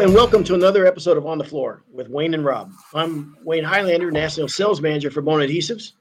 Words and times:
Hello 0.00 0.08
and 0.08 0.16
welcome 0.16 0.42
to 0.44 0.54
another 0.54 0.86
episode 0.86 1.18
of 1.18 1.26
On 1.26 1.36
the 1.36 1.44
Floor 1.44 1.82
with 1.92 2.08
Wayne 2.08 2.32
and 2.32 2.42
Rob. 2.42 2.72
I'm 2.94 3.36
Wayne 3.44 3.64
Highlander, 3.64 4.10
National 4.10 4.48
Sales 4.48 4.80
Manager 4.80 5.10
for 5.10 5.20
Bona 5.20 5.44
Adhesives. 5.44 5.92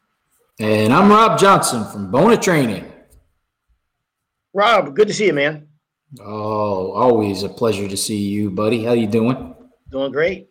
And 0.57 0.93
I'm 0.93 1.09
Rob 1.09 1.37
Johnson 1.37 1.83
from 1.83 2.09
Bona 2.09 2.37
Training. 2.37 2.89
Rob, 4.53 4.95
good 4.95 5.09
to 5.09 5.13
see 5.13 5.25
you, 5.25 5.33
man. 5.33 5.67
Oh, 6.21 6.93
always 6.93 7.43
a 7.43 7.49
pleasure 7.49 7.89
to 7.89 7.97
see 7.97 8.15
you, 8.15 8.49
buddy. 8.49 8.85
How 8.85 8.93
you 8.93 9.05
doing? 9.05 9.53
Doing 9.91 10.13
great, 10.13 10.49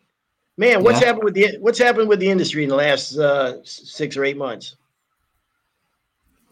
man. 0.59 0.85
What's 0.85 1.01
Yeah. 1.01 1.07
happened 1.07 1.25
with 1.25 1.33
the 1.33 1.57
What's 1.61 1.79
happened 1.79 2.11
with 2.11 2.19
the 2.21 2.29
industry 2.29 2.65
in 2.65 2.69
the 2.69 2.77
last 2.77 3.17
uh, 3.17 3.65
six 3.65 4.15
or 4.19 4.27
eight 4.27 4.37
months? 4.37 4.77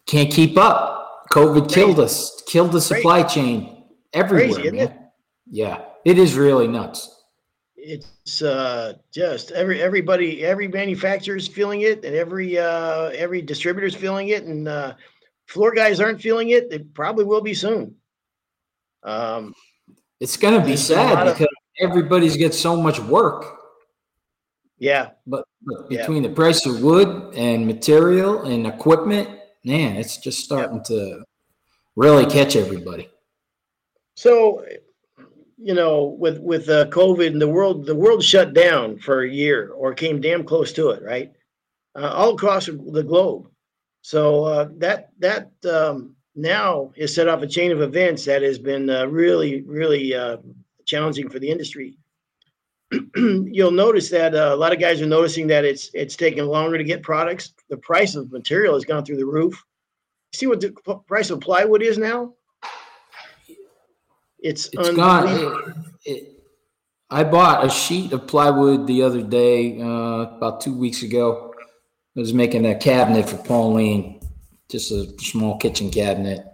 Can't 0.06 0.30
keep 0.32 0.56
up. 0.56 1.26
COVID 1.30 1.70
killed 1.70 2.00
us, 2.00 2.42
killed 2.46 2.72
the 2.72 2.80
supply 2.80 3.22
chain 3.22 3.84
everywhere, 4.14 4.46
Crazy, 4.54 4.62
isn't 4.68 4.76
man. 4.76 4.86
it? 4.88 4.92
Yeah, 5.50 5.84
it 6.06 6.18
is 6.18 6.34
really 6.36 6.68
nuts. 6.68 7.00
It's 7.76 8.40
uh, 8.42 8.94
just 9.12 9.50
every 9.50 9.82
everybody, 9.82 10.44
every 10.44 10.68
manufacturer 10.68 11.36
is 11.36 11.48
feeling 11.48 11.80
it, 11.82 12.04
and 12.04 12.14
every 12.14 12.56
uh, 12.58 13.08
every 13.24 13.42
distributor 13.42 13.86
is 13.86 13.94
feeling 13.94 14.28
it, 14.28 14.44
and 14.44 14.68
uh, 14.68 14.94
floor 15.46 15.72
guys 15.74 16.00
aren't 16.00 16.20
feeling 16.20 16.50
it. 16.50 16.70
They 16.70 16.78
probably 16.78 17.24
will 17.24 17.40
be 17.42 17.54
soon. 17.54 17.96
Um, 19.02 19.52
It's 20.20 20.36
going 20.36 20.54
to 20.54 20.60
be 20.60 20.68
There's 20.68 20.90
a 20.90 20.94
lot 20.96 21.08
sad 21.14 21.26
of- 21.26 21.34
because 21.38 21.54
everybody's 21.80 22.36
got 22.36 22.54
so 22.54 22.76
much 22.76 22.98
work. 23.00 23.40
yeah, 24.78 25.10
But, 25.26 25.44
but 25.62 25.90
Yeah. 25.90 25.98
between 26.00 26.22
the 26.22 26.30
price 26.30 26.66
of 26.66 26.82
wood 26.82 27.34
and 27.34 27.66
material 27.66 28.42
and 28.42 28.66
equipment, 28.66 29.28
man, 29.64 29.96
it's 29.96 30.16
just 30.18 30.38
starting 30.44 30.82
to 30.84 31.24
really 31.96 32.26
catch 32.26 32.56
everybody. 32.56 33.08
So, 34.16 34.64
you 35.58 35.74
know, 35.74 36.04
with 36.18 36.38
with 36.38 36.68
uh, 36.68 36.86
COVID 36.86 37.28
and 37.28 37.40
the 37.40 37.48
world, 37.48 37.86
the 37.86 37.94
world 37.94 38.22
shut 38.22 38.52
down 38.52 38.98
for 38.98 39.22
a 39.22 39.30
year 39.30 39.70
or 39.70 39.94
came 39.94 40.20
damn 40.20 40.44
close 40.44 40.72
to 40.74 40.90
it, 40.90 41.02
right? 41.02 41.32
Uh, 41.94 42.12
all 42.14 42.34
across 42.34 42.66
the 42.66 43.02
globe. 43.02 43.48
So 44.02 44.44
uh, 44.44 44.68
that 44.76 45.10
that 45.18 45.50
um, 45.68 46.14
now 46.34 46.92
has 46.98 47.14
set 47.14 47.28
off 47.28 47.42
a 47.42 47.46
chain 47.46 47.72
of 47.72 47.80
events 47.80 48.24
that 48.26 48.42
has 48.42 48.58
been 48.58 48.88
uh, 48.90 49.06
really, 49.06 49.62
really 49.62 50.14
uh, 50.14 50.36
challenging 50.84 51.28
for 51.28 51.38
the 51.38 51.48
industry. 51.48 51.96
You'll 53.16 53.72
notice 53.72 54.10
that 54.10 54.34
uh, 54.34 54.50
a 54.52 54.56
lot 54.56 54.72
of 54.72 54.78
guys 54.78 55.00
are 55.00 55.06
noticing 55.06 55.46
that 55.48 55.64
it's 55.64 55.90
it's 55.94 56.16
taking 56.16 56.44
longer 56.44 56.78
to 56.78 56.84
get 56.84 57.02
products. 57.02 57.54
The 57.70 57.78
price 57.78 58.14
of 58.14 58.30
material 58.30 58.74
has 58.74 58.84
gone 58.84 59.04
through 59.04 59.16
the 59.16 59.26
roof. 59.26 59.64
See 60.34 60.46
what 60.46 60.60
the 60.60 60.72
price 61.06 61.30
of 61.30 61.40
plywood 61.40 61.82
is 61.82 61.98
now? 61.98 62.34
It's, 64.46 64.66
It's 64.72 64.88
unbelievable. 64.88 65.50
gone. 65.60 65.84
It, 66.04 66.12
it, 66.12 66.32
I 67.10 67.24
bought 67.24 67.64
a 67.64 67.70
sheet 67.70 68.12
of 68.12 68.26
plywood 68.26 68.86
the 68.86 69.02
other 69.02 69.22
day, 69.22 69.80
uh, 69.80 70.36
about 70.36 70.60
two 70.60 70.76
weeks 70.76 71.02
ago. 71.02 71.52
I 72.16 72.20
was 72.20 72.32
making 72.34 72.64
a 72.66 72.74
cabinet 72.74 73.28
for 73.28 73.36
Pauline, 73.38 74.20
just 74.68 74.90
a 74.90 75.06
small 75.20 75.56
kitchen 75.58 75.90
cabinet. 75.90 76.44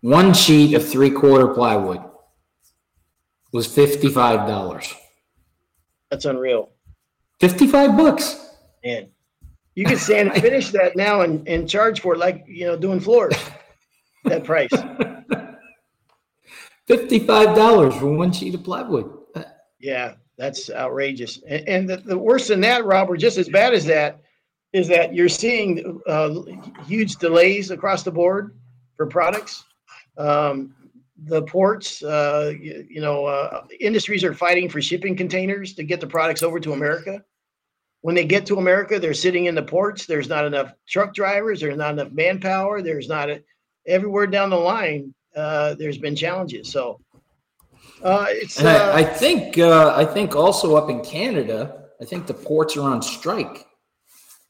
One 0.00 0.34
sheet 0.34 0.74
of 0.74 0.88
three 0.88 1.10
quarter 1.10 1.48
plywood 1.48 2.00
was 3.52 3.66
fifty-five 3.66 4.48
dollars. 4.48 4.92
That's 6.10 6.24
unreal, 6.24 6.70
Fifty-five 7.40 7.96
bucks. 7.96 8.38
man. 8.84 9.08
You 9.74 9.84
could 9.86 9.98
stand 9.98 10.32
and 10.32 10.42
finish 10.48 10.70
that 10.70 10.96
now 10.96 11.22
and, 11.22 11.46
and 11.48 11.68
charge 11.68 12.00
for 12.00 12.14
it 12.14 12.18
like 12.18 12.44
you 12.48 12.66
know 12.66 12.76
doing 12.76 13.00
floors. 13.00 13.34
that 14.24 14.44
price. 14.44 14.70
Fifty-five 16.96 17.56
dollars 17.56 17.94
for 17.96 18.12
one 18.12 18.32
sheet 18.32 18.54
of 18.54 18.62
plywood. 18.62 19.10
Uh, 19.34 19.44
Yeah, 19.80 20.14
that's 20.36 20.70
outrageous. 20.70 21.40
And, 21.48 21.68
and 21.68 21.88
the, 21.88 21.96
the 21.96 22.18
worse 22.18 22.48
than 22.48 22.60
that, 22.60 22.84
Robert, 22.84 23.16
just 23.16 23.38
as 23.38 23.48
bad 23.48 23.72
as 23.72 23.86
that, 23.86 24.20
is 24.74 24.88
that 24.88 25.14
you're 25.14 25.28
seeing 25.28 26.00
uh, 26.06 26.34
huge 26.86 27.16
delays 27.16 27.70
across 27.70 28.02
the 28.02 28.10
board 28.10 28.58
for 28.96 29.06
products. 29.06 29.64
Um, 30.18 30.74
the 31.24 31.42
ports, 31.42 32.02
uh, 32.02 32.52
you, 32.60 32.86
you 32.88 33.00
know, 33.00 33.24
uh, 33.24 33.64
industries 33.80 34.22
are 34.22 34.34
fighting 34.34 34.68
for 34.68 34.82
shipping 34.82 35.16
containers 35.16 35.72
to 35.74 35.84
get 35.84 36.00
the 36.00 36.06
products 36.06 36.42
over 36.42 36.60
to 36.60 36.72
America. 36.74 37.24
When 38.02 38.14
they 38.14 38.24
get 38.24 38.44
to 38.46 38.56
America, 38.56 38.98
they're 38.98 39.14
sitting 39.14 39.46
in 39.46 39.54
the 39.54 39.62
ports. 39.62 40.04
There's 40.04 40.28
not 40.28 40.44
enough 40.44 40.74
truck 40.86 41.14
drivers. 41.14 41.60
There's 41.60 41.76
not 41.76 41.92
enough 41.92 42.12
manpower. 42.12 42.82
There's 42.82 43.08
not 43.08 43.30
a, 43.30 43.42
everywhere 43.86 44.26
down 44.26 44.50
the 44.50 44.56
line. 44.56 45.14
Uh, 45.34 45.74
there's 45.74 45.98
been 45.98 46.14
challenges. 46.14 46.70
So 46.70 47.00
uh, 48.02 48.26
it's 48.28 48.58
And 48.58 48.68
uh, 48.68 48.92
I, 48.94 48.98
I 48.98 49.04
think, 49.04 49.58
uh, 49.58 49.94
I 49.96 50.04
think 50.04 50.36
also 50.36 50.76
up 50.76 50.90
in 50.90 51.02
Canada, 51.02 51.84
I 52.00 52.04
think 52.04 52.26
the 52.26 52.34
ports 52.34 52.76
are 52.76 52.88
on 52.90 53.00
strike. 53.02 53.66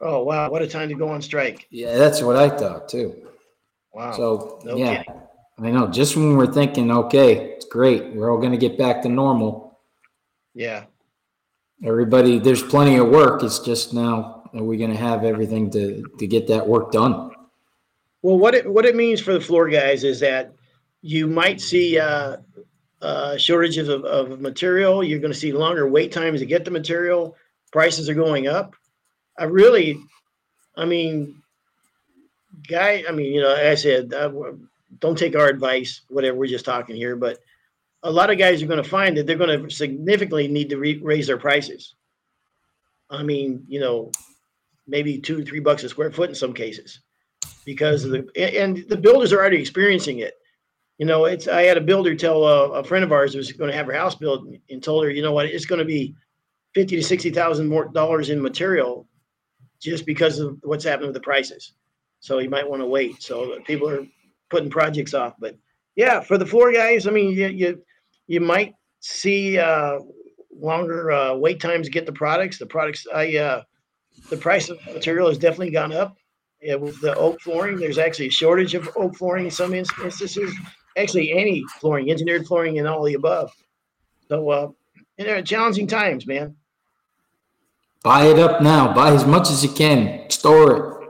Oh 0.00 0.24
wow, 0.24 0.50
what 0.50 0.62
a 0.62 0.66
time 0.66 0.88
to 0.88 0.96
go 0.96 1.08
on 1.08 1.22
strike. 1.22 1.66
Yeah, 1.70 1.96
that's 1.96 2.22
what 2.22 2.34
I 2.36 2.48
thought 2.48 2.88
too. 2.88 3.28
Wow. 3.92 4.12
So 4.12 4.60
no 4.64 4.76
yeah, 4.76 5.04
kidding. 5.04 5.20
I 5.60 5.70
know. 5.70 5.86
Just 5.86 6.16
when 6.16 6.36
we're 6.36 6.52
thinking, 6.52 6.90
okay, 6.90 7.52
it's 7.52 7.66
great, 7.66 8.12
we're 8.12 8.32
all 8.32 8.38
going 8.38 8.50
to 8.52 8.58
get 8.58 8.76
back 8.76 9.02
to 9.02 9.08
normal. 9.08 9.78
yeah. 10.54 10.84
Everybody, 11.84 12.38
there's 12.38 12.62
plenty 12.62 12.96
of 12.96 13.08
work. 13.08 13.42
It's 13.42 13.58
just 13.58 13.92
now, 13.92 14.48
are 14.54 14.62
we 14.62 14.76
going 14.76 14.92
to 14.92 14.96
have 14.96 15.24
everything 15.24 15.68
to 15.72 16.04
to 16.18 16.26
get 16.28 16.46
that 16.46 16.66
work 16.66 16.92
done? 16.92 17.30
Well, 18.22 18.38
what 18.38 18.54
it 18.54 18.72
what 18.72 18.84
it 18.84 18.94
means 18.94 19.20
for 19.20 19.32
the 19.32 19.40
floor 19.40 19.68
guys 19.68 20.04
is 20.04 20.20
that 20.20 20.52
you 21.02 21.26
might 21.26 21.60
see 21.60 21.98
uh, 21.98 22.38
uh, 23.02 23.36
shortages 23.36 23.88
of, 23.88 24.04
of 24.04 24.40
material. 24.40 25.02
You're 25.02 25.18
going 25.18 25.32
to 25.32 25.38
see 25.38 25.52
longer 25.52 25.88
wait 25.88 26.12
times 26.12 26.40
to 26.40 26.46
get 26.46 26.64
the 26.64 26.70
material. 26.70 27.36
Prices 27.72 28.08
are 28.08 28.14
going 28.14 28.46
up. 28.46 28.74
I 29.36 29.44
really, 29.44 29.98
I 30.76 30.84
mean, 30.84 31.42
guy. 32.68 33.04
I 33.08 33.12
mean, 33.12 33.32
you 33.32 33.40
know, 33.40 33.54
I 33.54 33.74
said, 33.74 34.14
uh, 34.14 34.30
don't 35.00 35.18
take 35.18 35.34
our 35.34 35.48
advice. 35.48 36.02
Whatever, 36.08 36.38
we're 36.38 36.46
just 36.46 36.64
talking 36.64 36.94
here, 36.94 37.16
but 37.16 37.38
a 38.04 38.10
lot 38.10 38.30
of 38.30 38.38
guys 38.38 38.62
are 38.62 38.66
going 38.66 38.82
to 38.82 38.88
find 38.88 39.16
that 39.16 39.26
they're 39.26 39.36
going 39.36 39.62
to 39.62 39.70
significantly 39.70 40.48
need 40.48 40.68
to 40.70 40.78
re- 40.78 41.00
raise 41.02 41.26
their 41.26 41.38
prices. 41.38 41.94
I 43.10 43.22
mean, 43.22 43.64
you 43.68 43.80
know, 43.80 44.10
maybe 44.86 45.18
two, 45.18 45.44
three 45.44 45.60
bucks 45.60 45.84
a 45.84 45.88
square 45.88 46.10
foot 46.10 46.28
in 46.28 46.34
some 46.34 46.52
cases 46.52 47.00
because 47.64 48.04
of 48.04 48.10
the 48.10 48.28
and 48.36 48.84
the 48.88 48.96
builders 48.96 49.32
are 49.32 49.38
already 49.38 49.60
experiencing 49.60 50.18
it. 50.20 50.34
You 50.98 51.06
know, 51.06 51.24
it's 51.24 51.48
I 51.48 51.62
had 51.62 51.76
a 51.76 51.80
builder 51.80 52.14
tell 52.14 52.44
a, 52.44 52.70
a 52.80 52.84
friend 52.84 53.04
of 53.04 53.12
ours 53.12 53.34
was 53.34 53.50
going 53.52 53.70
to 53.70 53.76
have 53.76 53.86
her 53.86 53.92
house 53.92 54.14
built 54.14 54.46
and 54.70 54.82
told 54.82 55.04
her, 55.04 55.10
you 55.10 55.22
know 55.22 55.32
what, 55.32 55.46
it's 55.46 55.66
going 55.66 55.80
to 55.80 55.84
be 55.84 56.14
fifty 56.74 56.96
to 56.96 57.02
sixty 57.02 57.30
thousand 57.30 57.68
more 57.68 57.86
dollars 57.86 58.30
in 58.30 58.40
material 58.40 59.08
just 59.80 60.06
because 60.06 60.38
of 60.38 60.58
what's 60.62 60.84
happening 60.84 61.08
with 61.08 61.14
the 61.14 61.20
prices. 61.20 61.72
So 62.20 62.38
you 62.38 62.50
might 62.50 62.68
want 62.68 62.82
to 62.82 62.86
wait. 62.86 63.22
So 63.22 63.58
people 63.66 63.88
are 63.88 64.06
putting 64.50 64.70
projects 64.70 65.14
off, 65.14 65.34
but 65.40 65.56
yeah, 65.96 66.20
for 66.20 66.38
the 66.38 66.46
floor 66.46 66.72
guys, 66.72 67.06
I 67.06 67.10
mean, 67.10 67.32
you 67.32 67.48
you, 67.48 67.82
you 68.26 68.40
might 68.40 68.74
see 69.00 69.58
uh, 69.58 69.98
longer 70.54 71.10
uh, 71.10 71.34
wait 71.34 71.60
times 71.60 71.86
to 71.86 71.92
get 71.92 72.06
the 72.06 72.12
products. 72.12 72.58
The 72.58 72.66
products, 72.66 73.06
I 73.12 73.36
uh, 73.36 73.62
the 74.30 74.36
price 74.36 74.68
of 74.68 74.78
material 74.92 75.28
has 75.28 75.38
definitely 75.38 75.70
gone 75.70 75.92
up. 75.92 76.16
Yeah, 76.60 76.76
with 76.76 77.00
the 77.00 77.16
oak 77.16 77.40
flooring, 77.40 77.78
there's 77.78 77.98
actually 77.98 78.28
a 78.28 78.30
shortage 78.30 78.74
of 78.74 78.88
oak 78.94 79.16
flooring 79.16 79.46
in 79.46 79.50
some 79.50 79.74
instances. 79.74 80.54
Actually, 80.96 81.32
any 81.32 81.64
flooring, 81.80 82.10
engineered 82.10 82.46
flooring, 82.46 82.78
and 82.78 82.86
all 82.86 83.02
the 83.02 83.14
above. 83.14 83.52
So, 84.28 84.50
uh, 84.50 84.68
and 85.18 85.28
they're 85.28 85.42
challenging 85.42 85.86
times, 85.86 86.26
man. 86.26 86.56
Buy 88.02 88.26
it 88.26 88.38
up 88.38 88.60
now. 88.60 88.92
Buy 88.92 89.12
as 89.12 89.24
much 89.24 89.50
as 89.50 89.62
you 89.62 89.70
can. 89.70 90.28
Store 90.28 90.76
it. 90.76 91.08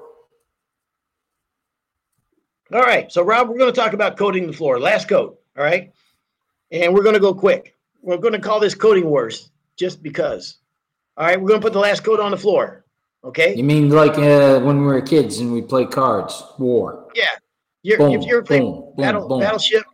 All 2.75 2.81
right, 2.81 3.13
so 3.13 3.23
Rob, 3.23 3.49
we're 3.49 3.59
going 3.59 3.73
to 3.73 3.79
talk 3.79 3.93
about 3.93 4.17
coating 4.17 4.47
the 4.47 4.53
floor. 4.53 4.81
Last 4.81 5.07
coat, 5.07 5.39
all 5.59 5.65
right, 5.65 5.93
and 6.71 6.95
we're 6.95 7.03
going 7.03 7.15
to 7.15 7.21
go 7.21 7.35
quick. 7.35 7.77
We're 8.01 8.17
going 8.17 8.33
to 8.33 8.39
call 8.39 8.61
this 8.61 8.75
coating 8.75 9.05
wars, 9.05 9.51
just 9.77 10.03
because. 10.03 10.57
All 11.19 11.27
right, 11.27 11.39
we're 11.39 11.49
going 11.49 11.61
to 11.61 11.65
put 11.65 11.75
the 11.75 11.79
last 11.79 12.03
coat 12.03 12.19
on 12.19 12.31
the 12.31 12.39
floor. 12.39 12.87
Okay. 13.25 13.55
You 13.55 13.63
mean 13.63 13.91
like 13.91 14.17
uh, 14.19 14.61
when 14.61 14.81
we 14.81 14.87
were 14.87 15.01
kids 15.03 15.39
and 15.39 15.53
we 15.53 15.61
played 15.61 15.91
cards, 15.91 16.43
war? 16.59 17.09
Yeah. 17.15 17.27
You're, 17.83 17.99
Boom, 17.99 18.13
if 18.15 18.25
you 18.27 18.35
ever 18.37 18.43
played 18.43 18.61
boom, 18.61 18.95
battle, 18.97 19.27
boom. 19.29 19.41
Battleship, 19.41 19.85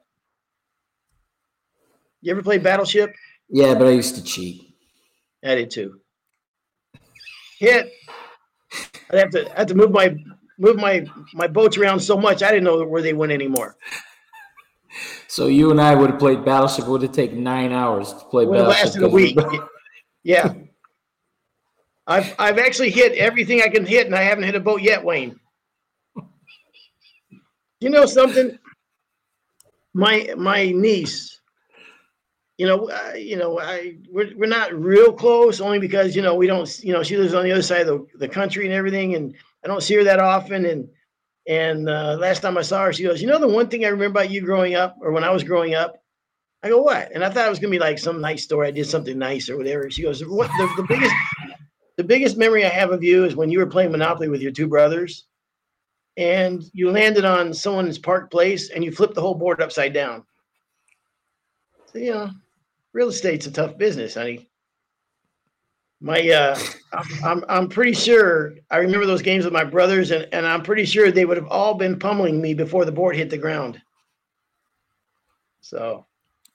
you 2.20 2.32
ever 2.32 2.42
played 2.42 2.62
Battleship? 2.62 3.14
Yeah, 3.48 3.74
but 3.74 3.86
I 3.86 3.90
used 3.90 4.14
to 4.16 4.22
cheat. 4.22 4.74
I 5.44 5.54
did 5.54 5.70
too. 5.70 6.00
Hit. 7.58 7.90
I'd 9.10 9.18
have 9.18 9.30
to 9.30 9.50
I 9.54 9.58
have 9.60 9.66
to 9.68 9.74
move 9.74 9.90
my 9.90 10.14
move 10.58 10.76
my 10.76 11.06
my 11.32 11.46
boats 11.46 11.78
around 11.78 12.00
so 12.00 12.16
much 12.18 12.42
I 12.42 12.48
didn't 12.50 12.64
know 12.64 12.84
where 12.84 13.00
they 13.00 13.14
went 13.14 13.32
anymore. 13.32 13.76
So 15.28 15.46
you 15.46 15.70
and 15.70 15.80
I 15.80 15.94
would 15.94 16.10
have 16.10 16.18
played 16.18 16.44
Battleship. 16.44 16.84
It 16.84 16.90
Would 16.90 17.02
have 17.02 17.12
taken 17.12 17.42
nine 17.42 17.72
hours 17.72 18.12
to 18.12 18.18
play 18.26 18.42
It 18.44 18.48
would 18.48 18.58
have 18.58 18.68
Battleship. 18.68 19.02
lasted 19.02 19.02
a 19.04 19.08
week. 19.08 19.38
Yeah. 20.24 20.52
I've 22.06 22.34
I've 22.38 22.58
actually 22.58 22.90
hit 22.90 23.12
everything 23.12 23.62
I 23.62 23.68
can 23.68 23.84
hit, 23.86 24.06
and 24.06 24.14
I 24.14 24.22
haven't 24.22 24.44
hit 24.44 24.54
a 24.54 24.60
boat 24.60 24.80
yet, 24.82 25.04
Wayne. 25.04 25.38
You 27.80 27.90
know 27.90 28.06
something? 28.06 28.58
My 29.94 30.34
my 30.36 30.70
niece 30.70 31.38
you 32.58 32.66
know, 32.66 32.90
uh, 32.90 33.14
you 33.14 33.36
know, 33.36 33.60
I 33.60 33.94
we're 34.10 34.36
we're 34.36 34.48
not 34.48 34.74
real 34.74 35.12
close 35.12 35.60
only 35.60 35.78
because 35.78 36.16
you 36.16 36.22
know 36.22 36.34
we 36.34 36.48
don't, 36.48 36.68
you 36.82 36.92
know, 36.92 37.04
she 37.04 37.16
lives 37.16 37.32
on 37.32 37.44
the 37.44 37.52
other 37.52 37.62
side 37.62 37.82
of 37.82 37.86
the, 37.86 38.18
the 38.18 38.28
country 38.28 38.64
and 38.66 38.74
everything, 38.74 39.14
and 39.14 39.34
I 39.64 39.68
don't 39.68 39.82
see 39.82 39.94
her 39.94 40.04
that 40.04 40.18
often. 40.18 40.66
And 40.66 40.88
and 41.46 41.88
uh, 41.88 42.16
last 42.18 42.40
time 42.40 42.58
I 42.58 42.62
saw 42.62 42.84
her, 42.84 42.92
she 42.92 43.04
goes, 43.04 43.22
you 43.22 43.28
know, 43.28 43.38
the 43.38 43.48
one 43.48 43.68
thing 43.68 43.84
I 43.84 43.88
remember 43.88 44.18
about 44.18 44.30
you 44.30 44.40
growing 44.40 44.74
up, 44.74 44.96
or 45.00 45.12
when 45.12 45.22
I 45.22 45.30
was 45.30 45.44
growing 45.44 45.76
up, 45.76 46.02
I 46.64 46.68
go, 46.68 46.82
what? 46.82 47.12
And 47.14 47.24
I 47.24 47.30
thought 47.30 47.46
it 47.46 47.50
was 47.50 47.60
gonna 47.60 47.70
be 47.70 47.78
like 47.78 47.96
some 47.96 48.20
nice 48.20 48.42
story. 48.42 48.66
I 48.66 48.72
did 48.72 48.86
something 48.86 49.16
nice 49.16 49.48
or 49.48 49.56
whatever. 49.56 49.88
She 49.88 50.02
goes, 50.02 50.20
what? 50.26 50.48
The, 50.48 50.82
the 50.82 50.86
biggest, 50.88 51.14
the 51.96 52.04
biggest 52.04 52.36
memory 52.36 52.64
I 52.64 52.70
have 52.70 52.90
of 52.90 53.04
you 53.04 53.24
is 53.24 53.36
when 53.36 53.50
you 53.50 53.60
were 53.60 53.66
playing 53.66 53.92
Monopoly 53.92 54.28
with 54.28 54.42
your 54.42 54.52
two 54.52 54.66
brothers, 54.66 55.26
and 56.18 56.64
you 56.72 56.90
landed 56.90 57.24
on 57.24 57.54
someone's 57.54 57.96
park 57.96 58.28
place 58.28 58.70
and 58.70 58.84
you 58.84 58.90
flipped 58.90 59.14
the 59.14 59.20
whole 59.20 59.36
board 59.36 59.62
upside 59.62 59.92
down. 59.92 60.24
So 61.86 61.98
you 61.98 62.10
know, 62.10 62.30
real 62.92 63.08
estate's 63.08 63.46
a 63.46 63.52
tough 63.52 63.78
business, 63.78 64.14
honey. 64.14 64.50
My, 66.00 66.28
uh, 66.28 66.58
I'm, 67.24 67.44
I'm, 67.48 67.68
pretty 67.68 67.92
sure 67.92 68.54
I 68.70 68.78
remember 68.78 69.06
those 69.06 69.22
games 69.22 69.44
with 69.44 69.52
my 69.52 69.64
brothers, 69.64 70.10
and, 70.10 70.28
and 70.32 70.46
I'm 70.46 70.62
pretty 70.62 70.84
sure 70.84 71.10
they 71.10 71.24
would 71.24 71.36
have 71.36 71.48
all 71.48 71.74
been 71.74 71.98
pummeling 71.98 72.40
me 72.40 72.54
before 72.54 72.84
the 72.84 72.92
board 72.92 73.16
hit 73.16 73.30
the 73.30 73.38
ground. 73.38 73.80
So, 75.60 76.06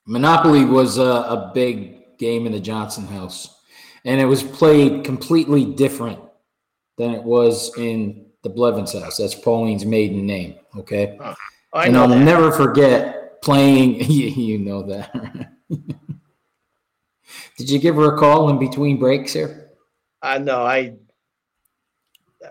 Monopoly 0.06 0.64
was 0.64 0.96
a, 0.96 1.02
a 1.02 1.52
big 1.54 2.16
game 2.16 2.46
in 2.46 2.52
the 2.52 2.60
Johnson 2.60 3.06
house, 3.06 3.60
and 4.06 4.18
it 4.18 4.24
was 4.24 4.42
played 4.42 5.04
completely 5.04 5.66
different 5.66 6.20
than 6.96 7.10
it 7.10 7.22
was 7.22 7.76
in 7.76 8.23
the 8.44 8.50
Blevins 8.50 8.92
house. 8.92 9.16
That's 9.16 9.34
Pauline's 9.34 9.84
maiden 9.84 10.24
name. 10.24 10.54
Okay. 10.76 11.18
Oh, 11.20 11.34
I 11.72 11.86
and 11.86 11.96
I'll 11.96 12.06
that. 12.06 12.18
never 12.18 12.52
forget 12.52 13.42
playing. 13.42 13.94
You, 14.04 14.58
know 14.58 14.82
that. 14.82 15.50
Did 17.56 17.70
you 17.70 17.78
give 17.78 17.96
her 17.96 18.14
a 18.14 18.18
call 18.18 18.50
in 18.50 18.58
between 18.58 18.98
breaks 18.98 19.32
here? 19.32 19.70
Uh, 20.22 20.26
I 20.26 20.38
know. 20.38 20.62
I, 20.64 20.94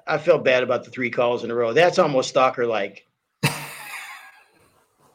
I 0.08 0.18
felt 0.18 0.44
bad 0.44 0.64
about 0.64 0.84
the 0.84 0.92
three 0.92 1.10
calls 1.10 1.44
in 1.44 1.52
a 1.52 1.56
row. 1.56 1.74
That's 1.74 2.00
almost 2.00 2.30
stalker 2.30 2.66
like. 2.66 3.08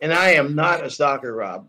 and 0.01 0.13
I 0.13 0.31
am 0.31 0.55
not 0.55 0.85
a 0.85 0.91
stalker, 0.91 1.35
Rob. 1.35 1.69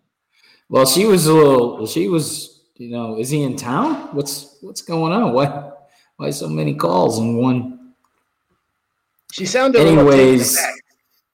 Well, 0.69 0.85
she 0.85 1.05
was 1.05 1.25
a 1.25 1.33
little. 1.33 1.87
She 1.87 2.07
was. 2.07 2.57
You 2.75 2.91
know, 2.91 3.17
is 3.17 3.29
he 3.29 3.41
in 3.43 3.57
town? 3.57 4.15
What's 4.15 4.57
What's 4.61 4.81
going 4.81 5.11
on? 5.11 5.33
Why 5.33 5.71
Why 6.17 6.29
so 6.29 6.47
many 6.47 6.75
calls 6.75 7.19
in 7.19 7.35
one? 7.37 7.78
She 9.31 9.45
sounded. 9.45 9.81
a 9.81 9.83
little 9.83 10.05
taken 10.05 10.19
Anyways. 10.19 10.57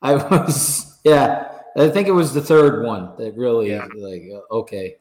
I 0.02 0.14
was. 0.16 1.00
Yeah, 1.06 1.52
I 1.78 1.88
think 1.90 2.08
it 2.08 2.12
was 2.12 2.34
the 2.34 2.42
third 2.42 2.84
one 2.84 3.16
that 3.18 3.36
really 3.38 3.70
Yeah. 3.70 3.88
like. 3.96 4.24
uh, 4.34 4.56
Okay. 4.56 4.98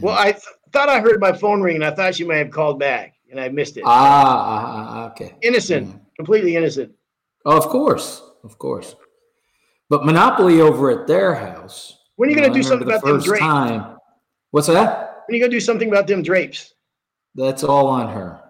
Well, 0.00 0.16
I 0.18 0.32
th- 0.32 0.42
thought 0.72 0.88
I 0.88 1.00
heard 1.00 1.20
my 1.20 1.32
phone 1.32 1.60
ring, 1.60 1.76
and 1.76 1.84
I 1.84 1.90
thought 1.90 2.14
she 2.14 2.24
may 2.24 2.38
have 2.38 2.50
called 2.50 2.78
back, 2.78 3.14
and 3.30 3.40
I 3.40 3.48
missed 3.48 3.76
it. 3.76 3.84
Ah, 3.86 3.90
ah, 3.90 4.86
ah, 5.06 5.10
okay. 5.12 5.34
innocent, 5.42 5.88
Mm. 5.88 6.00
completely 6.16 6.56
innocent. 6.56 6.92
Oh, 7.46 7.56
of 7.56 7.66
course, 7.68 8.22
of 8.44 8.58
course. 8.58 8.94
But 9.88 10.04
Monopoly 10.04 10.60
over 10.60 10.90
at 10.90 11.06
their 11.06 11.34
house. 11.34 11.96
When 12.16 12.28
are 12.28 12.32
you 12.32 12.36
going 12.38 12.52
to 12.52 12.54
do 12.54 12.62
something 12.62 12.86
remember 12.86 13.06
about 13.06 13.06
the 13.06 13.12
them 13.18 13.22
drapes? 13.22 13.40
time. 13.40 13.96
What's 14.50 14.66
that? 14.66 15.22
When 15.26 15.34
are 15.34 15.36
you 15.36 15.40
going 15.42 15.50
to 15.50 15.56
do 15.56 15.60
something 15.60 15.88
about 15.88 16.06
them 16.06 16.22
drapes? 16.22 16.74
That's 17.34 17.64
all 17.64 17.86
on 17.86 18.08
her. 18.12 18.40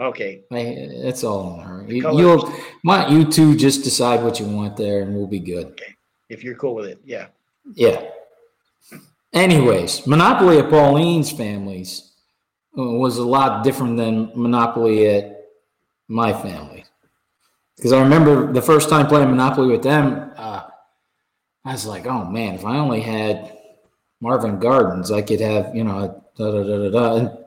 Okay. 0.00 0.42
It's 0.50 1.24
all 1.24 1.60
on 1.60 1.60
her. 1.60 1.84
You, 1.86 2.16
you'll 2.16 2.50
why 2.82 3.02
don't 3.02 3.12
you 3.12 3.30
two 3.30 3.54
just 3.54 3.84
decide 3.84 4.22
what 4.22 4.40
you 4.40 4.46
want 4.46 4.76
there, 4.76 5.02
and 5.02 5.14
we'll 5.14 5.26
be 5.26 5.40
good. 5.40 5.66
Okay. 5.66 5.94
If 6.30 6.42
you're 6.42 6.54
cool 6.54 6.74
with 6.74 6.86
it. 6.86 7.00
Yeah. 7.04 7.26
Yeah. 7.74 8.08
Anyways, 9.32 10.06
Monopoly 10.06 10.58
at 10.58 10.70
Pauline's 10.70 11.30
families 11.30 12.12
uh, 12.78 12.82
was 12.82 13.18
a 13.18 13.24
lot 13.24 13.62
different 13.62 13.96
than 13.96 14.32
Monopoly 14.34 15.06
at 15.06 15.44
my 16.08 16.32
family. 16.32 16.84
Because 17.76 17.92
I 17.92 18.00
remember 18.00 18.52
the 18.52 18.62
first 18.62 18.88
time 18.88 19.06
playing 19.06 19.30
Monopoly 19.30 19.68
with 19.68 19.82
them, 19.82 20.32
uh, 20.36 20.62
I 21.64 21.72
was 21.72 21.86
like, 21.86 22.06
oh 22.06 22.24
man, 22.24 22.54
if 22.54 22.64
I 22.64 22.78
only 22.78 23.00
had 23.00 23.56
Marvin 24.20 24.58
Gardens, 24.58 25.10
I 25.10 25.22
could 25.22 25.40
have, 25.40 25.74
you 25.74 25.84
know, 25.84 26.24
da 26.36 26.50
da 26.50 26.62
da 26.62 26.78
da 26.78 26.90
da. 26.90 27.16
And 27.16 27.39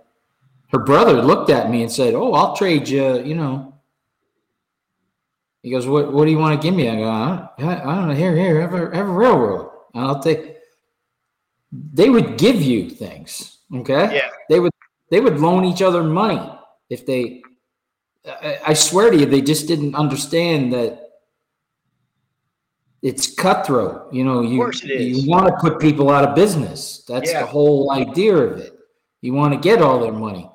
her 0.73 0.79
brother 0.79 1.21
looked 1.21 1.51
at 1.51 1.69
me 1.69 1.83
and 1.83 1.91
said, 1.91 2.15
oh, 2.15 2.33
I'll 2.33 2.55
trade 2.55 2.89
you, 2.89 3.21
you 3.23 3.35
know. 3.35 3.75
He 5.61 5.69
goes, 5.71 5.87
what, 5.87 6.11
what 6.11 6.25
do 6.25 6.31
you 6.31 6.39
want 6.39 6.59
to 6.59 6.67
give 6.67 6.75
me? 6.75 6.89
I 6.89 6.95
go, 6.95 7.09
I 7.09 7.49
don't, 7.59 7.69
I 7.69 7.95
don't 7.95 8.07
know. 8.09 8.15
Here, 8.15 8.35
here, 8.35 8.59
have 8.59 8.73
a, 8.73 8.93
have 8.93 9.07
a 9.07 9.11
railroad. 9.11 9.69
I'll 9.93 10.19
take. 10.19 10.57
They 11.71 12.09
would 12.09 12.37
give 12.37 12.61
you 12.61 12.89
things, 12.89 13.59
okay? 13.73 14.15
Yeah. 14.15 14.29
They 14.49 14.59
would 14.59 14.73
they 15.09 15.19
would 15.19 15.39
loan 15.39 15.63
each 15.63 15.81
other 15.81 16.03
money 16.03 16.41
if 16.89 17.05
they. 17.05 17.43
I, 18.25 18.59
I 18.67 18.73
swear 18.73 19.11
to 19.11 19.17
you, 19.17 19.25
they 19.25 19.41
just 19.41 19.67
didn't 19.67 19.95
understand 19.95 20.73
that 20.73 21.11
it's 23.03 23.33
cutthroat. 23.33 24.11
You 24.11 24.23
know, 24.23 24.41
you 24.41 24.57
course 24.57 24.83
it 24.83 24.89
is. 24.91 25.23
you 25.23 25.29
want 25.29 25.47
to 25.47 25.55
put 25.57 25.79
people 25.79 26.09
out 26.09 26.27
of 26.27 26.35
business. 26.35 27.05
That's 27.07 27.31
Yeah. 27.31 27.41
the 27.41 27.45
whole 27.45 27.91
idea 27.91 28.35
of 28.35 28.57
it. 28.57 28.73
You 29.21 29.33
want 29.33 29.53
to 29.53 29.59
get 29.59 29.81
all 29.81 29.99
their 29.99 30.11
money. 30.11 30.49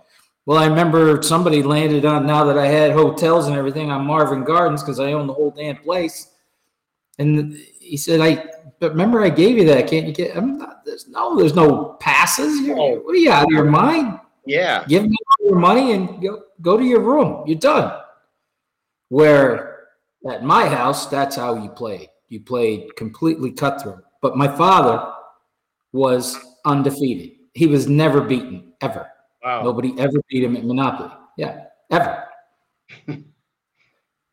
Well, 0.49 0.56
I 0.56 0.65
remember 0.65 1.23
somebody 1.23 1.62
landed 1.62 2.06
on 2.06 2.27
now 2.27 2.43
that 2.45 2.56
I 2.56 2.69
had 2.69 2.93
hotels 2.93 3.49
and 3.49 3.56
everything 3.56 3.91
on 3.91 4.06
Marvin 4.06 4.45
Gardens 4.45 4.83
because 4.83 4.99
I 4.99 5.12
own 5.12 5.27
the 5.27 5.35
whole 5.35 5.50
damn 5.50 5.77
place. 5.77 6.31
And 7.19 7.55
he 7.79 7.99
said, 7.99 8.23
"I 8.23 8.47
but 8.81 8.93
remember 8.93 9.21
I 9.23 9.29
gave 9.29 9.59
you 9.59 9.67
that. 9.67 9.87
Can't 9.89 10.06
you 10.06 10.15
get? 10.15 10.35
I'm 10.35 10.56
not, 10.56 10.87
there's 10.87 11.06
no, 11.06 11.37
there's 11.37 11.55
no 11.55 11.99
passes. 12.00 12.62
You're, 12.62 12.79
Oh. 12.79 12.95
what 13.00 13.15
are 13.15 13.19
you 13.19 13.31
out 13.31 13.45
of 13.45 13.50
your 13.50 13.67
mind? 13.67 14.21
Yeah. 14.47 14.87
Give 14.89 15.03
me 15.03 15.19
all 15.39 15.49
your 15.50 15.59
money 15.59 15.93
and 15.93 16.23
go 16.23 16.45
go 16.62 16.79
to 16.79 16.85
your 16.85 17.00
room. 17.00 17.45
You're 17.47 17.59
done." 17.59 18.00
Where 19.11 19.89
at 20.27 20.45
my 20.45 20.67
house, 20.67 21.09
that's 21.09 21.37
how 21.37 21.62
you 21.62 21.69
played. 21.69 22.09
You 22.29 22.41
played 22.41 22.97
completely 22.97 23.50
cutthroat. 23.50 24.03
But 24.23 24.39
my 24.39 24.49
father 24.49 25.12
was 25.93 26.39
undefeated. 26.65 27.37
He 27.53 27.67
was 27.67 27.87
never 27.87 28.23
beaten 28.23 28.73
ever. 28.81 29.11
Wow. 29.45 29.62
Nobody 29.62 29.95
ever 29.99 30.21
beat 30.28 30.42
him 30.45 30.57
at 30.57 30.64
Monopoly. 30.64 31.11
Yeah, 31.37 31.64
ever. 31.90 32.25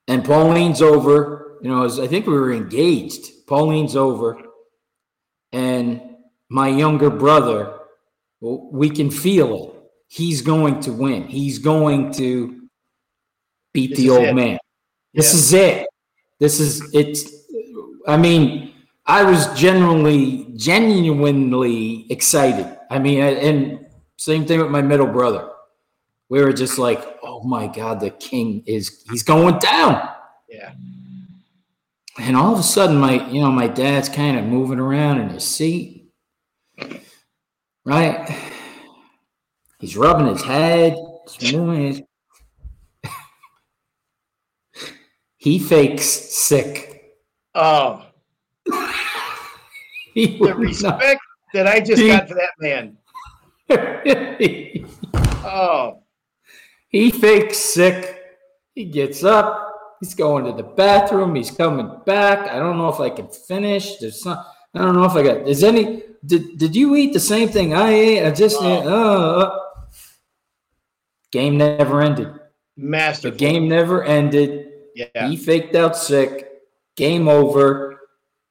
and 0.08 0.24
Pauline's 0.26 0.82
over. 0.82 1.60
You 1.62 1.70
know, 1.70 1.84
as 1.86 2.00
I 2.00 2.08
think 2.08 2.28
we 2.28 2.34
were 2.34 2.54
engaged. 2.54 3.46
Pauline's 3.48 3.96
over, 3.96 4.42
and 5.52 6.02
my 6.50 6.68
younger 6.68 7.10
brother. 7.10 7.80
well, 8.42 8.70
We 8.72 8.90
can 8.90 9.10
feel 9.12 9.56
it. 9.56 9.72
He's 10.08 10.42
going 10.42 10.80
to 10.82 10.92
win. 10.94 11.28
He's 11.28 11.60
going 11.60 12.12
to 12.14 12.68
beat 13.74 13.92
This 13.92 14.00
the 14.00 14.10
old 14.10 14.24
it. 14.30 14.36
man. 14.36 14.58
This 15.14 15.32
Yeah. 15.34 15.38
is 15.38 15.54
it. 15.54 15.88
This 16.40 16.60
is 16.60 16.90
it's. 16.94 17.32
I 18.08 18.18
mean, 18.18 18.74
I 19.06 19.24
was 19.24 19.48
genuinely, 19.60 20.48
genuinely 20.56 22.06
excited. 22.12 22.78
I 22.92 23.00
mean, 23.00 23.20
and 23.22 23.85
same 24.18 24.46
thing 24.46 24.60
with 24.62 24.70
my 24.72 24.82
middle 24.82 25.08
brother. 25.08 25.50
We 26.30 26.42
were 26.42 26.54
just 26.54 26.78
like, 26.80 27.18
oh 27.24 27.44
my 27.44 27.68
God, 27.68 28.00
the 28.00 28.10
king 28.10 28.64
is, 28.66 29.04
he's 29.10 29.24
going 29.24 29.60
down. 29.60 30.10
Yeah. 30.50 30.74
And 32.18 32.36
all 32.36 32.54
of 32.54 32.60
a 32.60 32.64
sudden, 32.64 32.98
my, 32.98 33.28
you 33.30 33.42
know, 33.42 33.52
my 33.52 33.68
dad's 33.68 34.10
kind 34.10 34.38
of 34.40 34.46
moving 34.46 34.80
around 34.80 35.20
in 35.20 35.30
his 35.30 35.44
seat. 35.46 36.10
Right? 37.84 38.42
He's 39.80 39.96
rubbing 39.98 40.28
his 40.28 40.42
head. 40.42 40.96
He's 41.38 41.54
moving 41.54 41.88
his. 41.88 42.02
he 45.38 45.60
fakes 45.60 46.06
sick. 46.06 47.14
Oh, 47.54 48.06
He 50.14 50.28
the 50.28 50.38
would 50.40 50.50
not- 50.52 50.58
respect 50.60 51.22
that 51.54 51.68
I 51.68 51.80
just 51.82 52.02
He- 52.02 52.08
got 52.08 52.28
for 52.28 52.36
that 52.36 52.52
man. 52.60 52.98
Oh, 55.48 56.04
he 56.90 57.12
fakes 57.12 57.58
sick. 57.58 58.20
He 58.74 58.86
gets 58.86 59.24
up. 59.24 59.98
He's 60.02 60.16
going 60.16 60.46
to 60.46 60.52
the 60.52 60.64
bathroom. 60.64 61.36
He's 61.36 61.52
coming 61.52 61.90
back. 62.06 62.50
I 62.52 62.60
don't 62.60 62.78
know 62.78 62.90
if 62.90 63.00
I 63.00 63.10
can 63.10 63.28
finish. 63.30 63.98
There's 63.98 64.22
some. 64.22 64.38
I 64.74 64.80
don't 64.80 64.96
know 64.96 65.06
if 65.06 65.14
I 65.14 65.24
got. 65.24 65.48
Is 65.48 65.64
any? 65.64 66.04
Did 66.26 66.58
Did 66.58 66.76
you 66.76 66.96
eat 66.96 67.14
the 67.14 67.20
same 67.20 67.48
thing 67.48 67.74
I 67.74 67.92
ate? 67.92 68.26
I 68.26 68.32
just. 68.32 68.58
Oh. 68.60 69.62
Game 71.32 71.58
never 71.58 72.02
ended. 72.02 72.34
The 73.32 73.32
game 73.32 73.70
never 73.70 74.04
ended. 74.04 74.72
Yeah. 74.96 75.28
He 75.28 75.38
faked 75.38 75.76
out 75.76 75.96
sick. 75.96 76.50
Game 76.96 77.28
over. 77.28 78.00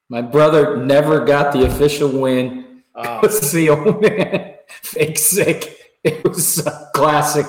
My 0.09 0.21
brother 0.21 0.77
never 0.77 1.25
got 1.25 1.51
the 1.51 1.65
official 1.65 2.09
win. 2.09 2.83
Oh, 2.95 3.27
the 3.53 3.69
old 3.69 4.01
man 4.01 4.44
fake 4.67 5.17
sick. 5.17 5.79
It 6.03 6.23
was 6.23 6.65
a 6.65 6.89
classic. 6.93 7.45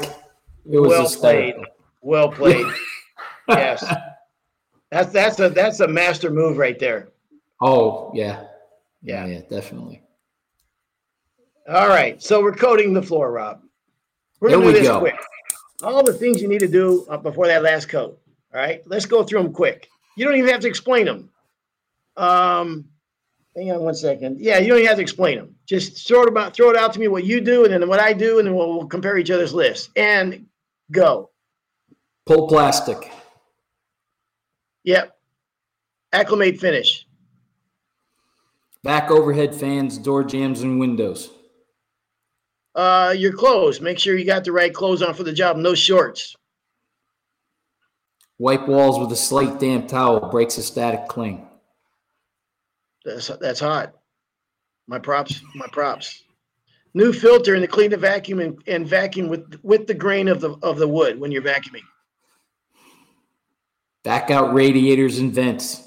It 0.70 0.78
was 0.80 0.88
Well 0.90 1.02
hysterical. 1.02 1.64
well 2.00 2.30
played. 2.32 2.66
yes. 3.48 3.84
That's 4.90 5.12
that's 5.12 5.38
a 5.40 5.48
that's 5.50 5.80
a 5.80 5.88
master 5.88 6.30
move 6.30 6.56
right 6.58 6.78
there. 6.78 7.08
Oh 7.60 8.10
yeah. 8.14 8.44
yeah, 9.02 9.26
Yeah. 9.26 9.40
definitely. 9.50 10.02
All 11.68 11.88
right, 11.88 12.22
so 12.22 12.40
we're 12.40 12.52
coating 12.54 12.92
the 12.94 13.02
floor, 13.02 13.32
Rob. 13.32 13.60
We're 14.40 14.50
gonna 14.50 14.62
do 14.62 14.66
we 14.68 14.72
this 14.74 14.86
go. 14.86 15.00
quick. 15.00 15.16
All 15.82 16.04
the 16.04 16.12
things 16.14 16.40
you 16.40 16.46
need 16.48 16.60
to 16.60 16.68
do 16.68 17.04
uh, 17.10 17.16
before 17.16 17.48
that 17.48 17.62
last 17.64 17.88
coat. 17.88 18.20
All 18.54 18.60
right, 18.60 18.82
let's 18.86 19.04
go 19.04 19.24
through 19.24 19.42
them 19.42 19.52
quick. 19.52 19.88
You 20.16 20.24
don't 20.24 20.36
even 20.36 20.48
have 20.50 20.60
to 20.60 20.68
explain 20.68 21.06
them. 21.06 21.28
Um, 22.16 22.84
hang 23.56 23.72
on 23.72 23.80
one 23.80 23.94
second. 23.94 24.40
Yeah, 24.40 24.58
you 24.60 24.68
don't 24.68 24.76
even 24.78 24.86
have 24.88 24.96
to 24.96 25.02
explain 25.02 25.38
them. 25.38 25.55
Just 25.66 26.06
throw 26.06 26.22
it 26.22 26.28
about, 26.28 26.54
throw 26.54 26.70
it 26.70 26.76
out 26.76 26.92
to 26.92 27.00
me 27.00 27.08
what 27.08 27.24
you 27.24 27.40
do, 27.40 27.64
and 27.64 27.72
then 27.72 27.88
what 27.88 28.00
I 28.00 28.12
do, 28.12 28.38
and 28.38 28.46
then 28.46 28.54
we'll, 28.54 28.78
we'll 28.78 28.86
compare 28.86 29.18
each 29.18 29.30
other's 29.30 29.52
lists. 29.52 29.90
And 29.96 30.46
go. 30.90 31.30
Pull 32.24 32.48
plastic. 32.48 33.10
Yep. 34.84 35.16
Acclimate 36.12 36.60
finish. 36.60 37.06
Back 38.84 39.10
overhead 39.10 39.54
fans, 39.54 39.98
door 39.98 40.22
jambs, 40.22 40.62
and 40.62 40.78
windows. 40.78 41.30
Uh, 42.76 43.14
your 43.16 43.32
clothes. 43.32 43.80
Make 43.80 43.98
sure 43.98 44.16
you 44.16 44.24
got 44.24 44.44
the 44.44 44.52
right 44.52 44.72
clothes 44.72 45.02
on 45.02 45.14
for 45.14 45.24
the 45.24 45.32
job. 45.32 45.56
No 45.56 45.74
shorts. 45.74 46.36
Wipe 48.38 48.68
walls 48.68 48.98
with 49.00 49.10
a 49.10 49.16
slight 49.16 49.58
damp 49.58 49.88
towel. 49.88 50.30
Breaks 50.30 50.58
a 50.58 50.62
static 50.62 51.08
cling. 51.08 51.48
That's 53.04 53.28
that's 53.28 53.60
hot. 53.60 53.94
My 54.86 54.98
props. 54.98 55.42
My 55.54 55.66
props. 55.72 56.22
New 56.94 57.12
filter 57.12 57.54
and 57.54 57.62
to 57.62 57.68
clean 57.68 57.90
the 57.90 57.96
vacuum 57.96 58.40
and, 58.40 58.62
and 58.66 58.86
vacuum 58.86 59.28
with 59.28 59.60
with 59.62 59.86
the 59.86 59.94
grain 59.94 60.28
of 60.28 60.40
the 60.40 60.56
of 60.62 60.78
the 60.78 60.88
wood 60.88 61.20
when 61.20 61.30
you're 61.30 61.42
vacuuming. 61.42 61.82
Back 64.02 64.30
out 64.30 64.54
radiators 64.54 65.18
and 65.18 65.32
vents. 65.32 65.82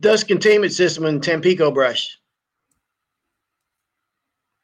Dust 0.00 0.26
containment 0.26 0.72
system 0.72 1.04
and 1.04 1.22
Tampico 1.22 1.70
brush. 1.70 2.18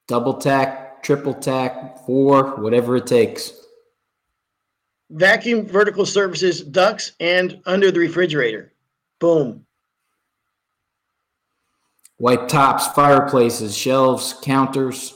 Double 0.08 0.34
tack, 0.34 1.02
triple 1.02 1.34
tack, 1.34 2.04
four, 2.04 2.56
whatever 2.56 2.96
it 2.96 3.06
takes. 3.06 3.52
Vacuum 5.10 5.66
vertical 5.66 6.06
surfaces, 6.06 6.62
ducts, 6.62 7.12
and 7.20 7.60
under 7.66 7.90
the 7.90 8.00
refrigerator. 8.00 8.72
Boom. 9.20 9.64
Wipe 12.22 12.46
tops, 12.46 12.86
fireplaces, 12.86 13.76
shelves, 13.76 14.36
counters. 14.44 15.12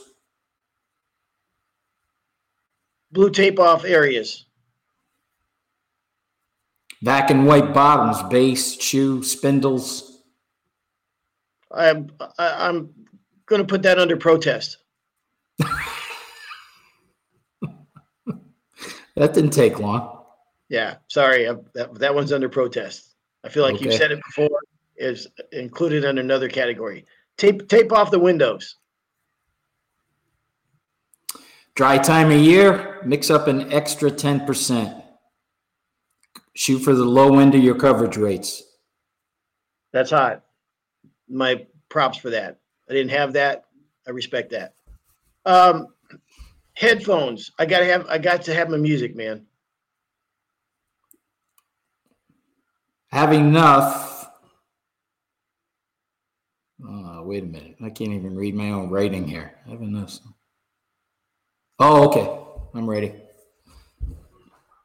Blue 3.13 3.29
tape 3.29 3.61
off 3.61 3.85
areas. 3.85 4.43
Vac 7.01 7.31
and 7.31 7.47
white 7.47 7.73
bottoms, 7.73 8.21
base, 8.23 8.77
shoe, 8.81 9.23
spindles. 9.23 10.21
I'm 11.71 12.11
I, 12.37 12.67
I'm 12.67 12.93
going 13.45 13.61
to 13.61 13.67
put 13.67 13.83
that 13.83 13.99
under 13.99 14.17
protest. 14.17 14.75
That 19.15 19.33
didn't 19.33 19.51
take 19.51 19.79
long. 19.79 20.25
Yeah, 20.67 20.95
sorry, 21.07 21.47
I, 21.47 21.53
that 21.73 21.95
that 21.99 22.13
one's 22.13 22.33
under 22.33 22.49
protest. 22.49 23.15
I 23.45 23.49
feel 23.49 23.63
like 23.63 23.79
you've 23.79 23.93
said 23.93 24.11
it 24.11 24.19
before. 24.25 24.59
Is 24.97 25.27
included 25.51 26.05
under 26.05 26.21
another 26.21 26.49
category. 26.49 27.05
Tape 27.37 27.67
tape 27.67 27.91
off 27.91 28.09
the 28.09 28.19
windows. 28.19 28.77
Dry 31.75 31.99
time 31.99 32.31
of 32.31 32.39
year, 32.39 32.99
mix 33.05 33.29
up 33.29 33.47
an 33.47 33.71
extra 33.71 34.09
10%. 34.09 35.03
Shoot 36.55 36.79
for 36.79 36.95
the 36.95 37.05
low 37.05 37.37
end 37.37 37.53
of 37.53 37.63
your 37.63 37.75
coverage 37.75 38.17
rates. 38.17 38.63
That's 39.93 40.09
hot. 40.09 40.43
My 41.29 41.67
props 41.89 42.17
for 42.17 42.31
that. 42.31 42.57
I 42.89 42.93
didn't 42.93 43.11
have 43.11 43.33
that. 43.33 43.65
I 44.07 44.11
respect 44.11 44.49
that. 44.51 44.73
Um, 45.45 45.89
headphones. 46.73 47.51
I 47.59 47.67
gotta 47.67 47.85
have. 47.85 48.07
I 48.07 48.17
got 48.17 48.41
to 48.43 48.55
have 48.55 48.69
my 48.69 48.77
music, 48.77 49.15
man. 49.15 49.45
Have 53.09 53.33
enough. 53.33 54.16
Oh, 56.85 57.23
wait 57.23 57.43
a 57.43 57.47
minute. 57.47 57.75
I 57.83 57.89
can't 57.89 58.11
even 58.11 58.35
read 58.35 58.53
my 58.55 58.71
own 58.71 58.89
writing 58.89 59.27
here. 59.27 59.55
I 59.65 59.71
have 59.71 59.81
enough. 59.81 60.19
Oh, 61.79 62.07
okay. 62.09 62.39
I'm 62.77 62.87
ready. 62.89 63.13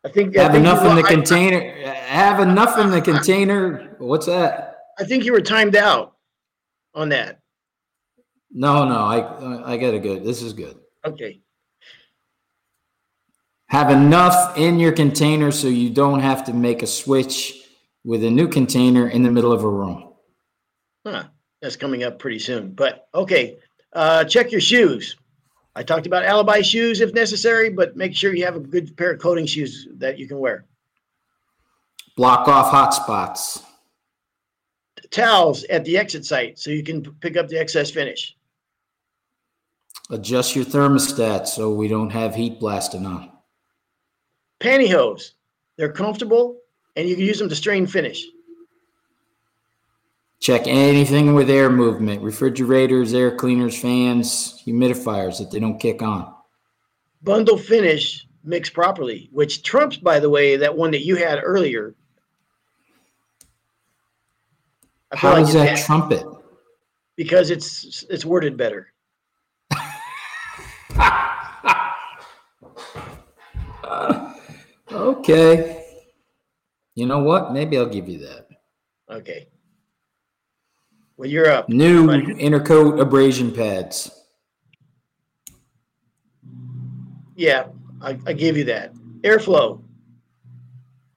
I 0.05 0.09
think. 0.09 0.37
I 0.37 0.43
Have 0.45 0.53
think 0.53 0.63
enough 0.65 0.85
in 0.87 0.97
the 0.97 1.03
I- 1.03 1.09
container. 1.13 1.61
Have 1.93 2.41
enough 2.41 2.79
in 2.79 2.91
the 2.91 3.01
container. 3.01 3.95
What's 3.99 4.27
that? 4.27 4.79
I 4.99 5.05
think 5.05 5.25
you 5.25 5.33
were 5.33 5.41
timed 5.41 5.77
out 5.77 6.17
on 6.95 7.09
that. 7.11 7.41
No, 8.51 8.85
no. 8.87 8.97
I 8.97 9.73
I 9.73 9.77
got 9.77 9.93
to 9.93 9.99
good. 9.99 10.25
This 10.25 10.43
is 10.43 10.53
good. 10.53 10.79
Okay. 11.07 11.41
Have 13.69 13.91
enough 13.91 14.59
in 14.59 14.79
your 14.79 14.93
container 14.93 15.51
so 15.51 15.69
you 15.69 15.89
don't 15.91 16.21
have 16.21 16.45
to 16.45 16.53
make 16.53 16.83
a 16.83 16.87
switch 16.87 17.63
with 18.05 18.23
a 18.25 18.31
new 18.31 18.47
container 18.49 19.09
in 19.09 19.23
the 19.23 19.31
middle 19.31 19.53
of 19.53 19.65
a 19.65 19.69
room. 19.69 20.13
Huh. 21.07 21.25
That's 21.63 21.77
coming 21.77 22.03
up 22.03 22.19
pretty 22.19 22.41
soon. 22.41 22.73
But 22.73 23.09
okay. 23.15 23.57
Uh, 23.93 24.25
check 24.25 24.51
your 24.51 24.61
shoes. 24.61 25.17
I 25.75 25.83
talked 25.83 26.07
about 26.07 26.25
alibi 26.25 26.61
shoes 26.61 27.01
if 27.01 27.15
necessary, 27.15 27.71
but 27.71 27.97
make 27.97 28.15
sure 28.15 28.35
you 28.35 28.45
have 28.45 28.57
a 28.57 28.61
good 28.61 28.95
pair 28.97 29.13
of 29.13 29.21
coating 29.21 29.47
shoes 29.47 29.89
that 29.95 30.19
you 30.19 30.27
can 30.27 30.39
wear. 30.39 30.67
Block 32.17 32.49
off 32.49 32.71
hot 32.71 32.93
spots. 32.93 33.63
Towels 35.11 35.65
at 35.65 35.85
the 35.85 35.97
exit 35.97 36.27
site 36.27 36.59
so 36.59 36.71
you 36.71 36.83
can 36.83 37.03
pick 37.21 37.37
up 37.37 37.49
the 37.49 37.59
excess 37.59 37.91
finish. 37.91 38.37
Adjust 40.11 40.57
your 40.57 40.65
thermostat 40.65 41.47
so 41.47 41.73
we 41.73 41.89
don't 41.89 42.11
have 42.11 42.35
heat 42.35 42.59
blasting 42.59 43.07
on. 43.07 43.31
Pantyhose. 44.61 45.33
They're 45.77 45.93
comfortable 45.93 46.59
and 46.97 47.09
you 47.09 47.15
can 47.15 47.25
use 47.25 47.39
them 47.39 47.49
to 47.49 47.57
strain 47.57 47.87
finish. 47.87 48.27
Check 50.43 50.67
anything 50.67 51.35
with 51.35 51.49
air 51.49 51.71
movement, 51.71 52.21
refrigerators, 52.21 53.15
air 53.15 53.31
cleaners, 53.37 53.81
fans, 53.81 54.61
humidifiers 54.67 55.39
that 55.39 55.53
they 55.53 55.61
don't 55.61 55.79
kick 55.79 56.03
on. 56.03 56.35
Bundle 57.23 57.57
finish 57.57 58.27
mixed 58.43 58.73
properly, 58.75 59.29
which 59.31 59.63
trumps, 59.63 59.99
by 59.99 60.19
the 60.19 60.29
way, 60.29 60.57
that 60.57 60.77
one 60.77 60.91
that 60.91 61.05
you 61.05 61.15
had 61.15 61.39
earlier. 61.45 61.95
I 65.13 65.17
How 65.17 65.35
like 65.35 65.45
does 65.45 65.55
that 65.55 65.69
had- 65.79 65.87
trumpet? 65.87 66.27
because 67.15 67.51
it's 67.53 68.03
it's 68.11 68.25
worded 68.25 68.57
better. 68.57 68.89
Okay. 74.91 75.85
You 76.95 77.07
know 77.07 77.21
what? 77.21 77.53
Maybe 77.53 77.79
I'll 77.79 77.87
give 77.87 78.09
you 78.09 78.19
that. 78.19 78.47
Okay. 79.11 79.49
Well, 81.23 81.31
you're 81.31 81.49
up. 81.49 81.69
New 81.69 82.09
intercoat 82.09 83.01
abrasion 83.01 83.53
pads. 83.55 84.11
Yeah, 87.37 87.67
I, 88.01 88.19
I 88.27 88.33
give 88.33 88.57
you 88.57 88.65
that. 88.65 88.93
Airflow. 89.21 89.85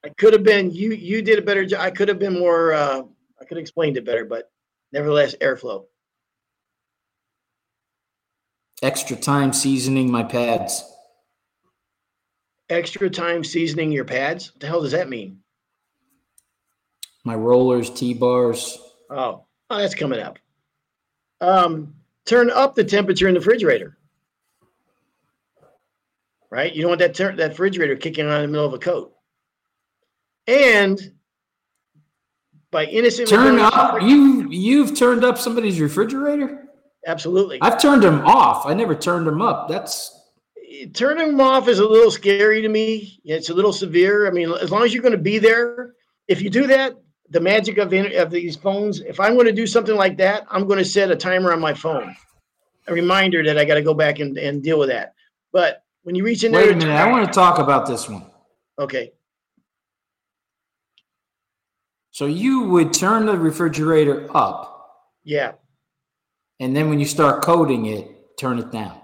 I 0.03 0.09
could 0.09 0.33
have 0.33 0.43
been 0.43 0.69
you. 0.69 0.91
You 0.91 1.23
did 1.23 1.39
a 1.39 1.41
better 1.41 1.65
job. 1.65 1.81
I 1.81 1.89
could 1.89 2.07
have 2.07 2.19
been 2.19 2.37
more. 2.37 2.73
Uh, 2.73 3.01
I 3.41 3.45
could 3.45 3.57
have 3.57 3.63
explained 3.63 3.97
it 3.97 4.05
better, 4.05 4.25
but 4.25 4.51
nevertheless, 4.91 5.33
airflow. 5.41 5.85
Extra 8.83 9.17
time 9.17 9.53
seasoning 9.53 10.11
my 10.11 10.21
pads. 10.21 10.83
Extra 12.69 13.09
time 13.09 13.43
seasoning 13.43 13.91
your 13.91 14.05
pads. 14.05 14.53
What 14.53 14.59
the 14.59 14.67
hell 14.67 14.83
does 14.83 14.91
that 14.91 15.09
mean? 15.09 15.39
My 17.23 17.33
rollers, 17.33 17.89
T-bars. 17.89 18.77
Oh, 19.09 19.45
oh 19.75 19.81
that's 19.81 19.95
coming 19.95 20.19
up. 20.19 20.39
Um, 21.41 21.93
turn 22.25 22.49
up 22.49 22.75
the 22.75 22.83
temperature 22.83 23.27
in 23.27 23.33
the 23.33 23.39
refrigerator. 23.39 23.97
Right? 26.49 26.73
You 26.73 26.81
don't 26.81 26.91
want 26.91 26.99
that 26.99 27.13
tur- 27.13 27.35
that 27.35 27.51
refrigerator 27.51 27.95
kicking 27.95 28.27
on 28.27 28.35
in 28.35 28.41
the 28.43 28.47
middle 28.47 28.65
of 28.65 28.73
a 28.73 28.79
coat. 28.79 29.13
And 30.47 31.11
by 32.71 32.85
innocently 32.85 33.35
Turn 33.35 33.59
up. 33.59 34.01
You 34.01 34.49
you've 34.49 34.97
turned 34.97 35.23
up 35.23 35.37
somebody's 35.37 35.79
refrigerator? 35.79 36.61
absolutely. 37.07 37.59
I've 37.61 37.79
turned 37.79 38.01
them 38.01 38.25
off. 38.25 38.65
I 38.65 38.73
never 38.73 38.95
turned 38.95 39.27
them 39.27 39.41
up. 39.41 39.69
That's 39.69 40.11
turning 40.93 41.27
them 41.27 41.41
off 41.41 41.67
is 41.67 41.79
a 41.79 41.87
little 41.87 42.11
scary 42.11 42.61
to 42.61 42.69
me. 42.69 43.19
It's 43.23 43.49
a 43.49 43.53
little 43.53 43.73
severe. 43.73 44.27
I 44.27 44.31
mean, 44.31 44.51
as 44.51 44.71
long 44.71 44.83
as 44.83 44.93
you're 44.93 45.03
going 45.03 45.11
to 45.11 45.17
be 45.17 45.37
there, 45.37 45.93
if 46.27 46.41
you 46.41 46.49
do 46.49 46.67
that, 46.67 46.95
the 47.29 47.39
magic 47.39 47.77
of 47.77 47.91
of 47.93 48.31
these 48.31 48.55
phones. 48.55 49.01
If 49.01 49.19
I'm 49.19 49.33
going 49.33 49.47
to 49.47 49.51
do 49.51 49.67
something 49.67 49.95
like 49.95 50.17
that, 50.17 50.45
I'm 50.49 50.67
going 50.67 50.79
to 50.79 50.85
set 50.85 51.11
a 51.11 51.15
timer 51.15 51.51
on 51.51 51.59
my 51.59 51.73
phone, 51.73 52.15
a 52.87 52.93
reminder 52.93 53.43
that 53.43 53.57
I 53.57 53.65
got 53.65 53.75
to 53.75 53.81
go 53.81 53.93
back 53.93 54.19
and, 54.19 54.37
and 54.37 54.63
deal 54.63 54.79
with 54.79 54.89
that. 54.89 55.13
But 55.51 55.83
when 56.03 56.15
you 56.15 56.23
reach 56.23 56.43
in 56.43 56.51
there, 56.51 56.61
wait 56.61 56.71
a 56.73 56.75
minute. 56.75 56.93
I 56.93 57.09
want 57.09 57.25
to 57.25 57.33
talk 57.33 57.59
about 57.59 57.87
this 57.87 58.07
one. 58.09 58.25
okay, 58.77 59.11
So 62.11 62.25
you 62.27 62.61
would 62.65 62.93
turn 62.93 63.25
the 63.25 63.37
refrigerator 63.37 64.29
up 64.35 64.71
yeah, 65.23 65.53
and 66.59 66.75
then 66.75 66.87
when 66.89 66.99
you 66.99 67.05
start 67.05 67.43
coating 67.43 67.87
it, 67.87 68.37
turn 68.37 68.59
it 68.59 68.71
down. 68.71 69.01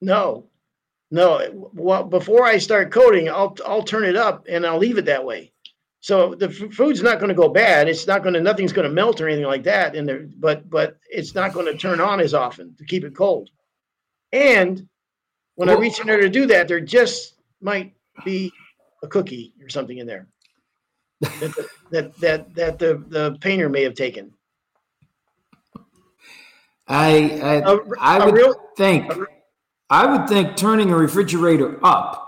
No, 0.00 0.46
no. 1.10 1.70
Well, 1.74 2.04
before 2.04 2.44
I 2.44 2.56
start 2.58 2.90
coating, 2.90 3.28
I'll 3.28 3.54
I'll 3.66 3.82
turn 3.82 4.04
it 4.04 4.16
up 4.16 4.46
and 4.48 4.66
I'll 4.66 4.78
leave 4.78 4.96
it 4.98 5.04
that 5.04 5.24
way. 5.24 5.52
So 6.06 6.36
the 6.36 6.46
f- 6.46 6.72
food's 6.72 7.02
not 7.02 7.18
going 7.18 7.30
to 7.30 7.34
go 7.34 7.48
bad. 7.48 7.88
It's 7.88 8.06
not 8.06 8.22
going 8.22 8.34
to 8.34 8.40
nothing's 8.40 8.72
going 8.72 8.88
to 8.88 8.94
melt 8.94 9.20
or 9.20 9.26
anything 9.26 9.46
like 9.46 9.64
that 9.64 9.96
in 9.96 10.06
there. 10.06 10.28
But 10.36 10.70
but 10.70 10.98
it's 11.10 11.34
not 11.34 11.52
going 11.52 11.66
to 11.66 11.76
turn 11.76 12.00
on 12.00 12.20
as 12.20 12.32
often 12.32 12.76
to 12.76 12.84
keep 12.84 13.02
it 13.02 13.16
cold. 13.16 13.50
And 14.30 14.88
when 15.56 15.68
I 15.68 15.72
reach 15.72 15.98
in 15.98 16.06
there 16.06 16.20
to 16.20 16.28
do 16.28 16.46
that, 16.46 16.68
there 16.68 16.78
just 16.78 17.34
might 17.60 17.92
be 18.24 18.52
a 19.02 19.08
cookie 19.08 19.52
or 19.60 19.68
something 19.68 19.98
in 19.98 20.06
there 20.06 20.28
that 21.22 21.40
the, 21.40 21.68
that 21.90 22.16
that 22.20 22.54
that 22.54 22.78
the 22.78 23.02
the 23.08 23.36
painter 23.40 23.68
may 23.68 23.82
have 23.82 23.94
taken. 23.94 24.32
I 26.86 27.08
I, 27.42 27.54
A, 27.56 27.78
I 27.98 28.18
a 28.18 28.26
would 28.26 28.34
real 28.36 28.54
think 28.76 29.12
I 29.90 30.06
would 30.06 30.28
think 30.28 30.54
turning 30.54 30.92
a 30.92 30.96
refrigerator 30.96 31.84
up 31.84 32.25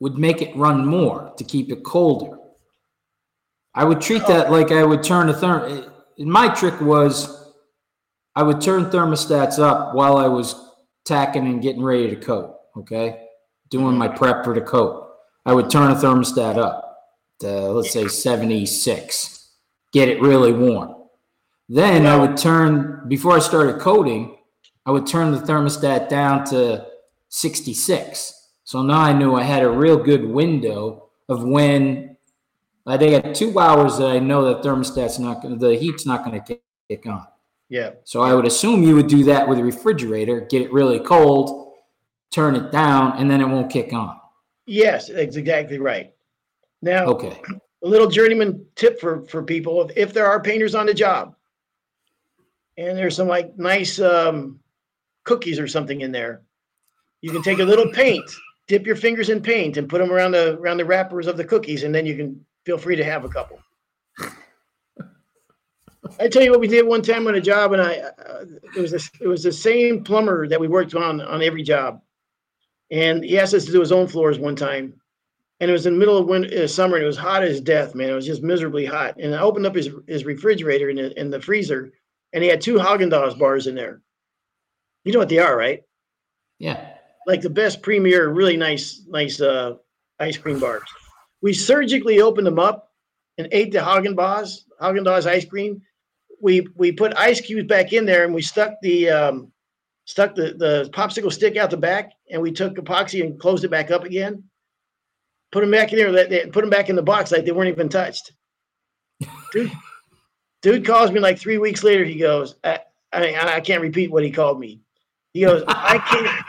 would 0.00 0.18
make 0.18 0.42
it 0.42 0.56
run 0.56 0.84
more 0.84 1.32
to 1.36 1.44
keep 1.44 1.70
it 1.70 1.84
colder. 1.84 2.38
I 3.74 3.84
would 3.84 4.00
treat 4.00 4.26
that 4.26 4.48
oh. 4.48 4.50
like 4.50 4.72
I 4.72 4.84
would 4.84 5.02
turn 5.02 5.28
a 5.28 5.34
therm. 5.34 5.86
Eh, 6.18 6.24
my 6.24 6.48
trick 6.48 6.80
was 6.80 7.52
I 8.34 8.42
would 8.42 8.60
turn 8.60 8.86
thermostats 8.86 9.58
up 9.58 9.94
while 9.94 10.16
I 10.16 10.26
was 10.26 10.54
tacking 11.04 11.46
and 11.46 11.62
getting 11.62 11.82
ready 11.82 12.08
to 12.08 12.16
coat. 12.16 12.56
Okay, 12.76 13.26
doing 13.68 13.96
my 13.96 14.08
mm-hmm. 14.08 14.16
prep 14.16 14.44
for 14.44 14.54
the 14.54 14.60
coat. 14.60 15.08
I 15.46 15.52
would 15.52 15.70
turn 15.70 15.90
a 15.90 15.94
thermostat 15.94 16.56
up 16.58 16.98
to 17.40 17.48
let's 17.48 17.92
say 17.92 18.08
seventy 18.08 18.66
six. 18.66 19.54
Get 19.92 20.08
it 20.08 20.20
really 20.20 20.52
warm. 20.52 20.94
Then 21.68 22.06
I 22.06 22.16
would 22.16 22.36
turn 22.36 23.04
before 23.08 23.32
I 23.32 23.38
started 23.38 23.80
coating. 23.80 24.36
I 24.86 24.92
would 24.92 25.06
turn 25.06 25.30
the 25.30 25.38
thermostat 25.38 26.08
down 26.08 26.44
to 26.46 26.86
66. 27.28 28.39
So 28.70 28.82
now 28.82 29.00
I 29.00 29.12
knew 29.12 29.34
I 29.34 29.42
had 29.42 29.64
a 29.64 29.68
real 29.68 29.96
good 29.96 30.24
window 30.24 31.08
of 31.28 31.42
when 31.42 32.16
I 32.86 32.96
think 32.96 33.24
at 33.24 33.34
two 33.34 33.58
hours 33.58 33.98
that 33.98 34.06
I 34.06 34.20
know 34.20 34.44
that 34.44 34.62
thermostat's 34.62 35.18
not 35.18 35.42
going 35.42 35.58
to, 35.58 35.66
the 35.70 35.74
heat's 35.74 36.06
not 36.06 36.24
going 36.24 36.40
to 36.40 36.60
kick 36.88 37.04
on. 37.04 37.26
yeah. 37.68 37.90
So 38.04 38.20
I 38.20 38.32
would 38.32 38.46
assume 38.46 38.84
you 38.84 38.94
would 38.94 39.08
do 39.08 39.24
that 39.24 39.48
with 39.48 39.58
a 39.58 39.64
refrigerator, 39.64 40.42
get 40.42 40.62
it 40.62 40.72
really 40.72 41.00
cold, 41.00 41.72
turn 42.30 42.54
it 42.54 42.70
down, 42.70 43.18
and 43.18 43.28
then 43.28 43.40
it 43.40 43.48
won't 43.48 43.72
kick 43.72 43.92
on. 43.92 44.20
Yes, 44.66 45.08
that's 45.08 45.34
exactly 45.34 45.78
right. 45.78 46.14
Now, 46.80 47.06
Okay. 47.06 47.42
a 47.82 47.88
little 47.88 48.06
journeyman 48.06 48.64
tip 48.76 49.00
for 49.00 49.26
for 49.26 49.42
people: 49.42 49.82
if, 49.82 49.96
if 49.96 50.12
there 50.12 50.26
are 50.26 50.40
painters 50.40 50.76
on 50.76 50.86
the 50.86 50.94
job, 50.94 51.34
and 52.76 52.96
there's 52.96 53.16
some 53.16 53.26
like 53.26 53.58
nice 53.58 53.98
um, 53.98 54.60
cookies 55.24 55.58
or 55.58 55.66
something 55.66 56.02
in 56.02 56.12
there, 56.12 56.42
you 57.20 57.32
can 57.32 57.42
take 57.42 57.58
a 57.58 57.64
little 57.64 57.90
paint, 57.90 58.30
dip 58.70 58.86
your 58.86 58.94
fingers 58.94 59.30
in 59.30 59.42
paint, 59.42 59.76
and 59.76 59.88
put 59.88 59.98
them 59.98 60.12
around 60.12 60.30
the 60.30 60.56
around 60.58 60.76
the 60.76 60.84
wrappers 60.84 61.26
of 61.26 61.36
the 61.36 61.44
cookies, 61.44 61.82
and 61.82 61.92
then 61.92 62.06
you 62.06 62.16
can 62.16 62.40
feel 62.64 62.78
free 62.78 62.94
to 62.94 63.04
have 63.04 63.24
a 63.24 63.28
couple. 63.28 63.58
I 66.20 66.28
tell 66.28 66.42
you 66.42 66.52
what 66.52 66.60
we 66.60 66.68
did 66.68 66.86
one 66.86 67.02
time 67.02 67.26
on 67.26 67.34
a 67.34 67.40
job, 67.40 67.72
and 67.72 67.82
I 67.82 67.94
uh, 67.96 68.44
it 68.76 68.80
was 68.80 68.92
this 68.92 69.10
it 69.20 69.26
was 69.26 69.42
the 69.42 69.52
same 69.52 70.04
plumber 70.04 70.46
that 70.46 70.60
we 70.60 70.68
worked 70.68 70.94
on 70.94 71.20
on 71.20 71.42
every 71.42 71.64
job, 71.64 72.00
and 72.92 73.24
he 73.24 73.40
asked 73.40 73.54
us 73.54 73.64
to 73.64 73.72
do 73.72 73.80
his 73.80 73.90
own 73.90 74.06
floors 74.06 74.38
one 74.38 74.54
time, 74.54 74.94
and 75.58 75.68
it 75.68 75.72
was 75.72 75.86
in 75.86 75.94
the 75.94 75.98
middle 75.98 76.16
of 76.16 76.28
winter, 76.28 76.62
uh, 76.62 76.68
summer, 76.68 76.94
and 76.94 77.02
it 77.02 77.08
was 77.08 77.18
hot 77.18 77.42
as 77.42 77.60
death, 77.60 77.96
man. 77.96 78.10
It 78.10 78.14
was 78.14 78.26
just 78.26 78.42
miserably 78.42 78.86
hot. 78.86 79.16
And 79.18 79.34
I 79.34 79.40
opened 79.40 79.66
up 79.66 79.74
his 79.74 79.90
his 80.06 80.24
refrigerator 80.24 80.90
in 80.90 80.96
the, 80.96 81.20
in 81.20 81.28
the 81.28 81.40
freezer, 81.40 81.92
and 82.32 82.44
he 82.44 82.48
had 82.48 82.60
two 82.60 82.76
Haagen 82.76 83.10
Dazs 83.10 83.36
bars 83.36 83.66
in 83.66 83.74
there. 83.74 84.00
You 85.02 85.12
know 85.12 85.18
what 85.18 85.28
they 85.28 85.38
are, 85.38 85.56
right? 85.56 85.82
Yeah. 86.60 86.99
Like 87.26 87.40
the 87.40 87.50
best 87.50 87.82
premier, 87.82 88.28
really 88.30 88.56
nice, 88.56 89.02
nice 89.08 89.40
uh, 89.40 89.74
ice 90.18 90.36
cream 90.36 90.58
bars. 90.58 90.82
We 91.42 91.52
surgically 91.52 92.20
opened 92.20 92.46
them 92.46 92.58
up 92.58 92.92
and 93.38 93.48
ate 93.52 93.72
the 93.72 93.78
Haagen 93.78 94.14
Dazs 94.14 95.26
ice 95.26 95.44
cream. 95.44 95.82
We 96.40 96.66
we 96.76 96.92
put 96.92 97.14
ice 97.16 97.40
cubes 97.40 97.66
back 97.66 97.92
in 97.92 98.06
there, 98.06 98.24
and 98.24 98.34
we 98.34 98.42
stuck 98.42 98.74
the 98.82 99.10
um, 99.10 99.52
stuck 100.04 100.34
the 100.34 100.54
the 100.54 100.90
popsicle 100.92 101.32
stick 101.32 101.56
out 101.56 101.70
the 101.70 101.76
back, 101.76 102.12
and 102.30 102.40
we 102.40 102.52
took 102.52 102.74
epoxy 102.76 103.24
and 103.24 103.38
closed 103.38 103.64
it 103.64 103.70
back 103.70 103.90
up 103.90 104.04
again. 104.04 104.42
Put 105.52 105.60
them 105.60 105.70
back 105.70 105.92
in 105.92 105.98
there. 105.98 106.26
They, 106.26 106.46
put 106.46 106.60
them 106.60 106.70
back 106.70 106.88
in 106.88 106.96
the 106.96 107.02
box 107.02 107.32
like 107.32 107.44
they 107.44 107.52
weren't 107.52 107.68
even 107.68 107.88
touched. 107.88 108.32
Dude, 109.52 109.72
dude 110.62 110.86
calls 110.86 111.10
me 111.10 111.20
like 111.20 111.38
three 111.38 111.58
weeks 111.58 111.82
later. 111.82 112.04
He 112.04 112.16
goes, 112.16 112.54
I, 112.62 112.80
I, 113.12 113.56
I 113.56 113.60
can't 113.60 113.82
repeat 113.82 114.10
what 114.10 114.22
he 114.22 114.30
called 114.30 114.60
me. 114.60 114.80
He 115.32 115.40
goes, 115.42 115.64
I 115.66 115.98
came, 116.10 116.44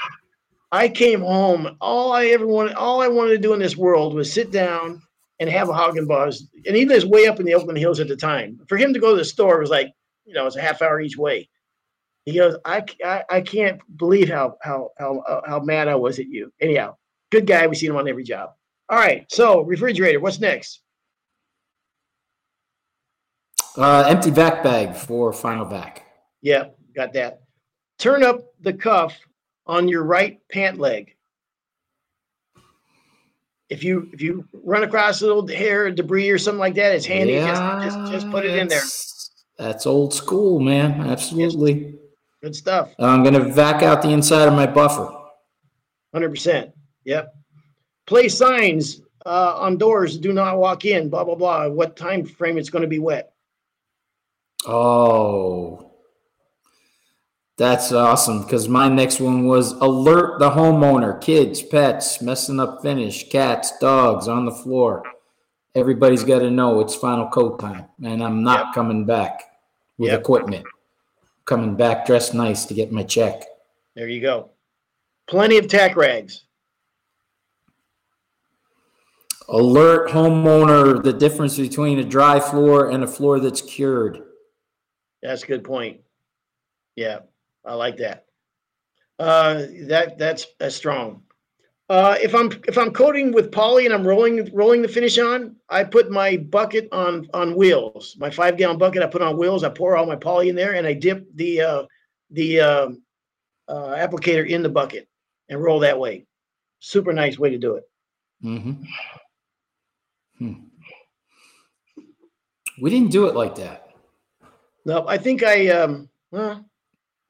I 0.72 0.88
came 0.88 1.22
home. 1.22 1.76
All 1.82 2.14
I 2.14 2.28
ever 2.28 2.48
wanted, 2.48 2.76
all 2.76 3.02
I 3.02 3.08
wanted 3.08 3.32
to 3.32 3.38
do 3.38 3.54
in 3.54 3.60
this 3.60 3.76
world 3.76 4.14
was 4.14 4.32
sit 4.32 4.52
down 4.52 5.02
and 5.40 5.50
have 5.50 5.70
a 5.70 5.74
Haagen 5.74 6.08
Dazs. 6.08 6.44
And 6.66 6.76
he 6.76 6.86
lives 6.86 7.06
way 7.06 7.28
up 7.28 7.40
in 7.40 7.46
the 7.46 7.56
Oakland 7.56 7.78
Hills 7.78 8.00
at 8.00 8.08
the 8.08 8.16
time. 8.16 8.60
For 8.70 8.78
him 8.78 8.94
to 8.94 9.00
go 9.00 9.12
to 9.12 9.18
the 9.18 9.26
store 9.26 9.60
was 9.60 9.70
like, 9.70 9.92
you 10.26 10.34
know, 10.34 10.48
it's 10.48 10.56
a 10.56 10.62
half 10.62 10.82
hour 10.82 11.02
each 11.02 11.18
way. 11.18 11.50
He 12.26 12.36
goes, 12.36 12.56
I, 12.66 12.84
I, 13.04 13.24
I 13.30 13.42
can't 13.42 13.82
believe 13.98 14.30
how 14.30 14.58
how 14.62 14.92
how 15.00 15.42
how 15.46 15.60
mad 15.60 15.88
I 15.88 15.96
was 15.96 16.20
at 16.20 16.28
you. 16.28 16.54
Anyhow, 16.62 16.96
good 17.32 17.48
guy. 17.48 17.66
We 17.66 17.76
see 17.76 17.88
him 17.88 17.96
on 17.96 18.08
every 18.08 18.24
job. 18.24 18.52
All 18.90 18.98
right, 18.98 19.26
so 19.32 19.62
refrigerator. 19.62 20.20
What's 20.20 20.40
next? 20.40 20.82
Uh, 23.76 24.06
empty 24.08 24.30
vac 24.30 24.64
bag 24.64 24.96
for 24.96 25.34
final 25.34 25.66
vac. 25.66 26.06
Yeah, 26.42 26.66
got 26.96 27.14
that. 27.14 27.42
Turn 27.98 28.24
up 28.24 28.42
the 28.60 28.74
cuff 28.74 29.18
on 29.72 29.88
your 29.88 30.04
right 30.04 30.38
pant 30.52 30.80
leg. 30.80 31.16
If 33.70 33.86
you 33.86 34.10
if 34.12 34.22
you 34.22 34.46
run 34.66 34.84
across 34.84 35.22
a 35.22 35.26
little 35.26 35.48
hair, 35.48 35.90
debris, 35.90 36.30
or 36.30 36.38
something 36.38 36.60
like 36.60 36.76
that, 36.76 36.94
it's 36.94 37.06
handy. 37.06 37.36
just, 37.36 37.62
just 37.84 38.12
just 38.12 38.30
put 38.30 38.46
it 38.46 38.58
in 38.58 38.68
there. 38.68 38.84
that's- 39.58 39.86
old 39.86 40.14
school, 40.14 40.60
man. 40.60 41.10
Absolutely. 41.10 41.98
Good 42.44 42.56
stuff. 42.56 42.94
I'm 43.00 43.24
gonna 43.24 43.46
vac 43.46 43.82
out 43.82 44.02
the 44.02 44.10
inside 44.10 44.50
of 44.50 44.54
my 44.54 44.68
buffer. 44.68 45.10
Hundred 46.14 46.32
percent. 46.32 46.74
Yep. 47.06 47.34
Place 48.08 48.38
signs 48.38 49.02
uh, 49.26 49.56
on 49.58 49.78
doors. 49.78 50.18
Do 50.18 50.34
not 50.34 50.58
walk 50.58 50.84
in. 50.84 51.10
Blah 51.10 51.24
blah 51.24 51.36
blah. 51.36 51.70
What 51.70 51.96
time 51.96 52.26
frame 52.26 52.58
it's 52.58 52.70
going 52.70 52.82
to 52.82 52.90
be 52.90 53.00
wet? 53.00 53.32
Oh, 54.66 55.91
that's 57.62 57.92
awesome. 57.92 58.42
Because 58.42 58.68
my 58.68 58.90
next 58.90 59.20
one 59.20 59.46
was 59.46 59.74
alert 59.74 60.40
the 60.40 60.50
homeowner, 60.50 61.22
kids, 61.22 61.62
pets, 61.62 62.20
messing 62.20 62.60
up 62.60 62.82
finish, 62.82 63.30
cats, 63.30 63.78
dogs 63.78 64.28
on 64.28 64.46
the 64.46 64.52
floor. 64.52 65.04
Everybody's 65.76 66.24
got 66.24 66.40
to 66.40 66.50
know 66.50 66.80
it's 66.82 66.96
final 66.96 67.30
coat 67.30 67.60
time, 67.60 67.86
and 68.04 68.24
I'm 68.24 68.42
not 68.44 68.66
Yep. 68.68 68.74
coming 68.74 69.06
back 69.06 69.44
with 70.00 70.12
Yep. 70.12 70.22
equipment. 70.22 70.66
Coming 71.46 71.76
back 71.76 72.08
dressed 72.08 72.34
nice 72.34 72.66
to 72.66 72.74
get 72.74 72.92
my 72.92 73.04
check. 73.04 73.44
There 73.96 74.08
you 74.10 74.22
go. 74.22 74.50
Plenty 75.28 75.60
of 75.60 75.68
tack 75.68 75.96
rags. 75.96 76.46
Alert 79.50 80.10
homeowner 80.10 81.04
the 81.04 81.14
difference 81.14 81.58
between 81.58 82.00
a 82.00 82.04
dry 82.04 82.40
floor 82.40 82.90
and 82.90 83.04
a 83.04 83.08
floor 83.08 83.40
that's 83.40 83.62
cured. 83.62 84.24
That's 85.22 85.44
a 85.44 85.48
good 85.48 85.64
point. 85.64 86.02
Yeah, 86.96 87.20
I 87.66 87.74
like 87.76 87.98
that. 87.98 88.26
Uh, 89.20 89.66
that 89.84 90.18
that's 90.18 90.48
that's 90.60 90.76
strong. 90.76 91.24
Uh, 91.90 92.16
if 92.22 92.34
I'm 92.34 92.50
if 92.68 92.78
I'm 92.78 92.92
coating 92.92 93.34
with 93.34 93.52
poly 93.52 93.86
and 93.86 93.94
I'm 93.94 94.08
rolling 94.08 94.50
rolling 94.54 94.82
the 94.82 94.88
finish 94.88 95.20
on, 95.20 95.58
I 95.70 95.84
put 95.84 96.10
my 96.10 96.38
bucket 96.38 96.88
on 96.92 97.28
on 97.34 97.54
wheels. 97.54 98.16
My 98.18 98.30
five 98.30 98.58
gallon 98.58 98.78
bucket 98.78 99.04
I 99.04 99.08
put 99.08 99.22
on 99.22 99.38
wheels. 99.38 99.64
I 99.64 99.70
pour 99.70 99.98
all 99.98 100.06
my 100.06 100.16
poly 100.16 100.50
in 100.50 100.56
there 100.56 100.76
and 100.76 100.88
I 100.88 100.94
dip 100.94 101.28
the 101.36 101.62
uh, 101.62 101.84
the 102.30 102.62
um, 102.62 103.04
uh, 103.68 103.96
applicator 103.96 104.48
in 104.48 104.64
the 104.64 104.70
bucket 104.70 105.08
and 105.50 105.62
roll 105.62 105.80
that 105.80 106.00
way. 106.00 106.26
Super 106.80 107.14
nice 107.14 107.38
way 107.38 107.50
to 107.50 107.58
do 107.58 107.76
it. 107.76 107.84
Mm-hmm. 108.44 108.84
Hmm. 110.40 110.54
We 112.82 112.90
didn't 112.90 113.12
do 113.12 113.28
it 113.28 113.36
like 113.36 113.56
that. 113.56 113.90
No, 114.86 115.06
I 115.08 115.18
think 115.18 115.44
I 115.44 115.68
um. 115.68 116.10
Well, 116.32 116.66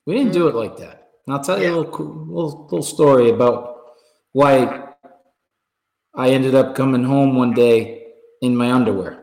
We 0.06 0.16
didn't 0.16 0.34
do 0.34 0.48
it 0.48 0.56
like 0.56 0.78
that. 0.78 1.10
And 1.26 1.36
I'll 1.36 1.44
tell 1.44 1.60
you 1.60 1.66
Yeah. 1.70 1.76
a 1.76 1.82
little, 1.82 2.06
little 2.06 2.64
little 2.64 2.84
story 2.84 3.30
about 3.30 3.78
why 4.34 4.94
I 6.16 6.30
ended 6.30 6.56
up 6.56 6.76
coming 6.76 7.04
home 7.04 7.36
one 7.36 7.54
day 7.54 8.14
in 8.42 8.56
my 8.56 8.72
underwear. 8.72 9.18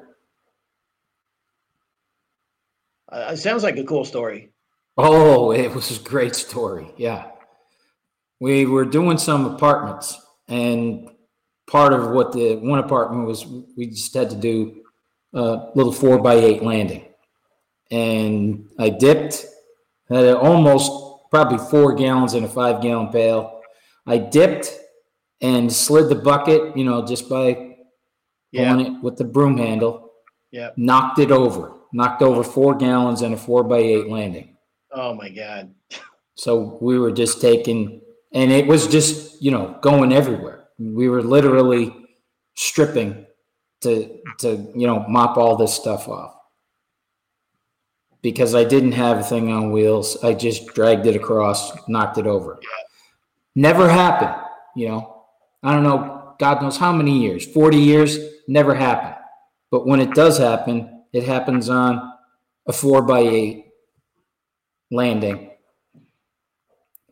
uh, 3.10 3.30
it 3.32 3.38
sounds 3.38 3.62
like 3.62 3.76
a 3.78 3.84
cool 3.84 4.04
story. 4.04 4.52
Oh, 4.98 5.50
it 5.52 5.74
was 5.74 5.98
a 5.98 6.02
great 6.02 6.34
story. 6.34 6.92
Yeah. 6.96 7.30
We 8.40 8.66
were 8.66 8.84
doing 8.84 9.16
some 9.18 9.46
apartments, 9.46 10.14
and 10.46 11.08
part 11.66 11.92
of 11.94 12.10
what 12.10 12.32
the 12.32 12.56
one 12.56 12.78
apartment 12.80 13.26
was, 13.26 13.46
we 13.76 13.86
just 13.86 14.12
had 14.14 14.30
to 14.30 14.36
do 14.36 14.82
a 15.32 15.70
little 15.74 15.92
four 15.92 16.18
by 16.18 16.34
eight 16.34 16.62
landing. 16.62 17.04
And 17.90 18.68
I 18.78 18.90
dipped 18.90 19.46
Had 20.08 20.26
almost 20.34 20.90
probably 21.30 21.58
four 21.58 21.94
gallons 21.94 22.34
in 22.34 22.44
a 22.44 22.48
five 22.48 22.80
gallon 22.80 23.08
pail. 23.08 23.60
I 24.06 24.18
dipped 24.18 24.72
and 25.40 25.70
slid 25.72 26.08
the 26.08 26.14
bucket, 26.14 26.76
you 26.76 26.84
know, 26.84 27.04
just 27.06 27.28
by 27.28 27.76
Yeah, 28.50 28.72
pulling 28.72 28.86
it 28.96 29.02
with 29.02 29.16
the 29.18 29.24
broom 29.24 29.58
handle. 29.58 30.10
yeah. 30.50 30.70
Knocked 30.76 31.18
it 31.18 31.30
over. 31.30 31.74
Knocked 31.92 32.22
over 32.22 32.42
four 32.42 32.74
gallons 32.74 33.22
in 33.22 33.32
a 33.32 33.36
four 33.36 33.62
by 33.64 33.78
eight 33.78 34.08
landing. 34.08 34.56
Oh 34.92 35.14
my 35.14 35.28
God. 35.28 35.74
So 36.34 36.78
we 36.80 36.98
were 36.98 37.12
just 37.12 37.40
taking, 37.40 38.00
and 38.32 38.50
it 38.50 38.66
was 38.66 38.86
just, 38.86 39.42
you 39.42 39.50
know, 39.50 39.76
going 39.82 40.12
everywhere. 40.12 40.68
We 40.78 41.08
were 41.08 41.22
literally 41.22 41.94
stripping 42.54 43.26
to, 43.82 44.18
to, 44.38 44.72
you 44.74 44.86
know, 44.86 45.04
mop 45.08 45.36
all 45.36 45.56
this 45.56 45.74
stuff 45.74 46.08
off. 46.08 46.34
Because 48.22 48.54
I 48.54 48.64
didn't 48.64 48.92
have 48.92 49.18
a 49.18 49.22
thing 49.22 49.50
on 49.50 49.70
wheels. 49.70 50.22
I 50.24 50.34
just 50.34 50.66
dragged 50.68 51.06
it 51.06 51.16
across, 51.16 51.72
knocked 51.88 52.18
it 52.18 52.26
over. 52.26 52.58
Never 53.54 53.88
happened, 53.88 54.34
you 54.74 54.88
know. 54.88 55.24
I 55.62 55.72
don't 55.72 55.84
know, 55.84 56.34
God 56.38 56.62
knows 56.62 56.76
how 56.76 56.92
many 56.92 57.20
years, 57.20 57.44
40 57.46 57.76
years, 57.76 58.18
never 58.46 58.74
happened. 58.74 59.16
But 59.70 59.86
when 59.86 60.00
it 60.00 60.14
does 60.14 60.38
happen, 60.38 61.04
it 61.12 61.24
happens 61.24 61.68
on 61.68 62.12
a 62.66 62.72
four 62.72 63.02
by 63.02 63.20
eight 63.20 63.66
landing 64.90 65.48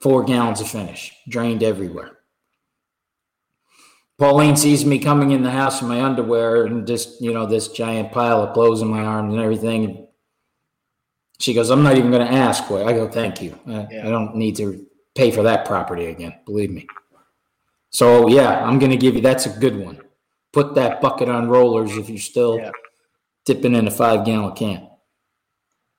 four 0.00 0.24
gallons 0.24 0.60
of 0.60 0.68
finish, 0.68 1.12
drained 1.28 1.62
everywhere. 1.62 2.12
Pauline 4.18 4.56
sees 4.56 4.84
me 4.84 4.98
coming 4.98 5.32
in 5.32 5.42
the 5.42 5.50
house 5.50 5.82
in 5.82 5.88
my 5.88 6.00
underwear 6.02 6.64
and 6.64 6.86
just, 6.86 7.20
you 7.20 7.34
know, 7.34 7.44
this 7.44 7.68
giant 7.68 8.12
pile 8.12 8.42
of 8.42 8.54
clothes 8.54 8.80
in 8.80 8.88
my 8.88 9.02
arms 9.02 9.34
and 9.34 9.42
everything. 9.42 10.05
She 11.38 11.52
goes, 11.52 11.70
I'm 11.70 11.82
not 11.82 11.96
even 11.96 12.10
going 12.10 12.26
to 12.26 12.32
ask 12.32 12.70
it. 12.70 12.86
I 12.86 12.92
go, 12.92 13.08
thank 13.08 13.42
you. 13.42 13.58
I, 13.66 13.86
Yeah. 13.90 14.06
I 14.06 14.10
don't 14.10 14.36
need 14.36 14.56
to 14.56 14.86
pay 15.14 15.30
for 15.30 15.42
that 15.42 15.66
property 15.66 16.06
again, 16.06 16.34
believe 16.44 16.70
me. 16.70 16.86
So, 17.90 18.28
yeah, 18.28 18.64
I'm 18.64 18.78
going 18.78 18.90
to 18.90 18.96
give 18.96 19.14
you 19.14 19.20
that's 19.20 19.46
a 19.46 19.58
good 19.58 19.76
one. 19.76 20.00
Put 20.52 20.74
that 20.74 21.00
bucket 21.00 21.28
on 21.28 21.48
rollers 21.48 21.96
if 21.96 22.08
you're 22.08 22.18
still 22.18 22.58
Yeah. 22.58 22.70
dipping 23.44 23.74
in 23.74 23.86
a 23.86 23.90
five 23.90 24.24
gallon 24.24 24.54
can. 24.54 24.88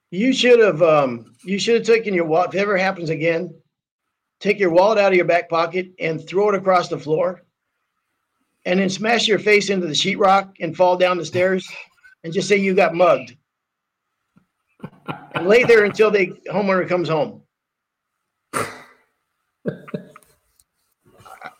You 0.10 0.34
should 0.34 0.60
have, 0.60 0.82
um, 0.82 1.34
you 1.44 1.60
should 1.60 1.76
have 1.76 1.86
taken 1.86 2.14
your 2.14 2.26
wallet. 2.26 2.50
If 2.50 2.56
it 2.56 2.62
ever 2.62 2.78
happens 2.78 3.10
again, 3.10 3.54
take 4.40 4.60
your 4.60 4.70
wallet 4.70 4.98
out 4.98 5.12
of 5.12 5.16
your 5.16 5.26
back 5.26 5.50
pocket 5.50 5.92
and 6.00 6.26
throw 6.26 6.50
it 6.50 6.56
across 6.56 6.88
the 6.88 7.00
floor. 7.00 7.44
And 8.66 8.80
then 8.80 8.90
smash 8.90 9.28
your 9.28 9.40
face 9.40 9.70
into 9.70 9.88
the 9.88 9.94
sheetrock 9.94 10.54
and 10.60 10.76
fall 10.76 10.98
down 10.98 11.18
the 11.18 11.26
stairs 11.26 11.68
and 12.24 12.34
just 12.34 12.50
say 12.50 12.58
you 12.58 12.74
got 12.74 12.94
mugged. 12.94 13.36
And 15.34 15.48
lay 15.48 15.64
there 15.64 15.86
until 15.86 16.12
the 16.12 16.28
homeowner 16.50 16.88
comes 16.88 17.10
home. 17.10 17.42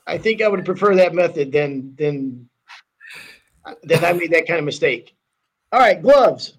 I- 0.08 0.18
think 0.18 0.42
I 0.42 0.48
would 0.48 0.66
prefer 0.66 0.96
that 0.96 1.14
method 1.14 1.52
than, 1.52 1.96
than, 1.96 2.50
than 3.84 4.06
I 4.06 4.14
made 4.14 4.32
that 4.32 4.48
kind 4.48 4.60
of 4.60 4.66
mistake. 4.66 5.16
All 5.72 5.80
right, 5.80 6.02
gloves. 6.02 6.54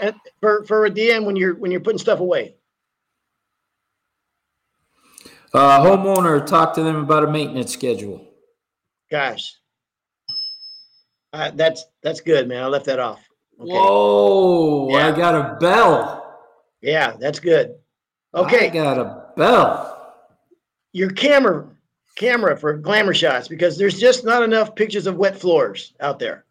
And 0.00 0.14
for, 0.40 0.64
for 0.64 0.86
a 0.86 0.90
DM 0.90 1.24
when 1.24 1.36
you're, 1.36 1.54
when 1.54 1.70
you're 1.70 1.80
putting 1.80 1.98
stuff 1.98 2.20
away. 2.20 2.56
Uh, 5.54 5.84
homeowner, 5.84 6.44
talk 6.44 6.74
to 6.74 6.82
them 6.82 6.96
about 6.96 7.24
a 7.24 7.30
maintenance 7.30 7.72
schedule. 7.72 8.26
Gosh. 9.10 9.54
Uh, 11.32 11.50
that's, 11.54 11.84
that's 12.02 12.20
good, 12.20 12.48
man. 12.48 12.62
I 12.62 12.66
left 12.66 12.86
that 12.86 12.98
off. 12.98 13.20
Okay. 13.62 13.70
Whoa, 13.72 14.90
I 14.94 15.12
got 15.16 15.34
a 15.34 15.56
bell. 15.60 16.40
Yeah, 16.80 17.14
that's 17.18 17.38
good. 17.38 17.76
I 18.34 18.40
Okay, 18.40 18.70
got 18.70 18.98
a 18.98 19.26
bell. 19.36 20.14
your 20.92 21.10
camera, 21.10 21.68
camera 22.16 22.56
for 22.56 22.74
glamour 22.76 23.14
shots, 23.14 23.46
because 23.48 23.78
there's 23.78 23.98
just 24.00 24.24
not 24.24 24.42
enough 24.42 24.74
pictures 24.74 25.06
of 25.06 25.16
wet 25.16 25.36
floors 25.38 25.94
out 26.00 26.18
there. 26.18 26.44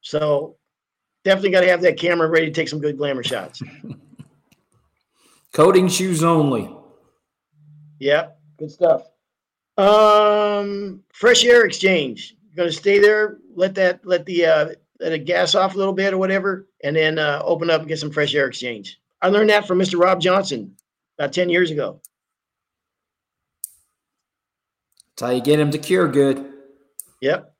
So 0.00 0.56
definitely 1.24 1.50
got 1.50 1.60
to 1.60 1.68
have 1.68 1.82
that 1.82 1.98
camera 1.98 2.28
ready 2.28 2.46
to 2.46 2.52
take 2.52 2.68
some 2.68 2.80
good 2.80 2.96
glamour 2.96 3.22
shots. 3.22 3.62
Coating 5.52 5.88
shoes 5.88 6.24
only. 6.24 6.74
Yep, 8.00 8.38
good 8.58 8.70
stuff. 8.70 9.02
Um, 9.76 11.02
fresh 11.12 11.44
air 11.44 11.64
exchange. 11.64 12.36
You're 12.48 12.64
gonna 12.64 12.72
stay 12.72 12.98
there, 12.98 13.38
let 13.54 13.74
that, 13.76 14.04
let 14.06 14.24
the, 14.26 14.46
uh, 14.46 14.68
let 15.04 15.12
it 15.12 15.26
gas 15.26 15.54
off 15.54 15.74
a 15.74 15.78
little 15.78 15.92
bit 15.92 16.14
or 16.14 16.18
whatever, 16.18 16.66
and 16.82 16.96
then, 16.96 17.18
uh, 17.18 17.42
open 17.44 17.68
up 17.68 17.80
and 17.80 17.88
get 17.88 17.98
some 17.98 18.10
fresh 18.10 18.34
air 18.34 18.46
exchange. 18.46 18.98
I 19.20 19.28
learned 19.28 19.50
that 19.50 19.66
from 19.66 19.78
Mr. 19.78 20.00
Rob 20.00 20.18
Johnson 20.18 20.74
about 21.18 21.34
ten 21.34 21.50
years 21.50 21.70
ago. 21.70 22.00
That's 25.16 25.28
how 25.28 25.34
you 25.34 25.42
get 25.42 25.58
them 25.58 25.70
to 25.72 25.78
cure 25.78 26.08
good. 26.08 26.52
Yep. 27.20 27.54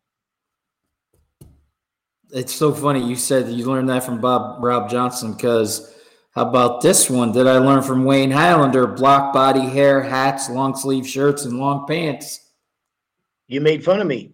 It's 2.31 2.55
so 2.55 2.73
funny 2.73 3.07
you 3.07 3.15
said 3.15 3.49
you 3.49 3.67
learned 3.67 3.91
that 3.91 4.05
from 4.05 4.21
Bob 4.21 4.65
Rob 4.65 4.89
Johnson 4.91 5.35
because 5.35 5.95
how 6.31 6.49
about 6.49 6.81
this 6.81 7.11
one? 7.11 7.31
Did 7.31 7.47
I 7.47 7.59
learn 7.59 7.83
from 7.83 8.05
Wayne 8.05 8.31
Highlander? 8.31 8.87
Block 8.87 9.35
body 9.35 9.67
hair, 9.67 10.03
hats, 10.03 10.49
long 10.49 10.75
sleeve 10.75 11.07
shirts, 11.07 11.45
and 11.45 11.59
long 11.59 11.87
pants. 11.87 12.41
You 13.47 13.61
made 13.61 13.85
fun 13.85 14.01
of 14.01 14.07
me. 14.07 14.33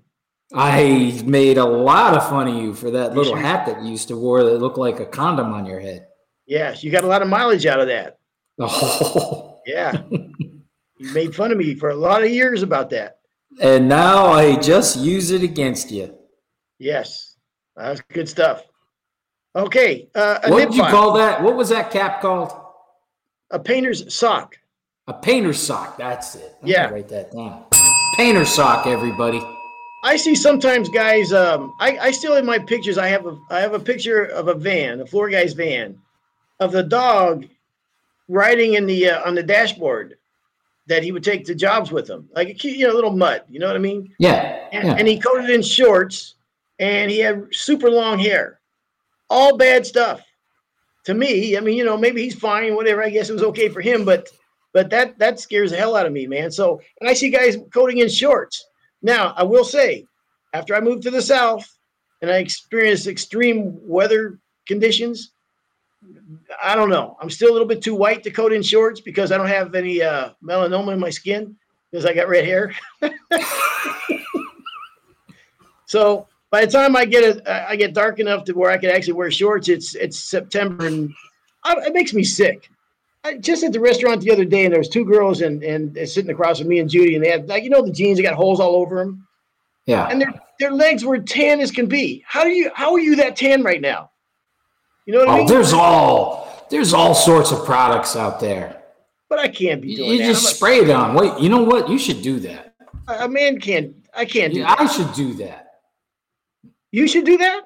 I 0.53 1.23
made 1.25 1.59
a 1.59 1.65
lot 1.65 2.15
of 2.17 2.29
fun 2.29 2.49
of 2.49 2.55
you 2.57 2.75
for 2.75 2.91
that 2.91 3.15
little 3.15 3.37
hat 3.37 3.67
that 3.67 3.83
you 3.83 3.91
used 3.91 4.09
to 4.09 4.17
wear 4.17 4.45
that 4.45 4.59
looked 4.59 4.79
like 4.79 4.99
a 5.01 5.07
condom 5.07 5.53
on 5.53 5.65
your 5.65 5.79
head. 5.81 6.07
Yes, 6.47 6.83
you 6.83 6.91
got 6.91 7.05
a 7.05 7.07
lot 7.07 7.23
of 7.23 7.29
mileage 7.29 7.67
out 7.67 7.81
of 7.81 7.87
that. 7.89 8.19
Oh. 8.63 9.61
Yeah. 9.67 10.03
You 10.11 11.13
made 11.15 11.35
fun 11.35 11.53
of 11.53 11.59
me 11.59 11.75
for 11.75 11.91
a 11.91 11.95
lot 11.95 12.23
of 12.23 12.31
years 12.31 12.63
about 12.63 12.91
that. 12.91 13.19
And 13.61 13.89
now 13.89 14.27
I 14.27 14.57
just 14.57 14.99
use 14.99 15.31
it 15.31 15.43
against 15.43 15.91
you. 15.91 16.15
Yes, 16.79 17.37
that's 17.77 18.01
good 18.13 18.29
stuff. 18.29 18.63
Okay, 19.57 20.09
uh, 20.15 20.41
What 20.49 20.67
did 20.67 20.75
you 20.75 20.83
file, 20.83 20.91
call 20.91 21.13
that? 21.15 21.43
What 21.43 21.57
was 21.57 21.69
that 21.71 21.91
cap 21.91 22.21
called? 22.21 22.53
a 23.51 23.59
painter's 23.59 24.15
sock. 24.15 24.57
A 25.07 25.15
painter's 25.15 25.61
sock. 25.61 25.97
That's 25.97 26.35
it. 26.37 26.55
I'm 26.63 26.69
Yeah. 26.69 26.89
Write 26.91 27.09
that 27.09 27.33
down. 27.33 27.65
Painter's 28.17 28.49
sock, 28.51 28.87
everybody. 28.87 29.41
I 30.03 30.17
see 30.17 30.35
sometimes 30.35 30.89
guys. 30.89 31.33
Um, 31.33 31.75
I, 31.79 31.99
I 31.99 32.11
still 32.11 32.37
in 32.37 32.47
my 32.47 32.59
pictures. 32.59 32.99
I 32.99 33.09
have 33.09 33.27
a 33.27 33.39
I 33.51 33.61
have 33.61 33.75
a 33.75 33.79
picture 33.81 34.25
of 34.25 34.49
a 34.49 34.55
van, 34.55 35.01
a 35.01 35.07
floor 35.07 35.29
guy's 35.29 35.53
van, 35.53 35.99
of 36.59 36.73
the 36.73 36.83
dog 36.83 37.47
riding 38.29 38.75
in 38.75 38.87
the 38.87 39.11
uh, 39.11 39.29
on 39.29 39.35
the 39.35 39.43
dashboard 39.43 40.17
that 40.87 41.03
he 41.05 41.13
would 41.13 41.23
take 41.23 41.45
to 41.45 41.55
jobs 41.55 41.93
with 41.93 42.09
him, 42.09 42.29
like 42.35 42.49
a 42.49 42.55
cute, 42.55 42.77
you 42.77 42.87
know, 42.87 42.93
a 42.93 42.97
little 42.97 43.13
mutt. 43.13 43.47
You 43.49 43.61
know 43.61 43.67
what 43.67 43.77
I 43.77 43.81
mean? 43.81 44.13
Yeah. 44.19 44.69
And, 44.73 44.89
Yeah. 44.89 44.95
and 44.99 45.07
he 45.07 45.19
coated 45.21 45.51
in 45.51 45.63
shorts, 45.63 46.35
and 46.81 47.11
he 47.11 47.19
had 47.19 47.47
super 47.53 47.91
long 47.91 48.19
hair. 48.19 48.59
All 49.29 49.57
bad 49.57 49.87
stuff. 49.87 50.23
To 51.05 51.15
me, 51.15 51.57
I 51.57 51.61
mean, 51.61 51.77
you 51.77 51.85
know, 51.85 51.97
maybe 51.97 52.23
he's 52.23 52.35
fine, 52.35 52.75
whatever. 52.75 53.03
I 53.03 53.11
guess 53.11 53.31
it 53.31 53.35
was 53.35 53.43
okay 53.45 53.69
for 53.69 53.81
him, 53.81 54.05
but 54.05 54.29
but 54.73 54.91
that 54.91 55.19
that 55.19 55.39
scares 55.41 55.71
the 55.71 55.77
hell 55.77 55.95
out 55.97 56.07
of 56.07 56.13
me, 56.13 56.27
man. 56.27 56.51
So, 56.51 56.81
and 57.01 57.09
I 57.09 57.15
see 57.15 57.31
guys 57.31 57.57
coating 57.73 57.99
in 57.99 58.09
shorts. 58.09 58.67
Now, 59.03 59.35
I 59.37 59.43
will 59.43 59.65
say, 59.65 60.07
after 60.53 60.75
I 60.75 60.81
moved 60.81 61.03
to 61.05 61.11
the 61.11 61.23
south 61.23 61.67
and 62.23 62.31
I 62.31 62.39
experienced 62.39 63.07
extreme 63.07 63.79
weather 63.87 64.39
conditions, 64.67 65.33
I 66.63 66.75
don't 66.75 66.91
know. 66.91 67.17
I'm 67.21 67.31
still 67.31 67.51
a 67.51 67.53
little 67.55 67.69
bit 67.69 67.83
too 67.83 67.95
white 67.95 68.23
to 68.25 68.31
coat 68.31 68.53
in 68.53 68.63
shorts 68.63 69.01
because 69.01 69.33
I 69.33 69.37
don't 69.37 69.47
have 69.49 69.75
any 69.75 70.03
uh, 70.03 70.31
melanoma 70.43 70.93
in 70.93 71.01
my 71.01 71.11
skin 71.11 71.57
because 71.91 72.07
I 72.07 72.15
got 72.15 72.29
red 72.29 72.45
hair. 72.45 72.75
So 75.91 76.29
by 76.53 76.65
the 76.65 76.71
time 76.71 76.95
I 76.95 77.05
get 77.05 77.25
it, 77.25 77.49
I 77.49 77.75
get 77.75 77.95
dark 77.95 78.21
enough 78.21 78.45
to 78.45 78.53
where 78.53 78.71
I 78.71 78.79
can 78.79 78.91
actually 78.91 79.15
wear 79.15 79.29
shorts. 79.29 79.69
It's 79.69 79.97
it's 79.97 80.21
September 80.21 80.87
and 80.87 81.13
I, 81.65 81.75
it 81.85 81.93
makes 81.93 82.15
me 82.15 82.23
sick. 82.23 82.71
I, 83.25 83.37
just 83.37 83.63
at 83.63 83.73
the 83.73 83.81
restaurant 83.81 84.23
the 84.23 84.31
other 84.33 84.45
day, 84.47 84.65
and 84.65 84.73
there 84.73 84.81
was 84.81 84.89
two 84.89 85.05
girls 85.05 85.41
and 85.43 85.63
and 85.63 85.97
sitting 86.09 86.31
across 86.31 86.59
from 86.59 86.69
me 86.69 86.79
and 86.79 86.89
Judy, 86.89 87.15
and 87.17 87.25
they 87.25 87.31
had 87.31 87.49
like 87.49 87.63
you 87.65 87.71
know 87.71 87.83
the 87.83 87.93
jeans, 87.93 88.17
they 88.19 88.23
got 88.23 88.35
holes 88.35 88.61
all 88.61 88.77
over 88.77 88.97
them, 88.97 89.27
Yeah. 89.87 90.07
and 90.09 90.21
their 90.21 90.33
their 90.59 90.71
legs 90.73 91.05
were 91.05 91.19
tan 91.19 91.61
as 91.61 91.71
can 91.71 91.87
be. 91.87 92.25
How 92.27 92.45
do 92.45 92.51
you 92.51 92.71
how 92.75 92.93
are 92.95 92.99
you 93.01 93.17
that 93.17 93.37
tan 93.37 93.63
right 93.63 93.81
now? 93.81 94.11
You 95.07 95.15
know 95.15 95.19
what 95.21 95.29
I 95.29 95.33
Oh, 95.33 95.37
mean? 95.39 95.47
there's 95.49 95.73
all 95.73 96.67
there's 96.71 96.95
all 96.95 97.15
sorts 97.15 97.53
of 97.53 97.65
products 97.65 98.17
out 98.17 98.41
there. 98.41 98.83
But 99.29 99.39
I 99.39 99.49
can't 99.49 99.81
be 99.83 99.89
You, 99.91 99.97
doing 99.99 100.11
you 100.13 100.19
that. 100.19 100.25
just 100.27 100.57
spray 100.57 100.79
it 100.79 100.91
on. 100.91 101.15
Wait, 101.15 101.39
you 101.41 101.49
know 101.51 101.63
what? 101.63 101.89
You 101.89 101.99
should 101.99 102.21
do 102.23 102.41
that. 102.41 102.75
a, 103.07 103.29
man 103.29 103.61
can't. 103.61 103.95
I 104.15 104.25
can't 104.25 104.53
do 104.55 104.61
Yeah. 104.61 104.75
I 104.79 104.87
should 104.87 105.13
do 105.13 105.35
that. 105.35 105.67
You 106.91 107.07
should 107.07 107.25
do 107.27 107.37
that. 107.39 107.61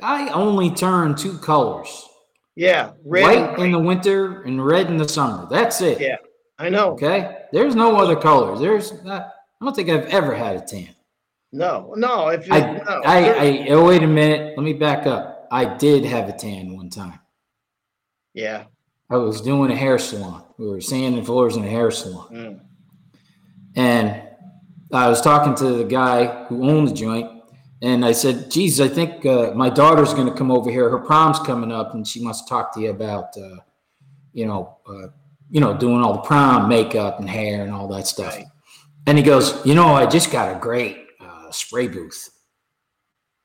I 0.00 0.28
only 0.30 0.70
turn 0.70 1.14
two 1.14 1.36
colors: 1.38 2.08
Yeah, 2.54 2.92
red. 3.04 3.22
white 3.22 3.58
in 3.58 3.72
the 3.72 3.78
winter 3.78 4.42
and 4.42 4.64
red 4.64 4.88
in 4.88 4.98
the 4.98 5.08
summer. 5.08 5.46
That's 5.50 5.80
it. 5.80 6.00
Yeah. 6.00 6.16
I 6.58 6.68
know. 6.68 6.90
Okay. 6.92 7.38
There's 7.52 7.74
no 7.74 7.96
other 7.96 8.14
colors. 8.16 8.60
There's 8.60 9.02
not. 9.04 9.32
I 9.60 9.64
don't 9.64 9.74
think 9.74 9.88
I've 9.88 10.06
ever 10.06 10.34
had 10.34 10.56
a 10.56 10.60
tan. 10.60 10.94
No, 11.52 11.94
no. 11.96 12.28
If 12.28 12.50
I, 12.50 12.60
no, 12.60 13.02
I, 13.04 13.30
I, 13.30 13.66
oh, 13.70 13.86
wait 13.86 14.02
a 14.02 14.06
minute. 14.06 14.56
Let 14.56 14.62
me 14.62 14.72
back 14.72 15.06
up. 15.06 15.48
I 15.50 15.64
did 15.76 16.04
have 16.04 16.28
a 16.28 16.32
tan 16.32 16.74
one 16.74 16.88
time. 16.88 17.20
Yeah. 18.32 18.64
I 19.10 19.16
was 19.16 19.42
doing 19.42 19.70
a 19.70 19.76
hair 19.76 19.98
salon. 19.98 20.44
We 20.56 20.68
were 20.68 20.80
sanding 20.80 21.24
floors 21.24 21.56
in 21.56 21.64
a 21.64 21.68
hair 21.68 21.90
salon. 21.90 22.28
Mm. 22.32 22.60
And 23.76 24.22
I 24.92 25.08
was 25.08 25.20
talking 25.20 25.54
to 25.56 25.74
the 25.74 25.84
guy 25.84 26.46
who 26.46 26.68
owned 26.68 26.88
the 26.88 26.94
joint, 26.94 27.31
and 27.82 28.04
I 28.04 28.12
said, 28.12 28.48
"Geez, 28.48 28.80
I 28.80 28.86
think 28.86 29.26
uh, 29.26 29.52
my 29.54 29.68
daughter's 29.68 30.14
going 30.14 30.28
to 30.28 30.32
come 30.32 30.52
over 30.52 30.70
here. 30.70 30.88
Her 30.88 31.00
prom's 31.00 31.40
coming 31.40 31.72
up, 31.72 31.94
and 31.94 32.06
she 32.06 32.24
wants 32.24 32.42
to 32.42 32.48
talk 32.48 32.72
to 32.74 32.80
you 32.80 32.90
about, 32.90 33.36
uh, 33.36 33.56
you 34.32 34.46
know, 34.46 34.78
uh, 34.88 35.08
you 35.50 35.60
know, 35.60 35.76
doing 35.76 36.00
all 36.00 36.14
the 36.14 36.20
prom 36.20 36.68
makeup 36.68 37.18
and 37.18 37.28
hair 37.28 37.64
and 37.64 37.72
all 37.72 37.88
that 37.88 38.06
stuff." 38.06 38.36
Right. 38.36 38.46
And 39.08 39.18
he 39.18 39.24
goes, 39.24 39.66
"You 39.66 39.74
know, 39.74 39.94
I 39.94 40.06
just 40.06 40.30
got 40.30 40.56
a 40.56 40.60
great 40.60 41.08
uh, 41.20 41.50
spray 41.50 41.88
booth. 41.88 42.30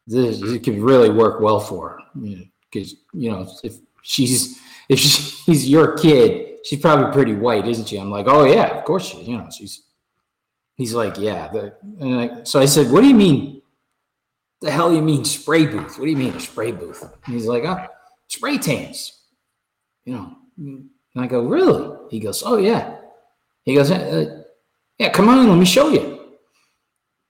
This 0.05 0.41
it 0.41 0.63
could 0.63 0.79
really 0.79 1.09
work 1.09 1.41
well 1.41 1.59
for 1.59 1.89
her 1.89 1.99
because 2.71 2.95
you 3.13 3.31
know 3.31 3.51
if 3.63 3.73
she's 4.03 4.59
if 4.87 4.99
she's 5.45 5.67
your 5.67 5.97
kid, 5.97 6.59
she's 6.63 6.79
probably 6.79 7.11
pretty 7.11 7.33
white, 7.33 7.67
isn't 7.67 7.87
she?" 7.87 7.97
I'm 7.97 8.11
like, 8.11 8.27
"Oh 8.27 8.45
yeah, 8.45 8.77
of 8.77 8.85
course 8.85 9.07
she. 9.07 9.23
You 9.23 9.37
know, 9.39 9.49
she's." 9.49 9.81
He's 10.75 10.93
like, 10.93 11.17
"Yeah." 11.17 11.47
The, 11.47 11.73
and 11.99 12.19
I, 12.19 12.43
so 12.43 12.59
I 12.59 12.65
said, 12.65 12.91
"What 12.91 13.01
do 13.01 13.07
you 13.07 13.15
mean?" 13.15 13.56
The 14.61 14.71
hell 14.71 14.91
you 14.91 15.01
mean 15.01 15.23
spray 15.23 15.65
booth? 15.65 15.97
What 15.97 16.05
do 16.05 16.11
you 16.11 16.17
mean 16.17 16.33
a 16.33 16.39
spray 16.39 16.71
booth? 16.71 17.03
And 17.03 17.33
he's 17.33 17.45
like, 17.45 17.63
"Oh, 17.63 17.85
spray 18.27 18.57
tans." 18.57 19.21
You 20.05 20.13
know, 20.13 20.35
and 20.57 20.89
I 21.15 21.27
go, 21.27 21.43
"Really?" 21.43 21.95
He 22.09 22.19
goes, 22.19 22.43
"Oh 22.45 22.57
yeah." 22.57 22.97
He 23.67 23.75
goes, 23.75 23.91
uh, 23.91 24.43
yeah, 24.97 25.09
come 25.09 25.27
on, 25.27 25.49
let 25.49 25.57
me 25.57 25.65
show 25.65 25.89
you. 25.89 26.37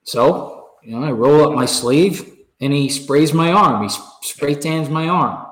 So, 0.03 0.67
you 0.83 0.91
know, 0.91 1.03
I 1.03 1.09
roll 1.09 1.43
up 1.43 1.55
my 1.55 1.65
sleeve 1.65 2.31
and 2.61 2.71
he 2.71 2.89
sprays 2.89 3.33
my 3.33 3.51
arm. 3.51 3.81
He 3.81 3.89
spray 4.21 4.53
tans 4.53 4.87
my 4.87 5.07
arm. 5.07 5.47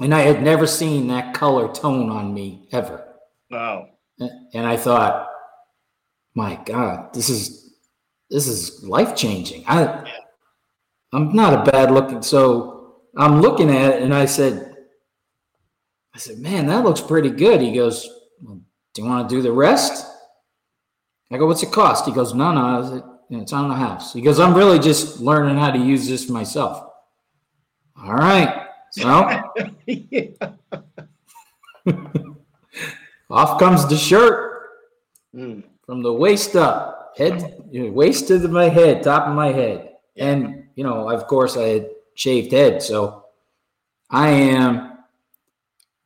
And 0.00 0.14
I 0.14 0.20
had 0.20 0.44
never 0.44 0.64
seen 0.64 1.08
that 1.08 1.34
color 1.34 1.72
tone 1.72 2.08
on 2.08 2.32
me 2.32 2.68
ever. 2.70 3.04
Wow. 3.50 3.88
And 4.20 4.64
I 4.64 4.76
thought, 4.76 5.28
my 6.36 6.54
God, 6.64 7.12
this 7.12 7.28
is 7.28 7.69
this 8.30 8.46
is 8.46 8.82
life 8.84 9.14
changing. 9.16 9.64
I 9.66 10.04
I'm 11.12 11.34
not 11.34 11.66
a 11.66 11.70
bad 11.70 11.90
looking. 11.90 12.22
So 12.22 12.94
I'm 13.16 13.40
looking 13.40 13.70
at 13.70 13.96
it 13.96 14.02
and 14.02 14.14
I 14.14 14.26
said, 14.26 14.76
I 16.14 16.18
said, 16.18 16.38
man, 16.38 16.66
that 16.66 16.84
looks 16.84 17.00
pretty 17.00 17.30
good. 17.30 17.60
He 17.60 17.72
goes, 17.74 18.08
well, 18.42 18.60
do 18.94 19.02
you 19.02 19.08
want 19.08 19.28
to 19.28 19.34
do 19.34 19.42
the 19.42 19.50
rest? 19.52 20.06
I 21.32 21.38
go, 21.38 21.46
what's 21.46 21.62
it 21.62 21.70
cost? 21.72 22.06
He 22.06 22.12
goes, 22.12 22.34
no, 22.34 22.52
no, 22.52 22.80
it's, 22.82 23.06
it's 23.30 23.52
on 23.52 23.68
the 23.68 23.74
house. 23.74 24.12
He 24.12 24.20
goes, 24.20 24.40
I'm 24.40 24.54
really 24.54 24.78
just 24.80 25.20
learning 25.20 25.56
how 25.56 25.70
to 25.70 25.78
use 25.78 26.08
this 26.08 26.28
myself. 26.28 26.90
All 28.00 28.14
right. 28.14 28.66
So 28.92 29.08
off 33.30 33.58
comes 33.58 33.86
the 33.88 33.96
shirt 33.96 34.48
Mm. 35.32 35.62
from 35.86 36.02
the 36.02 36.12
waist 36.12 36.56
up, 36.56 36.99
head, 37.16 37.62
you 37.70 37.84
know, 37.84 37.92
waist 37.92 38.28
to 38.28 38.38
my 38.48 38.68
head, 38.68 39.02
top 39.02 39.26
of 39.26 39.34
my 39.34 39.52
head. 39.52 39.96
And, 40.16 40.64
you 40.74 40.84
know, 40.84 41.08
of 41.08 41.26
course 41.26 41.56
I 41.56 41.68
had 41.68 41.90
shaved 42.14 42.52
head. 42.52 42.82
So 42.82 43.24
I 44.10 44.28
am 44.28 44.98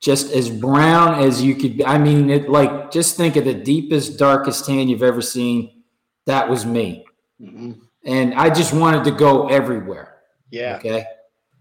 just 0.00 0.32
as 0.32 0.50
brown 0.50 1.22
as 1.22 1.42
you 1.42 1.54
could 1.54 1.78
be. 1.78 1.84
I 1.86 1.98
mean, 1.98 2.30
it 2.30 2.48
like, 2.48 2.90
just 2.90 3.16
think 3.16 3.36
of 3.36 3.44
the 3.44 3.54
deepest, 3.54 4.18
darkest 4.18 4.66
tan 4.66 4.88
you've 4.88 5.02
ever 5.02 5.22
seen. 5.22 5.82
That 6.26 6.48
was 6.48 6.66
me. 6.66 7.04
Mhm. 7.40 7.80
And 8.04 8.34
I 8.34 8.50
just 8.50 8.74
wanted 8.74 9.04
to 9.04 9.10
go 9.10 9.48
everywhere. 9.48 10.16
Yeah. 10.50 10.76
Okay. 10.76 11.06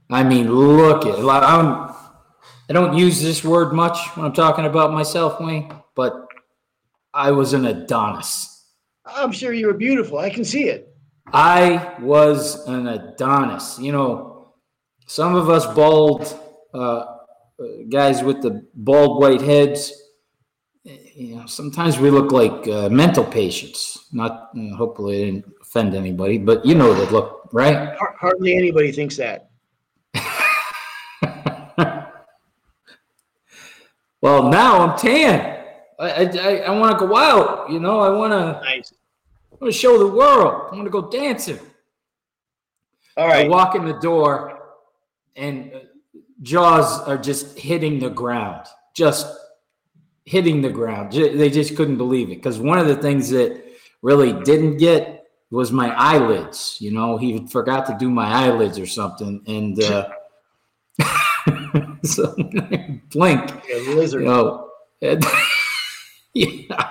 I 0.10 0.23
mean, 0.23 0.53
look 0.53 1.06
at 1.06 1.19
like, 1.23 1.43
I'm, 1.43 1.93
I 2.69 2.73
don't 2.73 2.97
use 2.97 3.21
this 3.21 3.43
word 3.43 3.73
much 3.73 3.97
when 4.15 4.25
I'm 4.25 4.34
talking 4.34 4.65
about 4.65 4.91
myself, 4.93 5.39
Wayne, 5.39 5.73
but 5.95 6.27
I 7.13 7.32
was 7.32 7.53
an 7.53 7.65
Adonis. 7.65 8.53
I'm 9.06 9.32
sure 9.32 9.54
you 9.54 9.68
were 9.68 9.74
beautiful. 9.74 10.18
I 10.18 10.30
can 10.30 10.46
see 10.46 10.66
it. 10.66 10.96
I 11.28 11.96
was 12.00 12.68
an 12.68 12.88
Adonis. 12.88 13.80
You 13.80 13.92
know, 13.92 14.54
some 15.08 15.36
of 15.36 15.50
us 15.50 15.66
bald 15.74 16.39
uh, 16.74 16.78
uh, 16.78 17.06
guys 17.89 18.24
with 18.24 18.42
the 18.42 18.66
bald 18.74 19.22
white 19.22 19.42
heads, 19.42 19.94
you 20.84 21.36
know, 21.36 21.46
sometimes 21.46 22.00
we 22.00 22.10
look 22.10 22.32
like 22.32 22.68
uh, 22.68 22.89
mental 22.89 23.24
patients. 23.24 24.10
Not 24.12 24.50
you 24.54 24.72
know, 24.72 24.76
hopefully 24.76 25.22
I 25.22 25.26
didn't 25.26 25.46
offend 25.62 25.96
anybody, 25.96 26.38
but 26.38 26.66
you 26.66 26.76
know 26.76 26.94
the 26.94 27.12
look, 27.12 27.50
right? 27.54 27.96
Hardly 28.20 28.56
anybody 28.56 28.92
thinks 28.92 29.16
that. 29.18 29.50
well, 34.22 34.50
now 34.50 34.80
I'm 34.80 34.98
tan. 34.98 35.62
I 35.99 36.25
I, 36.25 36.56
I, 36.67 36.69
want 36.79 36.97
to 36.99 37.06
go 37.08 37.15
out. 37.15 37.69
You 37.69 37.79
know, 37.79 37.99
I 37.99 38.10
want 38.10 38.32
to 38.34 38.62
Nice. 38.65 38.93
I 39.51 39.56
want 39.60 39.73
to 39.73 39.79
show 39.79 39.97
the 39.99 40.08
world. 40.08 40.69
I 40.71 40.75
want 40.75 40.86
to 40.86 40.89
go 40.89 41.10
dancing. 41.10 41.60
All 43.15 43.27
right. 43.27 43.45
I 43.45 43.49
walk 43.49 43.75
in 43.75 43.86
the 43.86 43.99
door, 43.99 44.60
and 45.36 45.71
uh, 45.73 45.79
jaws 46.41 47.01
are 47.08 47.17
just 47.17 47.58
hitting 47.60 47.99
the 47.99 48.10
ground, 48.10 48.65
just 48.95 49.27
hitting 50.25 50.62
the 50.62 50.69
ground. 50.69 51.12
They 51.12 51.49
just 51.49 51.75
couldn't 51.75 51.97
believe 51.97 52.29
it 52.29 52.36
because 52.38 52.60
one 52.60 52.79
of 52.79 52.88
the 52.88 52.95
things 52.95 53.29
that 53.29 53.63
really 54.01 54.34
didn't 54.43 54.77
get 54.77 55.27
was 55.51 55.71
my 55.71 55.93
eyelids. 55.95 56.77
You 56.79 56.91
know, 56.91 57.17
he 57.17 57.45
forgot 57.47 57.86
to 57.86 57.95
do 57.99 58.10
my 58.10 58.25
eyelids 58.27 58.79
or 58.79 58.88
something, 58.88 59.41
and 59.45 59.82
uh, 59.84 60.10
so 62.03 62.34
blink, 63.12 63.51
Yeah, 63.69 63.75
you 63.77 63.95
lizard. 63.95 64.23
know, 64.23 64.69
and- 65.01 65.23
yeah. 66.78 66.89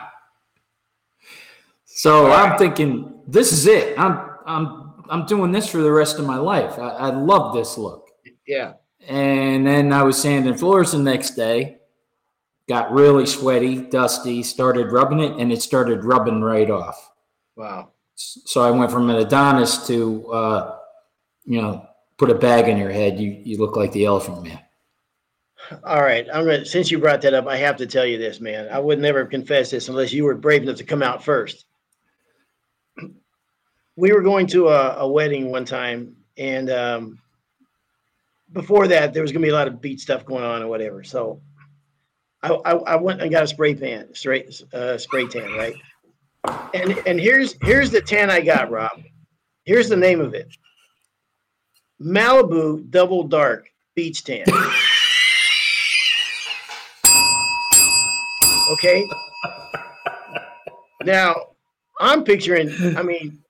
So 1.85 2.33
I'm 2.33 2.59
thinking, 2.59 3.21
this 3.27 3.53
is 3.53 3.67
it. 3.67 3.99
I'm 3.99 4.31
I'm 4.47 4.95
I'm 5.09 5.27
doing 5.27 5.53
this 5.53 5.69
for 5.69 5.79
the 5.79 5.93
rest 5.93 6.19
of 6.19 6.27
my 6.27 6.37
life. 6.37 6.79
I, 6.79 6.89
I 6.89 7.11
love 7.11 7.55
this 7.55 7.77
look. 7.77 8.09
Yeah. 8.47 8.75
And 9.07 9.67
then 9.67 9.93
I 9.93 10.03
was 10.03 10.21
sanding 10.21 10.57
floors 10.57 10.93
the 10.93 10.99
next 10.99 11.31
day. 11.31 11.79
Got 12.69 12.93
really 12.93 13.27
sweaty, 13.27 13.77
dusty. 13.77 14.43
Started 14.43 14.93
rubbing 14.93 15.21
it, 15.21 15.39
and 15.39 15.53
it 15.53 15.61
started 15.61 16.05
rubbing 16.05 16.41
right 16.41 16.71
off. 16.71 17.11
Wow. 17.57 17.91
So 18.15 18.63
I 18.63 18.71
went 18.71 18.91
from 18.91 19.11
an 19.11 19.17
Adonis 19.17 19.87
to, 19.89 20.33
uh, 20.33 20.79
you 21.45 21.61
know, 21.61 21.87
put 22.19 22.31
a 22.31 22.35
bag 22.35 22.69
on 22.71 22.79
your 22.79 22.91
head. 22.91 23.19
You 23.19 23.31
you 23.45 23.59
look 23.59 23.77
like 23.77 23.93
the 23.93 24.05
Elephant 24.05 24.45
Man. 24.45 24.61
All 25.85 26.03
right. 26.03 26.27
I'm 26.33 26.45
gonna 26.45 26.65
since 26.65 26.91
you 26.91 26.99
brought 26.99 27.23
that 27.23 27.35
up, 27.35 27.47
I 27.47 27.57
have 27.57 27.77
to 27.77 27.87
tell 27.87 28.07
you 28.07 28.19
this, 28.19 28.41
man. 28.41 28.69
I 28.71 28.79
would 28.79 28.99
never 28.99 29.25
confess 29.25 29.71
this 29.71 29.89
unless 29.89 30.13
you 30.13 30.25
were 30.25 30.35
brave 30.35 30.63
enough 30.63 30.77
to 30.77 30.85
come 30.85 31.03
out 31.03 31.25
first. 31.25 31.65
We 33.97 34.13
were 34.13 34.23
going 34.23 34.47
to 34.49 34.69
a, 34.69 34.97
a 34.99 35.09
wedding 35.09 35.51
one 35.51 35.65
time, 35.65 36.17
and 36.37 36.71
um, 36.71 37.19
before 38.53 38.89
that, 38.89 39.13
there 39.13 39.23
was 39.23 39.33
gonna 39.33 39.45
be 39.45 39.51
a 39.51 39.55
lot 39.55 39.69
of 39.69 39.81
beat 39.81 40.01
stuff 40.01 40.25
going 40.25 40.45
on 40.45 40.63
or 40.63 40.69
whatever. 40.69 41.05
So 41.05 41.41
I, 42.43 42.51
I, 42.51 42.73
I 42.73 42.97
went 42.97 43.23
and 43.23 43.31
got 43.31 43.45
a 43.45 43.47
spray 43.47 43.75
tan, 43.75 44.15
straight 44.15 44.63
uh, 44.73 44.99
spray 44.99 45.27
tan, 45.29 45.53
right? 45.53 45.75
And 46.75 46.99
and 47.07 47.21
here's 47.21 47.55
here's 47.63 47.91
the 47.91 48.01
tan 48.01 48.31
I 48.31 48.41
got, 48.41 48.71
Rob. 48.71 49.03
Here's 49.65 49.89
the 49.89 49.97
name 49.97 50.21
of 50.21 50.35
it. 50.35 50.49
Malibu 52.01 52.91
Double 52.91 53.23
Dark 53.23 53.69
Beach 53.95 54.25
Tan. 54.25 54.45
Okay. 58.71 59.07
Now, 61.05 61.35
I'm 62.01 62.25
picturing. 62.25 62.71
I 62.97 63.03
mean, 63.03 63.43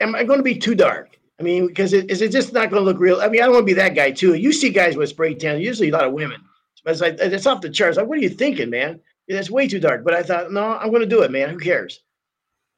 am 0.00 0.14
I 0.14 0.24
going 0.24 0.38
to 0.38 0.44
be 0.44 0.56
too 0.56 0.74
dark? 0.74 1.18
I 1.38 1.42
mean, 1.42 1.66
because 1.66 1.92
it, 1.94 2.10
is 2.10 2.20
it 2.20 2.32
just 2.32 2.52
not 2.52 2.70
going 2.70 2.82
to 2.82 2.84
look 2.84 3.00
real? 3.00 3.20
I 3.20 3.28
mean, 3.28 3.40
I 3.40 3.46
don't 3.46 3.54
want 3.54 3.62
to 3.62 3.74
be 3.74 3.80
that 3.80 3.94
guy 3.94 4.10
too. 4.10 4.34
You 4.34 4.52
see 4.52 4.70
guys 4.70 4.96
with 4.96 5.08
spray 5.08 5.34
tan, 5.34 5.60
usually 5.60 5.88
a 5.88 5.92
lot 5.92 6.04
of 6.04 6.12
women. 6.12 6.40
But 6.84 6.92
it's 6.92 7.00
like 7.00 7.16
it's 7.18 7.46
off 7.46 7.60
the 7.60 7.70
charts. 7.70 7.96
Like, 7.96 8.06
what 8.06 8.18
are 8.18 8.22
you 8.22 8.28
thinking, 8.28 8.70
man? 8.70 9.00
That's 9.28 9.50
way 9.50 9.68
too 9.68 9.80
dark. 9.80 10.04
But 10.04 10.14
I 10.14 10.22
thought, 10.22 10.52
no, 10.52 10.76
I'm 10.76 10.90
going 10.90 11.02
to 11.02 11.06
do 11.06 11.22
it, 11.22 11.30
man. 11.30 11.50
Who 11.50 11.58
cares? 11.58 12.00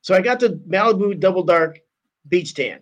So 0.03 0.15
I 0.15 0.21
got 0.21 0.41
the 0.41 0.61
Malibu 0.69 1.19
Double 1.19 1.43
Dark 1.43 1.81
Beach 2.29 2.55
Tan. 2.55 2.81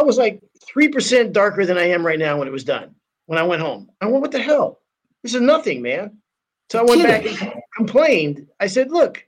I 0.00 0.04
was 0.04 0.18
like 0.18 0.40
three 0.66 0.88
percent 0.88 1.32
darker 1.32 1.66
than 1.66 1.78
I 1.78 1.88
am 1.88 2.06
right 2.06 2.18
now 2.18 2.38
when 2.38 2.46
it 2.46 2.52
was 2.52 2.64
done. 2.64 2.94
When 3.26 3.38
I 3.38 3.42
went 3.42 3.62
home, 3.62 3.90
I 4.00 4.06
went, 4.06 4.20
"What 4.20 4.30
the 4.30 4.40
hell? 4.40 4.80
This 5.22 5.34
is 5.34 5.40
nothing, 5.40 5.82
man." 5.82 6.18
So 6.70 6.78
I 6.78 6.82
went 6.82 7.02
back 7.02 7.24
and 7.24 7.62
complained. 7.76 8.46
I 8.60 8.66
said, 8.66 8.90
"Look," 8.90 9.26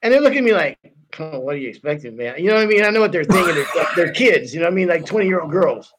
and 0.00 0.12
they 0.12 0.20
look 0.20 0.34
at 0.34 0.42
me 0.42 0.54
like, 0.54 0.78
oh, 1.18 1.40
"What 1.40 1.54
are 1.54 1.58
you 1.58 1.68
expecting, 1.68 2.16
man?" 2.16 2.36
You 2.38 2.48
know 2.48 2.54
what 2.54 2.64
I 2.64 2.66
mean? 2.66 2.84
I 2.84 2.90
know 2.90 3.00
what 3.00 3.12
they're 3.12 3.24
thinking. 3.24 3.54
They're, 3.54 3.86
they're 3.94 4.12
kids. 4.12 4.54
You 4.54 4.60
know 4.60 4.66
what 4.66 4.72
I 4.72 4.76
mean? 4.76 4.88
Like 4.88 5.04
twenty-year-old 5.04 5.50
girls. 5.50 5.92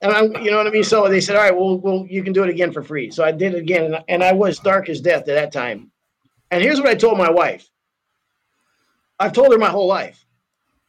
And 0.00 0.12
I, 0.12 0.22
you 0.22 0.50
know 0.50 0.58
what 0.58 0.66
I 0.66 0.70
mean. 0.70 0.84
So 0.84 1.08
they 1.08 1.20
said, 1.20 1.36
"All 1.36 1.42
right, 1.42 1.56
well, 1.56 1.78
well, 1.78 2.06
you 2.08 2.22
can 2.22 2.32
do 2.32 2.42
it 2.42 2.50
again 2.50 2.72
for 2.72 2.82
free." 2.82 3.10
So 3.10 3.22
I 3.24 3.32
did 3.32 3.54
it 3.54 3.58
again, 3.58 3.84
and, 3.84 4.04
and 4.08 4.24
I 4.24 4.32
was 4.32 4.58
dark 4.58 4.88
as 4.88 5.00
death 5.00 5.28
at 5.28 5.34
that 5.34 5.52
time. 5.52 5.90
And 6.50 6.62
here's 6.62 6.78
what 6.78 6.88
I 6.88 6.94
told 6.94 7.18
my 7.18 7.30
wife. 7.30 7.68
I've 9.18 9.32
told 9.32 9.52
her 9.52 9.58
my 9.58 9.70
whole 9.70 9.86
life. 9.86 10.24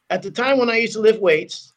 At 0.10 0.22
the 0.22 0.32
time 0.32 0.58
when 0.58 0.70
I 0.70 0.78
used 0.78 0.94
to 0.94 1.00
lift 1.00 1.22
weights, 1.22 1.74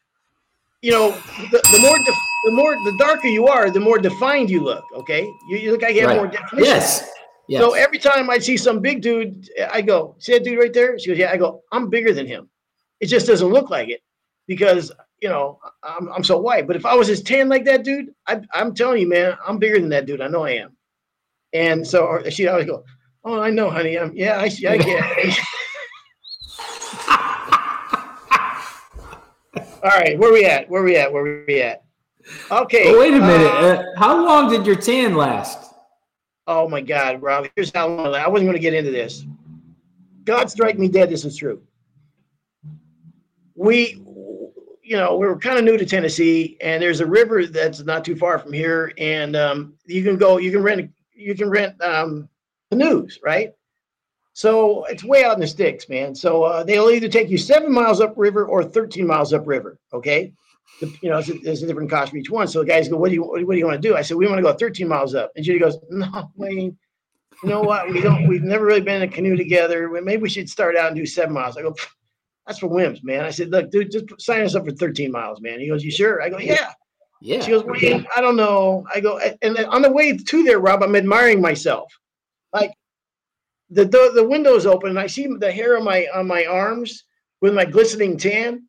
you 0.82 0.90
know, 0.90 1.10
the, 1.50 1.60
the 1.72 1.78
more 1.80 1.96
def- 1.98 2.27
the 2.44 2.52
more 2.52 2.74
the 2.74 2.94
darker 2.98 3.28
you 3.28 3.46
are, 3.48 3.70
the 3.70 3.80
more 3.80 3.98
defined 3.98 4.50
you 4.50 4.60
look. 4.62 4.84
Okay, 4.94 5.22
you, 5.50 5.58
you 5.58 5.72
look 5.72 5.82
like 5.82 5.94
you 5.94 6.00
have 6.02 6.10
Right. 6.10 6.16
more 6.16 6.26
definition. 6.28 6.64
Yes. 6.64 7.10
Yes. 7.48 7.62
So 7.62 7.72
every 7.72 7.98
time 7.98 8.28
I 8.28 8.38
see 8.38 8.56
some 8.58 8.80
big 8.80 9.00
dude, 9.00 9.48
I 9.72 9.80
go, 9.80 10.14
"See 10.18 10.32
that 10.34 10.44
dude 10.44 10.58
right 10.58 10.72
there?" 10.72 10.98
She 10.98 11.08
goes, 11.08 11.18
"Yeah." 11.18 11.32
I 11.32 11.36
go, 11.38 11.62
"I'm 11.72 11.88
bigger 11.88 12.12
than 12.12 12.26
him." 12.26 12.48
It 13.00 13.06
just 13.06 13.26
doesn't 13.26 13.48
look 13.48 13.70
like 13.70 13.88
it 13.88 14.02
because 14.46 14.92
you 15.22 15.28
know 15.30 15.58
I'm, 15.82 16.08
I'm 16.12 16.22
so 16.24 16.36
white. 16.38 16.66
But 16.66 16.76
if 16.76 16.84
I 16.84 16.94
was 16.94 17.08
as 17.08 17.22
tan 17.22 17.48
like 17.48 17.64
that 17.64 17.84
dude, 17.84 18.12
I, 18.26 18.40
I'm 18.52 18.74
telling 18.74 19.00
you, 19.00 19.08
man, 19.08 19.36
I'm 19.46 19.58
bigger 19.58 19.78
than 19.80 19.88
that 19.90 20.04
dude. 20.06 20.20
I 20.20 20.28
know 20.28 20.44
I 20.44 20.50
am. 20.52 20.76
And 21.54 21.86
so 21.86 22.20
she 22.28 22.46
always 22.48 22.66
go, 22.66 22.84
"Oh, 23.24 23.40
I 23.40 23.48
know, 23.50 23.70
honey. 23.70 23.98
I'm 23.98 24.12
yeah, 24.14 24.38
I 24.38 24.48
see, 24.48 24.66
I 24.66 24.76
get." 24.76 25.38
All 29.82 29.90
right, 29.90 30.18
where 30.18 30.32
we 30.32 30.44
at? 30.44 30.68
Where 30.68 30.82
we 30.82 30.96
at? 30.96 31.12
Where 31.12 31.44
we 31.46 31.62
at? 31.62 31.84
Okay. 32.50 32.96
Wait 32.96 33.14
a 33.14 33.20
minute. 33.20 33.46
uh, 33.46 33.58
Uh, 33.58 33.82
how 33.96 34.24
long 34.24 34.50
did 34.50 34.66
your 34.66 34.76
tan 34.76 35.14
last? 35.14 35.58
Oh 36.46 36.68
my 36.68 36.80
God, 36.80 37.20
Rob. 37.22 37.46
Here's 37.56 37.70
how 37.74 37.88
long 37.88 38.14
I 38.14 38.26
wasn't 38.28 38.46
going 38.48 38.56
to 38.56 38.62
get 38.62 38.74
into 38.74 38.90
this. 38.90 39.24
God 40.24 40.50
strike 40.50 40.78
me 40.78 40.88
dead. 40.88 41.10
This 41.10 41.24
is 41.24 41.36
true. 41.36 41.62
We, 43.54 44.00
you 44.82 44.96
know, 44.96 45.16
we 45.16 45.26
were 45.26 45.38
kind 45.38 45.58
of 45.58 45.64
new 45.64 45.76
to 45.76 45.84
Tennessee, 45.86 46.56
and 46.60 46.82
there's 46.82 47.00
a 47.00 47.06
river 47.06 47.46
that's 47.46 47.80
not 47.82 48.04
too 48.04 48.16
far 48.16 48.38
from 48.38 48.52
here, 48.52 48.92
and 48.98 49.34
um, 49.36 49.74
you 49.86 50.02
can 50.02 50.16
go, 50.16 50.38
you 50.38 50.50
can 50.50 50.62
rent, 50.62 50.90
you 51.14 51.34
can 51.34 51.50
rent 51.50 51.80
um, 51.82 52.28
canoes, 52.70 53.18
right? 53.22 53.52
So 54.32 54.84
it's 54.84 55.02
way 55.02 55.24
out 55.24 55.34
in 55.34 55.40
the 55.40 55.46
sticks, 55.48 55.88
man. 55.88 56.14
So 56.14 56.44
uh, 56.44 56.62
they'll 56.62 56.90
either 56.90 57.08
take 57.08 57.28
you 57.28 57.38
seven 57.38 57.72
miles 57.72 58.00
upriver 58.00 58.46
or 58.46 58.62
13 58.62 59.04
miles 59.06 59.32
upriver. 59.32 59.78
Okay. 59.92 60.32
The- 60.80 60.96
you 61.02 61.10
know, 61.10 61.20
there's 61.20 61.62
a 61.62 61.66
different 61.66 61.90
cost 61.90 62.12
for 62.12 62.16
each 62.18 62.30
one. 62.30 62.46
So 62.48 62.60
the 62.60 62.66
guys 62.66 62.88
go, 62.88 62.96
what 62.96 63.08
do 63.08 63.14
you, 63.14 63.22
what 63.24 63.38
do 63.52 63.58
you 63.58 63.66
want 63.66 63.80
to 63.82 63.88
do? 63.88 63.96
I 63.96 64.02
said, 64.02 64.16
we 64.16 64.26
want 64.26 64.38
to 64.38 64.42
go 64.42 64.52
13 64.52 64.86
miles 64.86 65.14
up. 65.14 65.32
And 65.36 65.44
Judy 65.44 65.58
goes, 65.58 65.78
no, 65.90 66.30
Wayne, 66.36 66.76
you 67.42 67.48
know 67.48 67.62
what? 67.62 67.88
We 67.90 68.00
don't, 68.00 68.26
we've 68.28 68.42
never 68.42 68.64
really 68.64 68.80
been 68.80 69.02
in 69.02 69.08
a 69.08 69.12
canoe 69.12 69.36
together. 69.36 69.88
Maybe 70.02 70.22
we 70.22 70.28
should 70.28 70.48
start 70.48 70.76
out 70.76 70.88
and 70.88 70.96
do 70.96 71.06
seven 71.06 71.34
miles. 71.34 71.56
I 71.56 71.62
go, 71.62 71.74
that's 72.46 72.58
for 72.60 72.68
whims, 72.68 73.02
man. 73.02 73.24
I 73.24 73.30
said, 73.30 73.50
look, 73.50 73.70
dude, 73.70 73.90
just 73.92 74.20
sign 74.20 74.42
us 74.42 74.54
up 74.54 74.64
for 74.64 74.72
13 74.72 75.10
miles, 75.12 75.40
man. 75.40 75.60
He 75.60 75.68
goes, 75.68 75.84
you 75.84 75.90
sure? 75.90 76.22
I 76.22 76.28
go, 76.30 76.38
yeah. 76.38 76.70
Yeah. 77.20 77.40
She 77.40 77.50
goes, 77.50 77.64
Wayne, 77.64 78.06
I 78.16 78.20
don't 78.20 78.36
know. 78.36 78.86
I 78.94 79.00
go, 79.00 79.18
and 79.42 79.58
on 79.58 79.82
the 79.82 79.90
way 79.90 80.16
to 80.16 80.42
there, 80.44 80.60
Rob, 80.60 80.82
I'm 80.84 80.94
admiring 80.94 81.40
myself. 81.40 81.92
Like 82.52 82.72
the 83.70 83.84
the, 83.84 84.12
the 84.14 84.24
window's 84.24 84.66
open, 84.66 84.90
and 84.90 84.98
I 85.00 85.08
see 85.08 85.26
the 85.26 85.50
hair 85.50 85.76
on 85.76 85.84
my 85.84 86.06
on 86.14 86.26
my 86.28 86.46
arms 86.46 87.04
with 87.40 87.54
my 87.54 87.64
glistening 87.64 88.16
tan. 88.16 88.67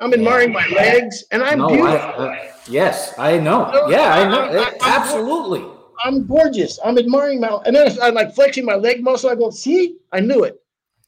I'm 0.00 0.12
admiring 0.14 0.52
my 0.52 0.66
legs, 0.68 1.24
and 1.30 1.42
I'm 1.42 1.58
no, 1.58 1.68
beautiful. 1.68 1.88
I, 2.24 2.50
yes, 2.68 3.14
I 3.18 3.38
know. 3.38 3.70
No, 3.70 3.88
Yeah, 3.90 4.12
I 4.14 4.28
know. 4.28 4.40
I- 4.40 4.62
I- 4.62 4.64
I'm- 4.64 4.74
Absolutely. 5.02 5.64
I'm 6.02 6.26
gorgeous. 6.26 6.78
I'm 6.82 6.96
admiring 6.96 7.40
my, 7.40 7.58
and 7.66 7.76
then 7.76 7.94
I'm 8.02 8.14
like 8.14 8.34
flexing 8.34 8.64
my 8.64 8.76
leg 8.76 9.02
muscle. 9.02 9.28
I 9.28 9.34
go, 9.34 9.50
see, 9.50 9.96
I 10.12 10.20
knew 10.20 10.44
it 10.44 10.58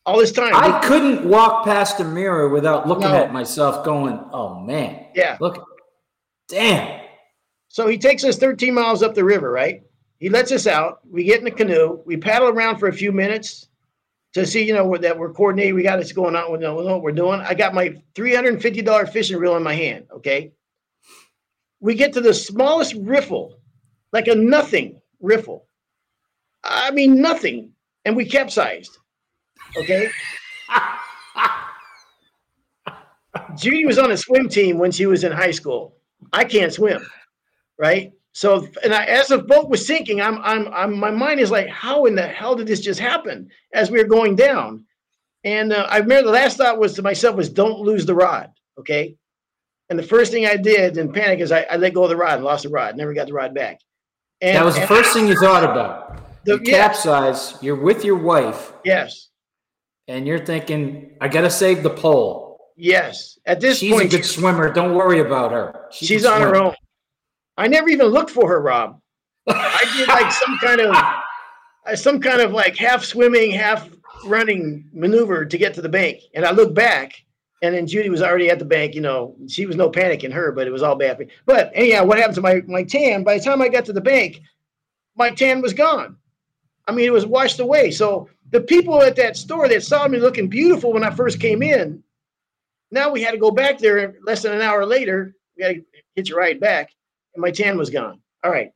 all 0.05 0.19
this 0.19 0.33
time. 0.33 0.55
I 0.55 0.81
couldn't 0.87 1.25
walk 1.27 1.65
past 1.65 1.99
a 2.01 2.05
mirror 2.05 2.51
without 2.51 2.87
looking 2.87 3.05
No. 3.09 3.17
at 3.17 3.33
myself 3.33 3.85
going, 3.87 4.21
oh 4.35 4.61
man, 4.61 5.07
yeah. 5.15 5.39
look, 5.41 5.65
damn. 6.49 7.01
So 7.69 7.87
he 7.89 7.97
takes 7.97 8.23
us 8.25 8.37
13 8.37 8.75
miles 8.75 9.03
up 9.03 9.15
the 9.15 9.25
river, 9.25 9.51
right? 9.51 9.83
He 10.19 10.29
lets 10.29 10.53
us 10.53 10.67
out. 10.67 11.01
We 11.11 11.25
get 11.25 11.39
in 11.39 11.45
the 11.47 11.51
canoe. 11.51 12.03
We 12.05 12.19
paddle 12.19 12.49
around 12.49 12.79
for 12.79 12.89
a 12.89 12.93
few 12.93 13.13
minutes 13.13 13.69
to 14.35 14.47
see, 14.47 14.65
you 14.65 14.75
know, 14.75 14.87
what- 14.87 15.03
that 15.03 15.19
we're 15.19 15.33
coordinated. 15.33 15.75
We 15.75 15.83
got 15.83 15.99
this 15.99 16.13
going 16.13 16.37
on. 16.37 16.53
We 16.53 16.59
know 16.59 16.75
what 16.75 17.03
we're 17.03 17.13
doing. 17.13 17.41
I 17.41 17.55
got 17.55 17.75
my 17.75 18.03
$350 18.15 19.07
fishing 19.07 19.39
reel 19.39 19.57
in 19.57 19.63
my 19.63 19.75
hand. 19.75 20.07
Okay. 20.11 20.53
We 21.81 21.95
get 21.95 22.13
to 22.15 22.21
the 22.21 22.35
smallest 22.35 22.95
riffle, 22.95 23.59
like 24.13 24.29
a 24.29 24.35
nothing 24.35 25.01
riffle. 25.21 25.67
I 26.65 26.91
mean, 26.93 27.21
nothing. 27.21 27.73
And 28.05 28.17
we 28.17 28.25
capsized. 28.25 28.97
Okay. 29.77 30.09
Judy 33.57 33.87
was 33.87 33.99
on 33.99 34.11
a 34.11 34.17
swim 34.17 34.49
team 34.49 34.79
when 34.79 34.91
she 34.93 35.07
was 35.07 35.25
in 35.25 35.33
high 35.33 35.51
school. 35.51 35.97
I 36.33 36.45
can't 36.45 36.73
swim, 36.73 37.05
right? 37.79 38.13
So, 38.35 38.67
and 38.83 38.95
I, 38.95 39.05
as 39.05 39.29
the 39.29 39.39
boat 39.39 39.69
was 39.69 39.87
sinking, 39.87 40.21
I'm, 40.23 40.39
I'm, 40.43 40.69
I'm, 40.73 40.99
my 40.99 41.11
mind 41.11 41.39
is 41.41 41.51
like, 41.51 41.69
how 41.69 42.07
in 42.07 42.15
the 42.15 42.27
hell 42.27 42.55
did 42.57 42.67
this 42.67 42.81
just 42.81 42.99
happen? 42.99 43.49
As 43.75 43.91
we 43.91 43.99
were 43.99 44.09
going 44.09 44.37
down, 44.37 44.87
and 45.45 45.73
uh, 45.73 45.87
I 45.91 45.99
remember 45.99 46.27
the 46.27 46.33
last 46.33 46.57
thought 46.57 46.79
was 46.79 46.95
to 46.95 47.03
myself 47.03 47.37
was, 47.37 47.51
don't 47.51 47.81
lose 47.81 48.07
the 48.07 48.15
rod, 48.15 48.51
okay? 48.79 49.17
And 49.91 49.99
the 49.99 50.03
first 50.03 50.33
thing 50.33 50.47
I 50.47 50.57
did 50.57 50.97
in 50.97 51.13
panic 51.13 51.41
is 51.41 51.53
I, 51.53 51.63
I 51.71 51.77
let 51.77 51.93
go 51.93 52.05
of 52.05 52.09
the 52.09 52.17
rod 52.17 52.37
and 52.37 52.45
lost 52.45 52.63
the 52.63 52.71
rod, 52.71 52.97
never 52.97 53.13
got 53.13 53.27
the 53.27 53.35
rod 53.35 53.55
back. 53.55 53.81
And 54.41 54.57
That 54.57 54.65
was 54.65 54.77
the 54.77 54.87
first 54.87 55.13
thing 55.13 55.29
you 55.29 55.37
thought 55.39 55.65
about. 55.65 56.45
The- 56.45 56.55
you 56.55 56.61
yes. 56.65 56.77
capsize, 57.05 57.63
you're 57.63 57.77
with 57.81 58.05
your 58.05 58.17
wife, 58.17 58.73
yes, 58.85 59.29
and 60.09 60.27
you're 60.27 60.45
thinking, 60.45 61.13
I 61.21 61.29
got 61.29 61.43
to 61.43 61.51
save 61.51 61.83
the 61.85 61.91
pole. 61.91 62.59
yes. 62.77 63.39
At 63.47 63.61
this 63.61 63.79
She's 63.79 63.93
a 63.93 63.97
point, 63.97 64.11
good 64.11 64.25
swimmer. 64.25 64.73
Don't 64.73 64.95
worry 64.95 65.21
about 65.21 65.53
her. 65.53 65.87
She 65.93 66.07
she's 66.07 66.25
on 66.25 66.41
her 66.41 66.57
own. 66.57 66.75
I 67.57 67.69
never 67.69 67.89
even 67.89 68.09
looked 68.09 68.31
for 68.31 68.49
her, 68.49 68.61
Rob. 68.61 69.01
I 69.47 69.85
did 69.97 70.09
like 70.09 70.33
some 70.45 70.59
kind 70.59 70.81
of 70.81 70.95
uh, 71.87 71.97
some 71.97 72.21
kind 72.21 72.41
of 72.41 72.53
like 72.53 72.77
half 72.77 73.05
swimming, 73.05 73.51
half 73.51 73.89
running 74.27 74.89
maneuver 74.93 75.45
to 75.45 75.59
get 75.59 75.75
to 75.75 75.83
the 75.83 75.89
bank. 75.89 76.21
And 76.35 76.45
I 76.45 76.53
looked 76.53 76.75
back, 76.75 77.15
and 77.63 77.75
then 77.75 77.87
Judy 77.87 78.09
was 78.09 78.23
already 78.23 78.51
at 78.51 78.59
the 78.59 78.65
bank. 78.65 78.95
You 78.95 79.01
know, 79.01 79.37
she 79.49 79.67
was 79.67 79.77
no 79.77 79.91
panic 79.91 80.25
in 80.25 80.31
her, 80.33 80.53
but 80.53 80.67
it 80.67 80.71
was 80.71 80.83
all 80.83 80.95
bad. 80.95 81.29
But 81.47 81.71
anyhow, 81.75 82.05
what 82.05 82.19
happened 82.19 82.37
to 82.37 82.41
my 82.41 82.63
my 82.67 82.85
tan? 82.85 83.25
By 83.25 83.39
the 83.39 83.45
time 83.45 83.61
I 83.61 83.69
got 83.69 83.85
to 83.87 83.93
the 83.93 84.01
bank, 84.01 84.41
my 85.17 85.31
tan 85.31 85.61
was 85.61 85.73
gone. 85.73 86.17
I 86.89 86.93
mean, 86.93 87.07
it 87.07 87.13
was 87.13 87.27
washed 87.27 87.61
away. 87.61 87.91
So 87.91 88.29
the 88.51 88.61
people 88.61 89.03
at 89.03 89.17
that 89.17 89.37
store 89.37 89.69
that 89.69 89.83
saw 89.83 90.07
me 90.09 90.19
looking 90.19 90.49
beautiful 90.49 90.93
when 90.93 91.05
I 91.05 91.11
first 91.11 91.41
came 91.41 91.63
in, 91.63 92.03
now 92.91 93.11
we 93.11 93.23
had 93.23 93.31
to 93.31 93.39
go 93.39 93.51
back 93.51 93.79
there 93.79 94.17
less 94.27 94.43
than 94.43 94.53
an 94.53 94.61
hour 94.61 94.85
later. 94.85 95.35
We 95.57 95.63
got 95.63 95.69
to 95.71 95.85
hitch 96.15 96.31
a 96.31 96.35
ride 96.35 96.61
back, 96.61 96.91
my 97.37 97.51
tan 97.51 97.77
was 97.79 97.91
gone. 97.91 98.21
All 98.45 98.51
right. 98.51 98.71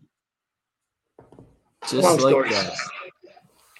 Just 1.82 1.94
Long 1.94 2.16
like 2.18 2.30
story. 2.32 2.50
that. 2.50 2.74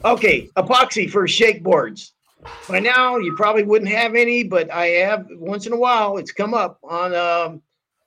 Okay, 0.05 0.49
epoxy 0.57 1.11
for 1.11 1.27
shake 1.27 1.63
boards. 1.63 2.13
By 2.69 2.79
now, 2.79 3.17
you 3.17 3.35
probably 3.35 3.65
wouldn't 3.65 3.91
have 3.91 4.15
any, 4.15 4.45
but 4.45 4.71
I 4.71 4.87
have 4.89 5.27
once 5.33 5.67
in 5.67 5.73
a 5.73 5.77
while. 5.77 6.19
It's 6.19 6.31
come 6.33 6.55
up 6.55 6.79
on 6.85 7.15
um, 7.15 7.63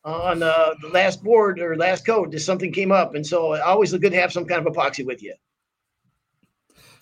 on 0.05 0.41
uh, 0.43 0.75
the 0.81 0.89
last 0.89 1.23
board 1.23 1.59
or 1.59 1.75
last 1.75 2.05
coat. 2.05 2.31
Just 2.31 2.45
something 2.45 2.71
came 2.71 2.91
up, 2.91 3.15
and 3.15 3.25
so 3.25 3.59
always 3.61 3.91
good 3.91 4.11
to 4.11 4.19
have 4.21 4.31
some 4.31 4.45
kind 4.45 4.65
of 4.65 4.71
epoxy 4.73 5.05
with 5.05 5.21
you. 5.21 5.33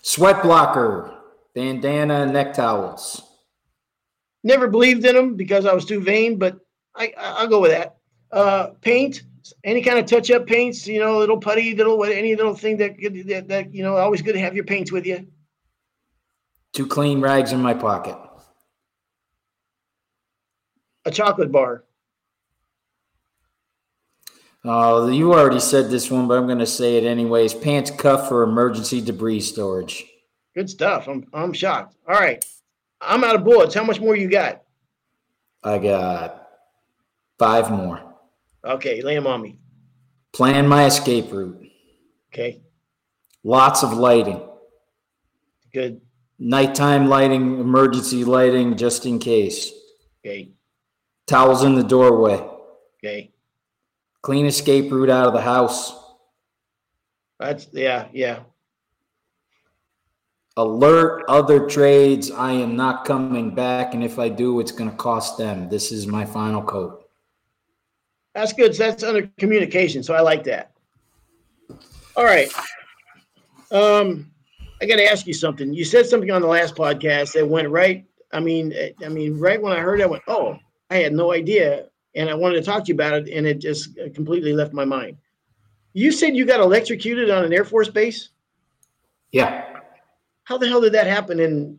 Sweat 0.02 0.42
blocker, 0.42 1.14
bandana, 1.54 2.26
neck 2.26 2.54
towels. 2.54 3.22
Never 4.42 4.66
believed 4.68 5.04
in 5.04 5.14
them 5.14 5.36
because 5.36 5.66
I 5.66 5.74
was 5.74 5.84
too 5.84 6.00
vain, 6.00 6.38
but 6.38 6.58
I 6.96 7.12
I- 7.16 7.32
I'll 7.40 7.48
go 7.48 7.60
with 7.60 7.70
that. 7.72 7.96
Uh, 8.32 8.68
paint, 8.80 9.22
any 9.64 9.82
kind 9.82 9.98
of 9.98 10.06
touch 10.06 10.30
up 10.30 10.46
paints, 10.46 10.86
you 10.86 11.00
know, 11.00 11.18
little 11.18 11.38
putty, 11.38 11.74
little 11.74 11.98
what- 11.98 12.12
any 12.12 12.34
little 12.36 12.54
thing 12.54 12.76
that 12.78 12.98
could- 12.98 13.26
that, 13.28 13.48
that 13.48 13.74
you 13.74 13.82
know, 13.82 13.96
always 13.96 14.22
good 14.22 14.34
to 14.34 14.40
have 14.40 14.54
your 14.54 14.64
paints 14.64 14.92
with 14.92 15.06
you. 15.06 15.26
Two 16.72 16.86
clean 16.86 17.20
rags 17.20 17.52
in 17.52 17.60
my 17.60 17.74
pocket. 17.74 18.16
A 21.04 21.10
chocolate 21.10 21.50
bar. 21.50 21.84
Oh, 24.64 25.08
you 25.08 25.32
already 25.32 25.60
said 25.60 25.88
this 25.88 26.10
one, 26.10 26.28
but 26.28 26.36
I'm 26.36 26.46
going 26.46 26.58
to 26.58 26.66
say 26.66 26.96
it 26.96 27.04
anyways. 27.04 27.54
Pants 27.54 27.90
cuff 27.90 28.28
for 28.28 28.42
emergency 28.42 29.00
debris 29.00 29.40
storage. 29.40 30.04
Good 30.54 30.68
stuff. 30.68 31.06
I'm 31.08 31.24
I'm 31.32 31.52
shocked. 31.52 31.94
All 32.06 32.14
right. 32.14 32.44
I'm 33.00 33.22
out 33.22 33.36
of 33.36 33.44
bullets. 33.44 33.74
How 33.74 33.84
much 33.84 34.00
more 34.00 34.16
you 34.16 34.28
got? 34.28 34.62
I 35.62 35.78
got 35.78 36.48
five 37.38 37.70
more. 37.70 38.07
Okay, 38.68 39.00
lay 39.02 39.14
them 39.14 39.26
on 39.26 39.40
me. 39.42 39.58
Plan 40.32 40.68
my 40.68 40.84
escape 40.86 41.32
route. 41.32 41.58
Okay, 42.32 42.60
Lots 43.42 43.82
of 43.82 43.94
lighting. 43.94 44.42
good. 45.72 46.00
Nighttime 46.38 47.08
lighting, 47.08 47.58
emergency 47.58 48.24
lighting, 48.24 48.76
just 48.76 49.06
in 49.06 49.18
case. 49.18 49.72
Okay, 50.24 50.50
Towels 51.26 51.64
in 51.64 51.74
the 51.74 51.82
doorway. 51.82 52.40
okay. 53.02 53.32
Clean 54.22 54.46
escape 54.46 54.92
route 54.92 55.10
out 55.10 55.26
of 55.26 55.32
the 55.32 55.40
house. 55.40 55.92
That's 57.40 57.68
yeah, 57.72 58.08
yeah. 58.12 58.40
Alert 60.56 61.24
other 61.28 61.66
trades. 61.68 62.30
I 62.30 62.52
am 62.52 62.76
not 62.76 63.04
coming 63.04 63.54
back. 63.54 63.94
And 63.94 64.02
if 64.02 64.18
I 64.18 64.28
do, 64.28 64.58
it's 64.60 64.72
going 64.72 64.90
to 64.90 64.96
cost 64.96 65.38
them. 65.38 65.68
This 65.68 65.92
is 65.92 66.06
my 66.06 66.24
final 66.24 66.62
coat. 66.62 67.07
That's 68.38 68.52
good. 68.52 68.72
So 68.72 68.84
that's 68.84 69.02
under 69.02 69.28
communication. 69.36 70.04
So 70.04 70.14
I 70.14 70.20
like 70.20 70.44
that. 70.44 70.70
All 72.16 72.24
right. 72.24 72.48
Um, 73.72 74.30
I 74.80 74.86
got 74.86 74.94
to 74.96 75.10
ask 75.10 75.26
you 75.26 75.34
something. 75.34 75.74
You 75.74 75.84
said 75.84 76.06
something 76.06 76.30
on 76.30 76.40
the 76.42 76.46
last 76.46 76.76
podcast 76.76 77.32
that 77.32 77.48
went 77.48 77.68
right. 77.68 78.06
I 78.32 78.38
mean, 78.38 78.72
I 79.04 79.08
mean, 79.08 79.36
right 79.40 79.60
when 79.60 79.72
I 79.72 79.80
heard 79.80 79.98
that, 79.98 80.04
I 80.04 80.06
went, 80.06 80.22
"Oh, 80.28 80.56
I 80.88 80.98
had 80.98 81.14
no 81.14 81.32
idea 81.32 81.86
and 82.14 82.30
I 82.30 82.34
wanted 82.34 82.60
to 82.60 82.62
talk 82.62 82.84
to 82.84 82.88
you 82.88 82.94
about 82.94 83.14
it, 83.14 83.28
and 83.28 83.44
it 83.44 83.58
just 83.58 83.98
completely 84.14 84.52
left 84.52 84.72
my 84.72 84.84
mind. 84.84 85.16
You 85.92 86.12
said 86.12 86.36
you 86.36 86.46
got 86.46 86.60
electrocuted 86.60 87.30
on 87.30 87.44
an 87.44 87.52
Air 87.52 87.64
Force 87.64 87.88
base. 87.88 88.28
Yeah. 89.32 89.80
How 90.44 90.58
the 90.58 90.68
hell 90.68 90.80
did 90.80 90.92
that 90.92 91.08
happen? 91.08 91.40
And 91.40 91.78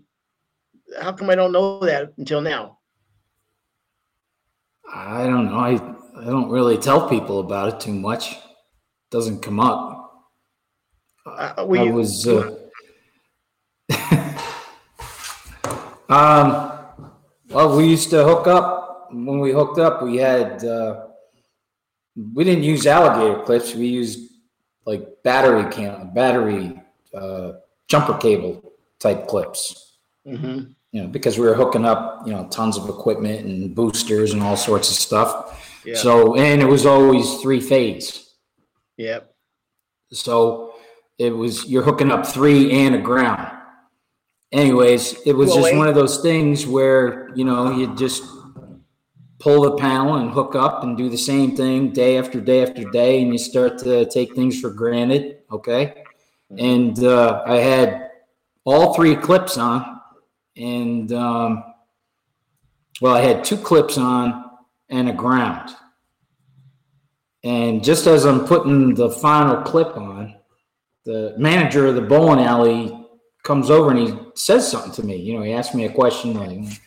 how 1.00 1.14
come 1.14 1.30
I 1.30 1.36
don't 1.36 1.54
know 1.54 1.80
that 1.80 2.12
until 2.18 2.42
now? 2.42 2.80
I 4.94 5.26
don't 5.26 5.46
know. 5.46 5.58
I, 5.58 5.96
I 6.18 6.26
don't 6.26 6.50
really 6.50 6.78
tell 6.78 7.08
people 7.10 7.40
about 7.40 7.74
it 7.74 7.80
too 7.80 7.94
much. 7.94 8.32
It 8.34 8.40
doesn't 9.12 9.42
come 9.42 9.60
up. 9.60 10.28
Uh, 11.26 11.54
I 11.58 11.84
you- 11.84 11.94
was. 11.94 12.28
Uh, 12.28 12.56
um, 16.10 16.72
well, 17.50 17.76
we 17.78 17.88
used 17.88 18.10
to 18.12 18.24
hook 18.24 18.48
up. 18.48 19.10
When 19.12 19.40
we 19.40 19.52
hooked 19.52 19.80
up, 19.80 20.02
we 20.04 20.18
had. 20.18 20.64
Uh, 20.64 21.06
we 22.34 22.44
didn't 22.44 22.64
use 22.64 22.86
alligator 22.86 23.44
clips. 23.44 23.74
We 23.74 23.88
used 23.88 24.30
like 24.86 25.08
battery 25.24 25.72
can 25.72 26.12
battery 26.14 26.82
uh, 27.14 27.54
jumper 27.88 28.18
cable 28.18 28.74
type 29.00 29.28
clips. 29.28 29.98
Mhm. 30.28 30.74
You 30.92 31.04
know, 31.04 31.08
because 31.08 31.38
we 31.38 31.46
were 31.46 31.54
hooking 31.54 31.86
up, 31.86 32.24
you 32.26 32.34
know, 32.34 32.48
tons 32.50 32.76
of 32.76 32.90
equipment 32.90 33.46
and 33.46 33.76
boosters 33.76 34.34
and 34.34 34.42
all 34.42 34.58
sorts 34.58 34.90
of 34.90 34.96
stuff. 34.96 35.59
Yeah. 35.86 35.96
So, 35.96 36.36
and 36.36 36.62
it 36.62 36.66
was 36.66 36.86
always 36.86 37.42
three 37.42 37.62
phase. 37.62 38.34
Yep. 38.98 39.34
So 40.12 40.74
it 41.18 41.32
was 41.32 41.66
you're 41.66 41.84
hooking 41.84 42.12
up 42.12 42.26
three 42.26 42.72
and 42.72 42.96
a 42.96 43.00
ground. 43.00 43.52
Anyways, 44.52 45.22
it 45.26 45.34
was 45.34 45.50
Well, 45.50 45.58
just 45.58 45.72
wait. 45.72 45.78
one 45.78 45.88
of 45.88 45.96
those 45.96 46.22
things 46.22 46.66
where 46.66 47.30
you 47.36 47.46
know 47.46 47.72
you 47.72 47.96
just 47.96 48.24
pull 49.40 49.62
the 49.62 49.78
panel 49.78 50.16
and 50.16 50.32
hook 50.32 50.56
up 50.56 50.84
and 50.84 50.98
do 50.98 51.08
the 51.10 51.18
same 51.18 51.56
thing 51.56 51.92
day 51.92 52.18
after 52.18 52.42
day 52.42 52.62
after 52.64 52.84
day, 52.90 53.22
and 53.22 53.32
you 53.32 53.38
start 53.38 53.78
to 53.80 54.06
take 54.10 54.36
things 54.36 54.60
for 54.60 54.72
granted. 54.72 55.38
Okay, 55.52 56.04
and 56.58 57.02
uh, 57.04 57.44
I 57.46 57.58
had 57.58 58.10
all 58.66 58.96
three 58.96 59.16
clips 59.16 59.58
on, 59.58 60.02
and 60.58 61.12
um, 61.14 61.64
well, 63.02 63.16
I 63.16 63.22
had 63.22 63.44
two 63.44 63.58
clips 63.58 63.98
on 63.98 64.49
and 64.90 65.10
a 65.10 65.14
ground. 65.14 65.70
And 67.44 67.84
just 67.84 68.08
as 68.08 68.26
I'm 68.26 68.46
putting 68.46 68.94
the 68.94 69.10
final 69.10 69.62
clip 69.64 69.96
on, 69.96 70.36
the 71.06 71.36
manager 71.38 71.88
of 71.88 71.96
the 71.96 72.02
bowling 72.02 72.44
alley 72.46 72.96
comes 73.44 73.70
over 73.70 73.92
and 73.92 74.00
he 74.00 74.14
says 74.36 74.70
something 74.70 74.92
to 74.94 75.04
me. 75.04 75.16
You 75.16 75.36
know, 75.36 75.44
he 75.44 75.54
asked 75.54 75.74
me 75.74 75.86
a 75.86 75.92
question 75.92 76.34
like, 76.34 76.80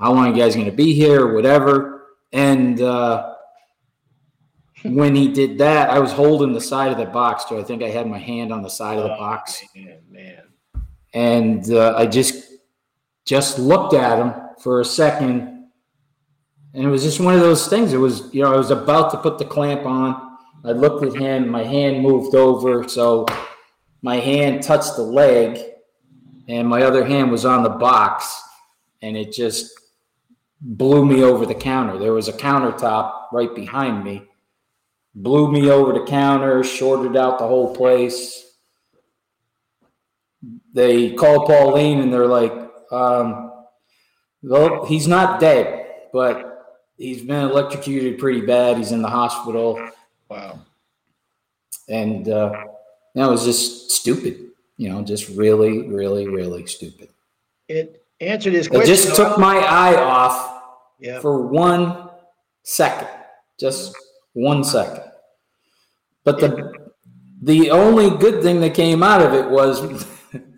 "How 0.00 0.12
long 0.12 0.34
you 0.34 0.40
guys 0.40 0.54
going 0.54 0.70
to 0.70 0.72
be 0.72 0.94
here?" 0.94 1.34
Whatever. 1.34 2.06
And 2.32 2.80
uh, 2.80 3.34
when 4.82 5.14
he 5.14 5.28
did 5.28 5.58
that, 5.58 5.90
I 5.90 5.98
was 5.98 6.12
holding 6.12 6.52
the 6.52 6.60
side 6.60 6.90
of 6.90 6.98
the 6.98 7.06
box, 7.06 7.48
so 7.48 7.58
I 7.58 7.62
think 7.62 7.82
I 7.82 7.88
had 7.88 8.06
my 8.08 8.18
hand 8.18 8.52
on 8.52 8.62
the 8.62 8.68
side 8.68 8.96
of 8.98 9.04
the 9.04 9.10
box, 9.10 9.62
Man, 9.74 10.00
man. 10.10 10.42
and 11.12 11.70
uh, 11.70 11.94
I 11.96 12.06
just 12.06 12.50
just 13.24 13.58
looked 13.58 13.94
at 13.94 14.18
him 14.18 14.34
for 14.60 14.80
a 14.80 14.84
second 14.84 15.53
and 16.74 16.84
it 16.84 16.88
was 16.88 17.04
just 17.04 17.20
one 17.20 17.34
of 17.34 17.40
those 17.40 17.68
things. 17.68 17.92
It 17.92 17.98
was, 17.98 18.34
you 18.34 18.42
know, 18.42 18.52
I 18.52 18.56
was 18.56 18.72
about 18.72 19.12
to 19.12 19.18
put 19.18 19.38
the 19.38 19.44
clamp 19.44 19.86
on. 19.86 20.38
I 20.64 20.72
looked 20.72 21.04
at 21.04 21.14
him, 21.14 21.48
my 21.48 21.62
hand 21.62 22.02
moved 22.02 22.34
over. 22.34 22.88
So 22.88 23.26
my 24.02 24.16
hand 24.16 24.62
touched 24.64 24.96
the 24.96 25.02
leg, 25.02 25.60
and 26.48 26.66
my 26.68 26.82
other 26.82 27.04
hand 27.04 27.30
was 27.30 27.44
on 27.44 27.62
the 27.62 27.70
box, 27.70 28.42
and 29.02 29.16
it 29.16 29.32
just 29.32 29.72
blew 30.60 31.06
me 31.06 31.22
over 31.22 31.46
the 31.46 31.54
counter. 31.54 31.96
There 31.96 32.12
was 32.12 32.26
a 32.26 32.32
countertop 32.32 33.26
right 33.32 33.54
behind 33.54 34.02
me, 34.02 34.24
blew 35.14 35.52
me 35.52 35.70
over 35.70 35.92
the 35.92 36.04
counter, 36.04 36.64
shorted 36.64 37.16
out 37.16 37.38
the 37.38 37.46
whole 37.46 37.72
place. 37.74 38.40
They 40.72 41.12
called 41.12 41.46
Pauline, 41.46 42.00
and 42.00 42.12
they're 42.12 42.26
like, 42.26 42.52
um, 42.90 43.52
well, 44.42 44.84
he's 44.86 45.06
not 45.06 45.38
dead, 45.38 45.86
but 46.12 46.53
he's 46.96 47.22
been 47.22 47.50
electrocuted 47.50 48.18
pretty 48.18 48.42
bad. 48.42 48.76
He's 48.76 48.92
in 48.92 49.02
the 49.02 49.08
hospital, 49.08 49.90
Wow. 50.28 50.60
and 51.88 52.28
uh, 52.28 52.64
that 53.14 53.28
was 53.28 53.44
just 53.44 53.90
stupid. 53.90 54.50
You 54.76 54.88
know, 54.90 55.02
just 55.02 55.28
really, 55.30 55.88
really, 55.88 56.26
really 56.26 56.66
stupid. 56.66 57.08
It 57.68 58.04
answered 58.20 58.54
his 58.54 58.68
question. 58.68 58.92
It 58.92 58.96
just 58.96 59.14
took 59.16 59.38
my 59.38 59.58
eye 59.58 59.96
off 59.96 60.62
yeah. 60.98 61.20
for 61.20 61.46
one 61.46 62.10
second, 62.64 63.08
just 63.58 63.94
one 64.32 64.64
second. 64.64 65.04
But 66.24 66.40
the 66.40 66.72
the 67.42 67.70
only 67.70 68.10
good 68.16 68.42
thing 68.42 68.60
that 68.60 68.74
came 68.74 69.02
out 69.02 69.20
of 69.20 69.34
it 69.34 69.48
was 69.48 70.06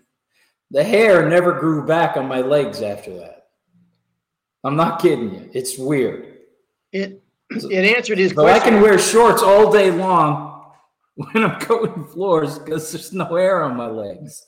the 0.71 0.83
hair 0.83 1.27
never 1.27 1.59
grew 1.59 1.85
back 1.85 2.17
on 2.17 2.27
my 2.27 2.41
legs 2.41 2.81
after 2.81 3.15
that. 3.17 3.36
I'm 4.63 4.75
not 4.75 5.01
kidding 5.01 5.33
you. 5.33 5.49
It's 5.53 5.77
weird. 5.77 6.37
It 6.91 7.21
it 7.49 7.95
answered 7.95 8.17
his 8.17 8.33
So 8.33 8.45
I 8.45 8.51
question. 8.59 8.73
can 8.73 8.81
wear 8.81 8.97
shorts 8.99 9.41
all 9.41 9.71
day 9.71 9.89
long 9.91 10.73
when 11.15 11.43
I'm 11.43 11.59
coating 11.61 12.05
floors 12.05 12.59
because 12.59 12.91
there's 12.91 13.13
no 13.13 13.25
hair 13.25 13.63
on 13.63 13.75
my 13.77 13.87
legs. 13.87 14.47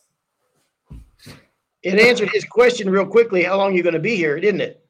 It 1.81 1.97
answered 1.99 2.29
his 2.33 2.43
question 2.43 2.89
real 2.89 3.05
quickly. 3.05 3.43
How 3.43 3.57
long 3.57 3.71
are 3.71 3.75
you 3.75 3.83
going 3.83 3.93
to 3.93 3.99
be 4.01 4.15
here, 4.17 4.39
didn't 4.39 4.61
it? 4.61 4.85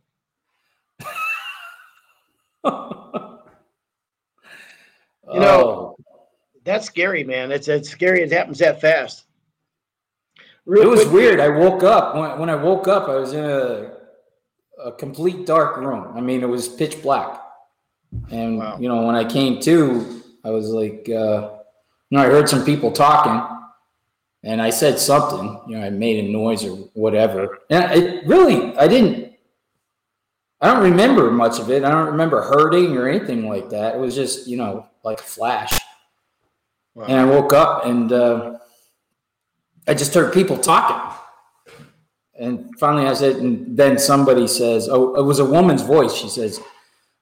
You 5.32 5.40
know, 5.40 5.96
oh. 5.96 5.96
That's 6.64 6.88
scary, 6.88 7.24
man. 7.24 7.52
It's 7.52 7.68
it's 7.68 7.88
scary. 7.90 8.24
It 8.24 8.32
happens 8.32 8.58
that 8.60 8.82
fast. 8.82 9.26
Real 10.66 10.82
it 10.84 10.88
was 10.90 11.02
quick- 11.02 11.14
weird. 11.14 11.40
I 11.40 11.50
woke 11.50 11.84
up 11.84 12.16
when, 12.16 12.40
when 12.40 12.50
I 12.50 12.56
woke 12.56 12.88
up. 12.88 13.08
I 13.08 13.16
was 13.16 13.34
in 13.34 13.46
a 13.46 13.92
a 14.84 14.92
complete 14.92 15.46
dark 15.46 15.78
room. 15.78 16.14
I 16.16 16.22
mean, 16.22 16.42
it 16.42 16.50
was 16.50 16.68
pitch 16.68 17.02
black. 17.02 17.42
And 18.32 18.58
Wow. 18.60 18.78
you 18.80 18.88
know, 18.90 19.06
when 19.06 19.16
I 19.16 19.24
came 19.24 19.60
to, 19.62 20.22
I 20.44 20.50
was 20.52 20.70
like, 20.70 21.08
uh, 21.10 21.52
you 22.10 22.18
know, 22.18 22.24
I 22.24 22.26
heard 22.26 22.50
some 22.50 22.66
people 22.66 22.92
talking, 22.92 23.40
and 24.44 24.62
I 24.62 24.70
said 24.72 24.98
something. 24.98 25.60
You 25.68 25.78
know, 25.78 25.86
I 25.86 25.90
made 25.90 26.26
a 26.26 26.28
noise 26.28 26.66
or 26.66 26.76
whatever. 26.94 27.60
And 27.70 27.92
it 27.92 28.26
really, 28.26 28.76
I 28.78 28.88
didn't. 28.88 29.34
I 30.62 30.74
don't 30.74 30.84
remember 30.84 31.32
much 31.32 31.60
of 31.60 31.70
it. 31.70 31.84
I 31.84 31.92
don't 31.92 32.08
remember 32.08 32.42
hurting 32.42 32.98
or 32.98 33.08
anything 33.08 33.48
like 33.48 33.70
that. 33.70 33.96
It 33.96 34.00
was 34.00 34.14
just, 34.16 34.48
you 34.48 34.58
know, 34.58 34.88
like 35.04 35.20
a 35.20 35.24
flash. 35.24 35.72
Wow. 36.96 37.06
And 37.06 37.18
I 37.18 37.26
woke 37.26 37.54
up 37.54 37.86
and 37.86 38.12
uh, 38.12 38.58
I 39.88 39.94
just 39.94 40.14
heard 40.14 40.34
people 40.34 40.58
talking. 40.58 41.18
And 42.40 42.78
finally 42.80 43.06
I 43.06 43.14
said, 43.14 43.38
and 43.38 43.76
then 43.78 43.98
somebody 44.00 44.48
says, 44.48 44.88
oh, 44.90 45.16
it 45.16 45.24
was 45.24 45.40
a 45.40 45.46
woman's 45.46 45.82
voice. 45.82 46.14
She 46.14 46.30
says, 46.30 46.62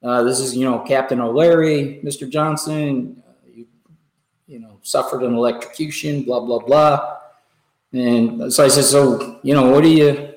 uh, 0.02 0.22
this 0.22 0.38
is, 0.38 0.56
you 0.56 0.64
know, 0.64 0.78
Captain 0.80 1.20
O'Leary, 1.20 2.00
Mr. 2.04 2.28
Johnson, 2.30 3.20
uh, 3.26 3.32
you, 3.52 3.66
you 4.46 4.60
know, 4.60 4.78
suffered 4.82 5.22
an 5.22 5.34
electrocution, 5.34 6.22
blah, 6.22 6.40
blah, 6.40 6.60
blah. 6.60 7.16
And 7.92 8.52
so 8.52 8.64
I 8.64 8.68
said, 8.68 8.84
so, 8.84 9.40
you 9.42 9.54
know, 9.54 9.70
what 9.70 9.82
do 9.82 9.88
you, 9.88 10.34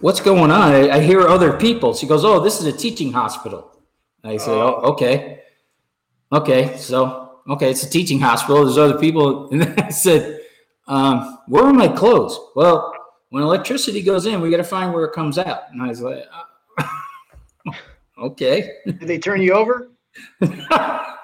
what's 0.00 0.20
going 0.20 0.50
on? 0.50 0.72
I, 0.72 0.90
I 0.90 1.00
hear 1.00 1.22
other 1.22 1.54
people. 1.54 1.94
She 1.94 2.06
goes, 2.06 2.24
oh, 2.24 2.40
this 2.40 2.60
is 2.60 2.66
a 2.66 2.72
teaching 2.72 3.12
hospital. 3.12 3.70
I 4.22 4.36
said, 4.36 4.52
oh, 4.52 4.80
okay. 4.92 5.42
Okay, 6.32 6.76
so 6.76 7.40
okay, 7.48 7.70
it's 7.70 7.82
a 7.82 7.88
teaching 7.90 8.18
hospital. 8.18 8.64
There's 8.64 8.78
other 8.78 8.98
people, 8.98 9.48
and 9.52 9.62
I 9.80 9.90
said, 9.90 10.40
um, 10.86 11.38
"Where 11.48 11.64
are 11.64 11.72
my 11.72 11.88
clothes?" 11.88 12.38
Well, 12.54 12.92
when 13.30 13.42
electricity 13.42 14.02
goes 14.02 14.26
in, 14.26 14.40
we 14.40 14.50
got 14.50 14.58
to 14.58 14.64
find 14.64 14.92
where 14.92 15.04
it 15.04 15.12
comes 15.12 15.38
out. 15.38 15.70
And 15.70 15.82
I 15.82 15.88
was 15.88 16.00
like, 16.00 16.24
uh, 16.78 17.72
"Okay." 18.18 18.70
Did 18.86 19.00
they 19.00 19.18
turn 19.18 19.42
you 19.42 19.52
over? 19.54 19.90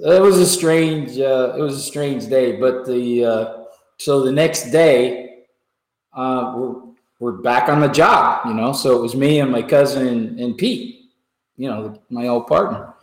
So 0.00 0.12
it 0.12 0.20
was 0.20 0.38
a 0.38 0.46
strange. 0.46 1.18
Uh, 1.18 1.54
it 1.56 1.60
was 1.60 1.76
a 1.76 1.82
strange 1.82 2.28
day, 2.28 2.56
but 2.56 2.86
the 2.86 3.24
uh, 3.24 3.64
so 3.96 4.22
the 4.22 4.30
next 4.30 4.70
day, 4.70 5.44
uh, 6.12 6.54
we're 6.56 6.74
we're 7.18 7.42
back 7.42 7.68
on 7.68 7.80
the 7.80 7.88
job. 7.88 8.46
You 8.46 8.54
know, 8.54 8.72
so 8.72 8.96
it 8.96 9.02
was 9.02 9.16
me 9.16 9.40
and 9.40 9.50
my 9.50 9.62
cousin 9.62 10.06
and, 10.06 10.38
and 10.38 10.56
Pete. 10.56 11.10
You 11.56 11.68
know, 11.70 12.02
my 12.10 12.28
old 12.28 12.46
partner. 12.46 12.94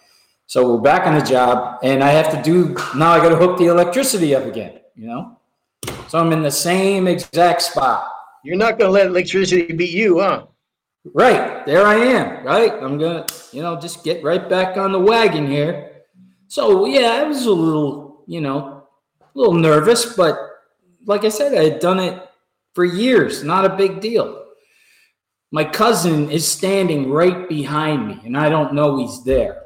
So 0.48 0.76
we're 0.76 0.82
back 0.82 1.08
on 1.08 1.18
the 1.18 1.26
job, 1.26 1.80
and 1.84 2.04
I 2.04 2.10
have 2.12 2.32
to 2.32 2.42
do 2.42 2.76
now. 2.96 3.12
I 3.12 3.18
got 3.18 3.30
to 3.30 3.36
hook 3.36 3.58
the 3.58 3.66
electricity 3.66 4.36
up 4.36 4.46
again. 4.46 4.80
You 4.96 5.08
know, 5.08 5.38
so 6.08 6.20
I'm 6.20 6.32
in 6.32 6.44
the 6.44 6.52
same 6.52 7.08
exact 7.08 7.64
spot. 7.64 8.08
You're 8.44 8.58
not 8.58 8.78
going 8.78 8.90
to 8.90 8.94
let 8.94 9.08
electricity 9.08 9.74
beat 9.74 9.92
you, 9.92 10.20
huh? 10.20 10.46
Right 11.14 11.66
there, 11.66 11.86
I 11.86 11.96
am. 11.96 12.46
Right, 12.46 12.74
I'm 12.74 12.98
gonna, 12.98 13.26
you 13.52 13.62
know, 13.62 13.80
just 13.80 14.04
get 14.04 14.24
right 14.24 14.50
back 14.50 14.76
on 14.78 14.92
the 14.92 15.00
wagon 15.00 15.46
here. 15.46 15.92
So 16.48 16.86
yeah, 16.86 17.22
I 17.22 17.24
was 17.24 17.46
a 17.46 17.52
little, 17.52 18.24
you 18.26 18.42
know, 18.42 18.88
a 19.22 19.38
little 19.38 19.54
nervous, 19.54 20.16
but 20.16 20.38
like 21.06 21.24
I 21.24 21.30
said, 21.30 21.54
I 21.54 21.64
had 21.70 21.80
done 21.80 22.00
it 22.00 22.28
for 22.74 22.86
years. 22.86 23.44
Not 23.44 23.66
a 23.66 23.76
big 23.76 24.02
deal. 24.02 24.46
my 25.52 25.64
cousin 25.64 26.32
is 26.32 26.48
standing 26.48 27.12
right 27.12 27.48
behind 27.48 28.08
me, 28.08 28.20
and 28.26 28.36
I 28.36 28.50
don't 28.50 28.74
know 28.74 28.98
he's 28.98 29.24
there. 29.24 29.65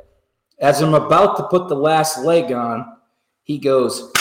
As 0.61 0.81
I'm 0.81 0.93
about 0.93 1.37
to 1.37 1.43
put 1.43 1.67
the 1.69 1.75
last 1.75 2.19
leg 2.23 2.51
on, 2.51 2.97
he 3.43 3.57
goes 3.57 4.11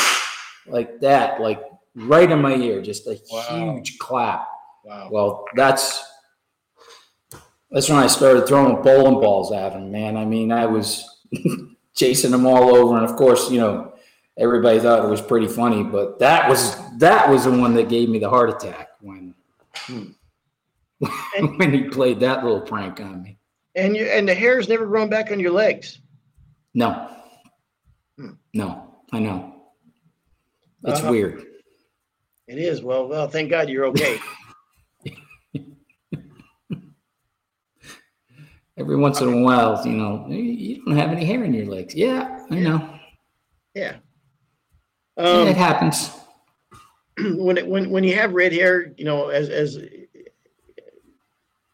like 0.66 1.01
that, 1.01 1.41
like 1.41 1.61
right 1.95 2.30
in 2.30 2.41
my 2.41 2.55
ear, 2.55 2.80
just 2.80 3.07
a 3.07 3.18
Wow. 3.30 3.74
huge 3.74 3.99
clap. 3.99 4.47
Wow. 4.84 5.09
Well, 5.11 5.45
that's 5.57 6.05
that's 7.70 7.89
when 7.89 7.99
I 7.99 8.07
started 8.07 8.47
throwing 8.47 8.80
bowling 8.82 9.20
balls 9.20 9.53
at 9.53 9.72
him, 9.72 9.91
man. 9.91 10.16
I 10.16 10.24
mean, 10.24 10.51
I 10.53 10.64
was 10.66 11.05
chasing 11.95 12.30
them 12.30 12.47
all 12.47 12.74
over, 12.74 12.97
and 12.97 13.05
of 13.05 13.16
course, 13.16 13.51
you 13.51 13.59
know, 13.61 13.93
everybody 14.39 14.78
thought 14.80 15.05
it 15.05 15.09
was 15.09 15.20
pretty 15.20 15.49
funny, 15.49 15.82
but 15.82 16.18
that 16.20 16.49
was 16.49 16.76
that 16.99 17.28
was 17.28 17.45
the 17.45 17.51
one 17.51 17.74
that 17.74 17.89
gave 17.89 18.09
me 18.09 18.18
the 18.18 18.30
heart 18.30 18.51
attack 18.51 18.91
when 19.01 19.34
Hmm. 19.74 20.05
when 21.59 21.72
he 21.72 21.84
played 21.84 22.20
that 22.20 22.43
little 22.45 22.61
prank 22.61 23.01
on 23.01 23.22
me. 23.22 23.39
And 23.74 23.97
you 23.97 24.05
and 24.07 24.28
the 24.28 24.34
hair's 24.34 24.68
never 24.68 24.86
grown 24.86 25.09
back 25.09 25.30
on 25.30 25.39
your 25.39 25.53
legs. 25.53 26.01
No, 26.78 27.08
Hmm. 28.16 28.34
no, 28.54 29.02
I 29.10 29.18
know. 29.18 29.72
It's 30.84 31.00
Uh-huh. 31.00 31.10
weird. 31.10 31.44
It 32.46 32.58
is. 32.58 32.82
Well, 32.84 33.08
well, 33.08 33.26
thank 33.26 33.50
God 33.50 33.68
you're 33.68 33.86
okay. 33.86 34.20
Every 38.76 38.94
once 38.96 39.20
in 39.20 39.26
a 39.28 39.42
while, 39.42 39.84
you 39.84 39.92
know, 39.94 40.24
you 40.28 40.84
don't 40.84 40.96
have 40.96 41.10
any 41.10 41.24
hair 41.24 41.42
in 41.42 41.52
your 41.52 41.66
legs. 41.66 41.96
Yeah, 41.96 42.46
I 42.48 42.60
know. 42.60 43.00
yeah. 43.74 43.96
it 45.16 45.24
Um, 45.24 45.52
happens. 45.54 46.12
when 47.18 47.58
it, 47.58 47.66
when 47.66 47.90
when 47.90 48.04
you 48.04 48.14
have 48.14 48.34
red 48.34 48.52
hair, 48.52 48.94
you 48.96 49.04
know, 49.04 49.30
as 49.30 49.48
as 49.48 49.78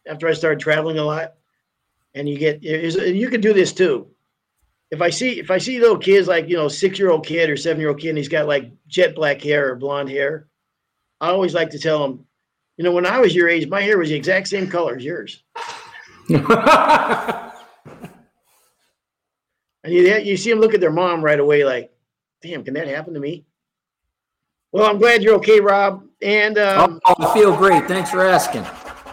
after 0.07 0.27
I 0.29 0.33
started 0.33 0.61
traveling 0.61 0.97
a 0.99 1.05
lot, 1.05 1.35
and 2.15 2.27
you 2.27 2.39
get 2.39 2.65
is 2.65 2.97
you 2.97 3.29
can 3.29 3.43
do 3.43 3.53
this 3.53 3.75
too. 3.75 4.09
If 4.95 5.03
I 5.03 5.11
see 5.11 5.41
if 5.41 5.51
I 5.51 5.59
see 5.59 5.81
little 5.81 5.99
kids 5.99 6.29
like 6.29 6.49
you 6.49 6.57
know 6.57 6.69
six 6.69 6.99
year 6.99 7.11
old 7.11 7.27
kid 7.27 7.51
or 7.51 7.57
seven 7.57 7.81
year 7.81 7.91
old 7.91 8.01
kid 8.01 8.11
and 8.11 8.19
he's 8.19 8.29
got 8.29 8.47
like 8.47 8.71
jet 8.87 9.15
black 9.15 9.43
hair 9.43 9.73
or 9.73 9.75
blonde 9.75 10.09
hair, 10.09 10.47
I 11.21 11.29
always 11.29 11.53
like 11.53 11.71
to 11.71 11.79
tell 11.79 12.01
them, 12.01 12.25
you 12.77 12.85
know, 12.85 12.93
when 12.93 13.05
I 13.05 13.19
was 13.19 13.35
your 13.35 13.49
age, 13.49 13.69
my 13.69 13.81
hair 13.81 13.99
was 13.99 14.09
the 14.09 14.15
exact 14.15 14.49
same 14.49 14.69
color 14.69 14.97
as 14.97 15.05
yours. 15.05 15.43
And 19.85 19.93
you 19.93 20.03
you 20.17 20.37
see 20.39 20.49
them 20.49 20.61
look 20.61 20.73
at 20.73 20.81
their 20.81 20.91
mom 20.91 21.23
right 21.23 21.39
away, 21.39 21.63
like, 21.63 21.93
damn, 22.43 22.65
can 22.65 22.73
that 22.75 22.89
happen 22.89 23.13
to 23.13 23.21
me? 23.21 23.45
Well, 24.73 24.87
I'm 24.87 24.99
glad 24.99 25.23
you're 25.23 25.35
okay, 25.35 25.61
Rob. 25.61 26.07
And 26.23 26.57
um, 26.57 27.01
oh, 27.05 27.15
I 27.19 27.35
feel 27.35 27.55
great. 27.55 27.87
Thanks 27.87 28.11
for 28.11 28.25
asking. 28.25 28.65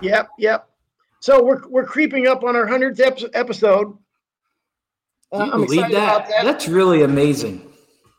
Yep, 0.01 0.29
yep. 0.39 0.69
So 1.19 1.43
we're 1.43 1.67
we're 1.67 1.86
creeping 1.86 2.25
up 2.25 2.45
on 2.45 2.55
our 2.55 2.65
hundredth 2.65 3.01
episode. 3.34 3.97
Uh, 5.32 5.49
I'm 5.53 5.63
excited 5.63 5.95
that? 5.95 6.15
about 6.15 6.29
that. 6.29 6.43
That's 6.43 6.67
really 6.67 7.03
amazing. 7.03 7.71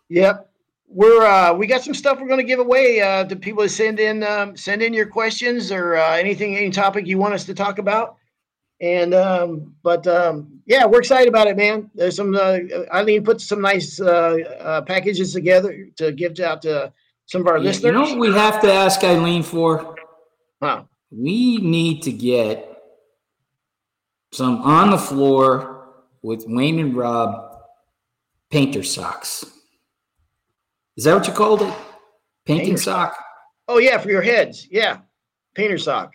Yep. 0.09 0.49
We're 0.89 1.25
uh, 1.25 1.55
we 1.55 1.67
got 1.67 1.83
some 1.83 1.95
stuff 1.95 2.21
we're 2.21 2.29
going 2.29 2.41
to 2.41 2.45
give 2.45 2.59
away 2.59 3.01
uh, 3.01 3.25
to 3.25 3.37
people 3.37 3.63
to 3.63 3.69
send 3.69 3.99
in 3.99 4.23
um, 4.23 4.57
send 4.57 4.83
in 4.83 4.93
your 4.93 5.07
questions 5.07 5.73
or 5.73 5.97
uh, 5.97 6.17
anything 6.17 6.57
any 6.57 6.71
topic 6.71 7.07
you 7.07 7.17
want 7.19 7.33
us 7.33 7.45
to 7.47 7.55
talk 7.55 7.79
about. 7.79 8.17
And 8.83 9.15
um, 9.15 9.75
but 9.83 10.07
um, 10.07 10.61
yeah, 10.67 10.85
we're 10.85 10.99
excited 10.99 11.29
about 11.29 11.47
it, 11.47 11.57
man. 11.57 11.91
There's 11.95 12.17
some 12.17 12.35
uh, 12.35 12.59
Eileen 12.93 13.25
put 13.25 13.41
some 13.41 13.63
nice 13.63 14.01
uh, 14.01 14.37
uh, 14.61 14.83
packages 14.83 15.33
together 15.33 15.89
to 15.97 16.13
give 16.13 16.39
out 16.41 16.61
to 16.63 16.93
some 17.27 17.41
of 17.43 17.47
our 17.47 17.59
You- 17.59 17.65
listeners. 17.65 17.93
You 17.93 17.93
know 17.93 18.03
what 18.03 18.19
we 18.19 18.33
have 18.35 18.61
to 18.61 18.73
ask 18.73 19.03
Eileen 19.03 19.43
for? 19.43 19.97
Huh. 20.63 20.85
We 21.11 21.59
need 21.59 22.03
to 22.03 22.13
get 22.13 22.69
some 24.33 24.63
on 24.63 24.91
the 24.91 24.99
floor 24.99 25.82
with 26.23 26.45
Wayne 26.47 26.79
and 26.79 26.97
Rob 26.97 27.59
painter 28.51 28.83
socks. 28.83 29.45
Is 30.97 31.05
that 31.05 31.15
what 31.15 31.27
you 31.27 31.33
called 31.33 31.63
it? 31.63 31.75
Painting 32.45 32.67
Painter 32.67 32.83
sock? 32.83 33.17
Oh 33.69 33.79
yeah, 33.79 33.99
for 33.99 34.11
your 34.11 34.23
heads. 34.23 34.67
Yeah, 34.71 34.99
painter 35.55 35.79
sock. 35.79 36.15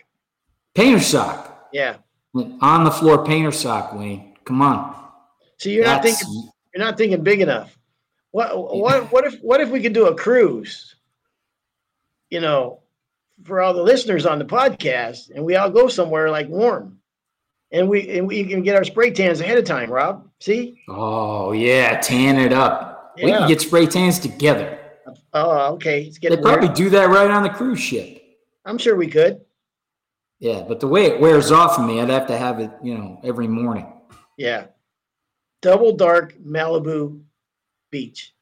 Painter 0.74 1.00
sock. 1.00 1.68
Yeah. 1.72 1.96
On 2.34 2.84
the 2.84 2.90
floor 2.90 3.24
painter 3.24 3.50
sock, 3.50 3.94
Wayne. 3.94 4.36
Come 4.44 4.62
on. 4.62 4.94
So 5.56 5.68
you're 5.68 5.84
not 5.84 6.02
thinking 6.02 6.50
you're 6.74 6.84
not 6.84 6.96
thinking 6.96 7.22
big 7.22 7.40
enough. 7.40 7.76
What 8.30 8.56
what 8.76 9.10
what 9.10 9.24
if 9.24 9.40
what 9.40 9.60
if 9.60 9.70
we 9.70 9.82
could 9.82 9.92
do 9.92 10.06
a 10.06 10.14
cruise? 10.14 10.94
You 12.30 12.40
know, 12.40 12.80
for 13.44 13.60
all 13.60 13.72
the 13.72 13.82
listeners 13.82 14.26
on 14.26 14.38
the 14.38 14.44
podcast, 14.44 15.30
and 15.34 15.44
we 15.44 15.56
all 15.56 15.70
go 15.70 15.88
somewhere 15.88 16.30
like 16.30 16.48
warm, 16.48 16.97
and 17.72 17.88
we 17.88 18.18
and 18.18 18.26
we 18.26 18.44
can 18.44 18.62
get 18.62 18.76
our 18.76 18.84
spray 18.84 19.10
tans 19.10 19.40
ahead 19.40 19.58
of 19.58 19.64
time. 19.64 19.90
Rob, 19.90 20.28
see? 20.40 20.80
Oh 20.88 21.52
yeah, 21.52 22.00
tan 22.00 22.38
it 22.38 22.52
up. 22.52 23.14
We 23.16 23.30
can 23.32 23.48
get 23.48 23.60
spray 23.60 23.86
tans 23.86 24.18
together. 24.18 24.78
Oh, 25.32 25.74
okay. 25.74 26.04
It's 26.04 26.18
They 26.18 26.36
probably 26.36 26.68
do 26.68 26.90
that 26.90 27.08
right 27.08 27.30
on 27.30 27.42
the 27.42 27.50
cruise 27.50 27.80
ship. 27.80 28.22
I'm 28.64 28.78
sure 28.78 28.96
we 28.96 29.08
could. 29.08 29.40
Yeah, 30.38 30.62
but 30.66 30.80
the 30.80 30.86
way 30.86 31.06
it 31.06 31.20
wears 31.20 31.50
off 31.50 31.78
of 31.78 31.86
me, 31.86 32.00
I'd 32.00 32.10
have 32.10 32.26
to 32.28 32.36
have 32.38 32.60
it, 32.60 32.70
you 32.82 32.96
know, 32.96 33.20
every 33.24 33.48
morning. 33.48 33.92
Yeah. 34.36 34.66
Double 35.62 35.96
dark 35.96 36.34
Malibu 36.38 37.20
beach. 37.90 38.34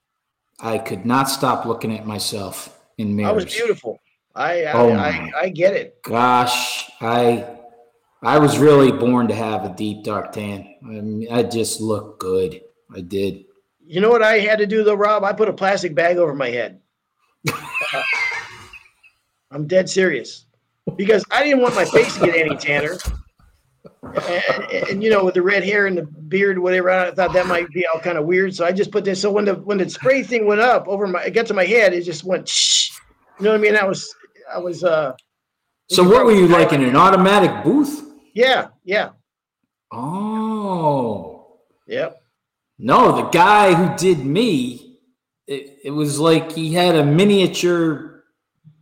I 0.61 0.79
could 0.79 1.07
not 1.07 1.31
stop 1.31 1.65
looking 1.65 1.97
at 1.97 2.07
myself 2.07 2.79
in 2.99 3.17
That 3.17 3.35
was 3.35 3.47
beautiful. 3.47 4.01
I 4.35 4.65
I, 4.65 4.73
Oh, 4.73 4.93
I. 4.93 5.31
I 5.35 5.49
get 5.49 5.75
it. 5.75 6.03
Gosh, 6.03 6.91
I 7.01 7.47
I 8.23 8.39
was 8.39 8.59
really 8.59 8.91
born 8.93 9.29
to 9.29 9.35
have 9.35 9.65
a 9.65 9.75
deep 9.75 10.03
dark 10.05 10.33
tan. 10.33 10.67
I, 10.85 10.87
mean, 10.89 11.29
I 11.31 11.43
just 11.43 11.81
looked 11.81 12.19
good. 12.21 12.61
I 12.95 13.01
did. 13.01 13.45
You 13.85 14.01
know 14.01 14.11
what 14.11 14.23
I 14.23 14.39
had 14.39 14.59
to 14.59 14.67
do 14.67 14.83
though, 14.85 14.95
Rob? 14.95 15.23
I 15.25 15.33
put 15.33 15.49
a 15.49 15.53
plastic 15.53 15.95
bag 15.95 16.17
over 16.17 16.35
my 16.35 16.49
head. 16.49 16.81
Uh, 17.49 17.53
I'm 19.51 19.67
dead 19.67 19.89
serious 19.89 20.47
because 20.97 21.25
I 21.31 21.45
didn't 21.45 21.61
want 21.61 21.75
my 21.75 21.85
face 21.85 22.15
to 22.17 22.27
get 22.27 22.37
any 22.37 22.57
tanner. 22.57 22.97
And, 24.03 24.17
and- 24.73 24.89
and, 24.89 25.03
you 25.03 25.11
know, 25.11 25.25
with 25.25 25.35
the 25.35 25.43
red 25.43 25.63
hair 25.65 25.87
and 25.87 25.99
the 25.99 26.03
beard, 26.05 26.59
whatever, 26.59 26.91
I 26.91 27.11
thought 27.11 27.33
that 27.33 27.47
might 27.47 27.69
be 27.71 27.87
all 27.93 28.01
kind 28.01 28.17
of 28.19 28.25
weird. 28.25 28.55
So 28.55 28.65
I 28.65 28.73
just 28.73 28.91
put 28.91 29.05
this. 29.05 29.21
So 29.21 29.31
when 29.31 29.45
the 29.45 29.55
when 29.55 29.79
the 29.79 29.89
spray 29.91 30.23
thing 30.23 30.47
went 30.47 30.61
up 30.61 30.87
over 30.89 31.07
my, 31.07 31.23
it 31.25 31.33
got 31.33 31.47
to 31.47 31.55
my 31.55 31.65
head, 31.65 31.93
it 31.93 32.03
just 32.03 32.25
went. 32.25 32.49
Shh. 32.49 32.91
You 33.39 33.45
know 33.45 33.51
what 33.51 33.59
I 33.59 33.63
mean? 33.63 33.77
I 33.77 33.85
was, 33.85 34.15
I 34.53 34.59
was. 34.59 34.85
uh 34.85 35.13
So 35.91 36.03
what 36.09 36.25
were 36.25 36.33
you 36.33 36.47
like 36.49 36.73
in 36.73 36.83
an 36.85 36.97
automatic 36.97 37.65
booth? 37.65 38.06
Yeah, 38.37 38.69
yeah, 38.85 39.13
Oh. 39.91 41.57
yep. 41.87 42.21
No, 42.79 43.17
the 43.17 43.31
guy 43.31 43.73
who 43.73 43.97
did 43.97 44.27
me, 44.27 44.99
it, 45.47 45.79
it 45.85 45.91
was 45.91 46.21
like 46.21 46.53
he 46.53 46.75
had 46.75 46.97
a 46.97 47.03
miniature 47.07 48.25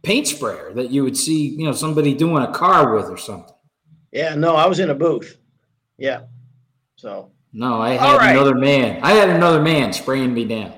paint 0.03 0.27
sprayer 0.27 0.73
that 0.75 0.91
you 0.91 1.05
would 1.05 1.17
see, 1.17 1.51
you 1.51 1.65
know, 1.67 1.73
somebody 1.73 2.15
doing 2.15 2.43
a 2.43 2.53
car 2.53 2.97
with 2.97 3.05
or 3.05 3.17
something. 3.17 3.55
Yeah, 4.11 4.35
no, 4.35 4.57
I 4.57 4.67
was 4.67 4.81
in 4.81 4.91
a 4.91 4.95
booth. 4.95 5.39
Yeah. 5.99 6.23
So 6.97 7.31
No, 7.53 7.81
I 7.81 7.91
had 7.91 8.17
right. 8.17 8.33
another 8.33 8.57
man. 8.57 9.05
I 9.05 9.13
had 9.13 9.31
another 9.31 9.63
man 9.63 9.93
spraying 9.93 10.35
me 10.35 10.47
down. 10.47 10.73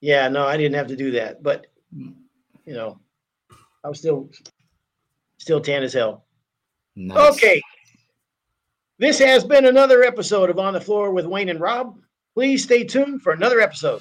yeah, 0.00 0.26
no, 0.28 0.46
I 0.46 0.56
didn't 0.56 0.76
have 0.76 0.86
to 0.86 0.96
do 0.96 1.10
that, 1.10 1.42
but 1.42 1.66
hmm. 1.94 2.12
you 2.64 2.72
know, 2.72 2.98
I 3.84 3.88
was 3.90 3.98
still 3.98 4.30
still 5.36 5.60
tan 5.60 5.82
as 5.82 5.92
hell. 5.92 6.24
Nice. 6.96 7.34
Okay. 7.34 7.60
This 8.98 9.18
has 9.18 9.44
been 9.44 9.66
another 9.66 10.04
episode 10.04 10.48
of 10.48 10.58
On 10.58 10.72
the 10.72 10.80
Floor 10.80 11.10
with 11.10 11.26
Wayne 11.26 11.50
and 11.50 11.60
Rob. 11.60 11.98
Please 12.34 12.62
stay 12.64 12.82
tuned 12.82 13.20
for 13.20 13.34
another 13.34 13.60
episode. 13.60 14.00